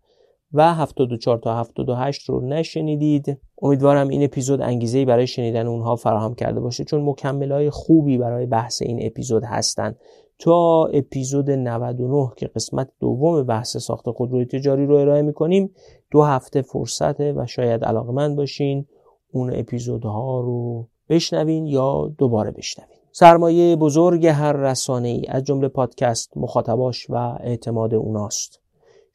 و 0.53 0.75
74 0.75 1.39
تا 1.39 1.55
78 1.55 2.29
رو 2.29 2.41
نشنیدید. 2.41 3.39
امیدوارم 3.63 4.09
این 4.09 4.25
اپیزود 4.25 4.61
انگیزه 4.61 5.05
برای 5.05 5.27
شنیدن 5.27 5.67
اونها 5.67 5.97
فراهم 5.97 6.35
کرده 6.35 6.61
باشه 6.61 6.85
چون 6.85 7.03
مکمل 7.03 7.53
های 7.53 7.71
خوبی 7.71 8.19
برای 8.19 8.47
بحث 8.47 8.83
این 8.83 9.07
اپیزود 9.07 9.45
هستن. 9.45 9.95
تا 10.39 10.85
اپیزود 10.85 11.51
99 11.51 12.31
که 12.37 12.47
قسمت 12.47 12.89
دوم 13.01 13.43
بحث 13.43 13.77
ساخت 13.77 14.11
خودروی 14.11 14.45
تجاری 14.45 14.87
رو 14.87 14.95
ارائه 14.95 15.23
می‌کنیم 15.23 15.71
دو 16.11 16.23
هفته 16.23 16.63
فرصته 16.63 17.33
و 17.33 17.47
شاید 17.47 17.85
علاقمند 17.85 18.37
باشین 18.37 18.87
اون 19.33 19.51
اپیزودها 19.55 20.41
رو 20.41 20.89
بشنوین 21.09 21.67
یا 21.67 22.15
دوباره 22.19 22.51
بشنوین. 22.51 22.97
سرمایه 23.13 23.77
بزرگ 23.77 24.27
هر 24.27 24.53
رسانه 24.53 25.09
ای 25.09 25.27
از 25.29 25.45
جمله 25.45 25.69
پادکست 25.69 26.37
مخاطباش 26.37 27.11
و 27.11 27.15
اعتماد 27.41 27.95
اوناست. 27.95 28.66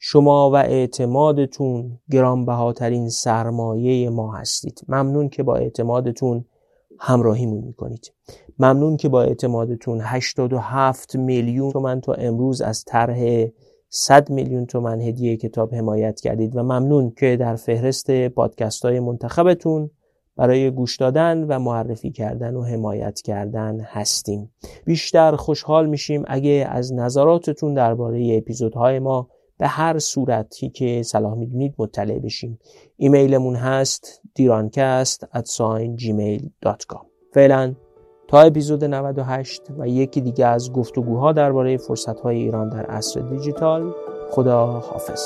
شما 0.04 0.50
و 0.50 0.56
اعتمادتون 0.56 1.98
گرانبهاترین 2.10 3.08
سرمایه 3.08 4.10
ما 4.10 4.32
هستید. 4.32 4.80
ممنون 4.88 5.28
که 5.28 5.42
با 5.42 5.56
اعتمادتون 5.56 6.44
همراهیمون 6.98 7.64
می‌کنید. 7.64 8.12
ممنون 8.58 8.96
که 8.96 9.08
با 9.08 9.22
اعتمادتون 9.22 10.00
87 10.00 11.16
میلیون 11.16 11.72
تومن 11.72 12.00
تا 12.00 12.12
امروز 12.12 12.60
از 12.60 12.84
طرح 12.84 13.46
100 13.88 14.30
میلیون 14.30 14.66
تومن 14.66 15.00
هدیه 15.00 15.36
کتاب 15.36 15.74
حمایت 15.74 16.20
کردید 16.20 16.56
و 16.56 16.62
ممنون 16.62 17.12
که 17.18 17.36
در 17.36 17.56
فهرست 17.56 18.28
پادکست 18.28 18.84
های 18.84 19.00
منتخبتون 19.00 19.90
برای 20.36 20.70
گوش 20.70 20.96
دادن 20.96 21.44
و 21.44 21.58
معرفی 21.58 22.10
کردن 22.10 22.54
و 22.54 22.62
حمایت 22.62 23.20
کردن 23.20 23.80
هستیم. 23.80 24.52
بیشتر 24.84 25.36
خوشحال 25.36 25.86
میشیم 25.86 26.22
اگه 26.26 26.66
از 26.70 26.92
نظراتتون 26.92 27.74
درباره 27.74 28.36
اپیزودهای 28.36 28.98
ما 28.98 29.28
به 29.58 29.66
هر 29.66 29.98
صورتی 29.98 30.70
که 30.70 31.02
صلاح 31.02 31.34
می‌دونید 31.34 31.74
مطلع 31.78 32.18
بشیم 32.18 32.58
ایمیلمون 32.96 33.56
هست 33.56 34.20
دیرانکست 34.34 35.26
gmail.com 35.98 37.06
فعلا 37.34 37.74
تا 38.28 38.40
اپیزود 38.40 38.84
98 38.84 39.62
و 39.78 39.88
یکی 39.88 40.20
دیگه 40.20 40.46
از 40.46 40.72
گفتگوها 40.72 41.32
درباره 41.32 41.76
فرصتهای 41.76 42.36
ایران 42.36 42.68
در 42.68 42.86
عصر 42.86 43.20
دیجیتال 43.20 43.94
خدا 44.30 44.66
حافظ 44.66 45.22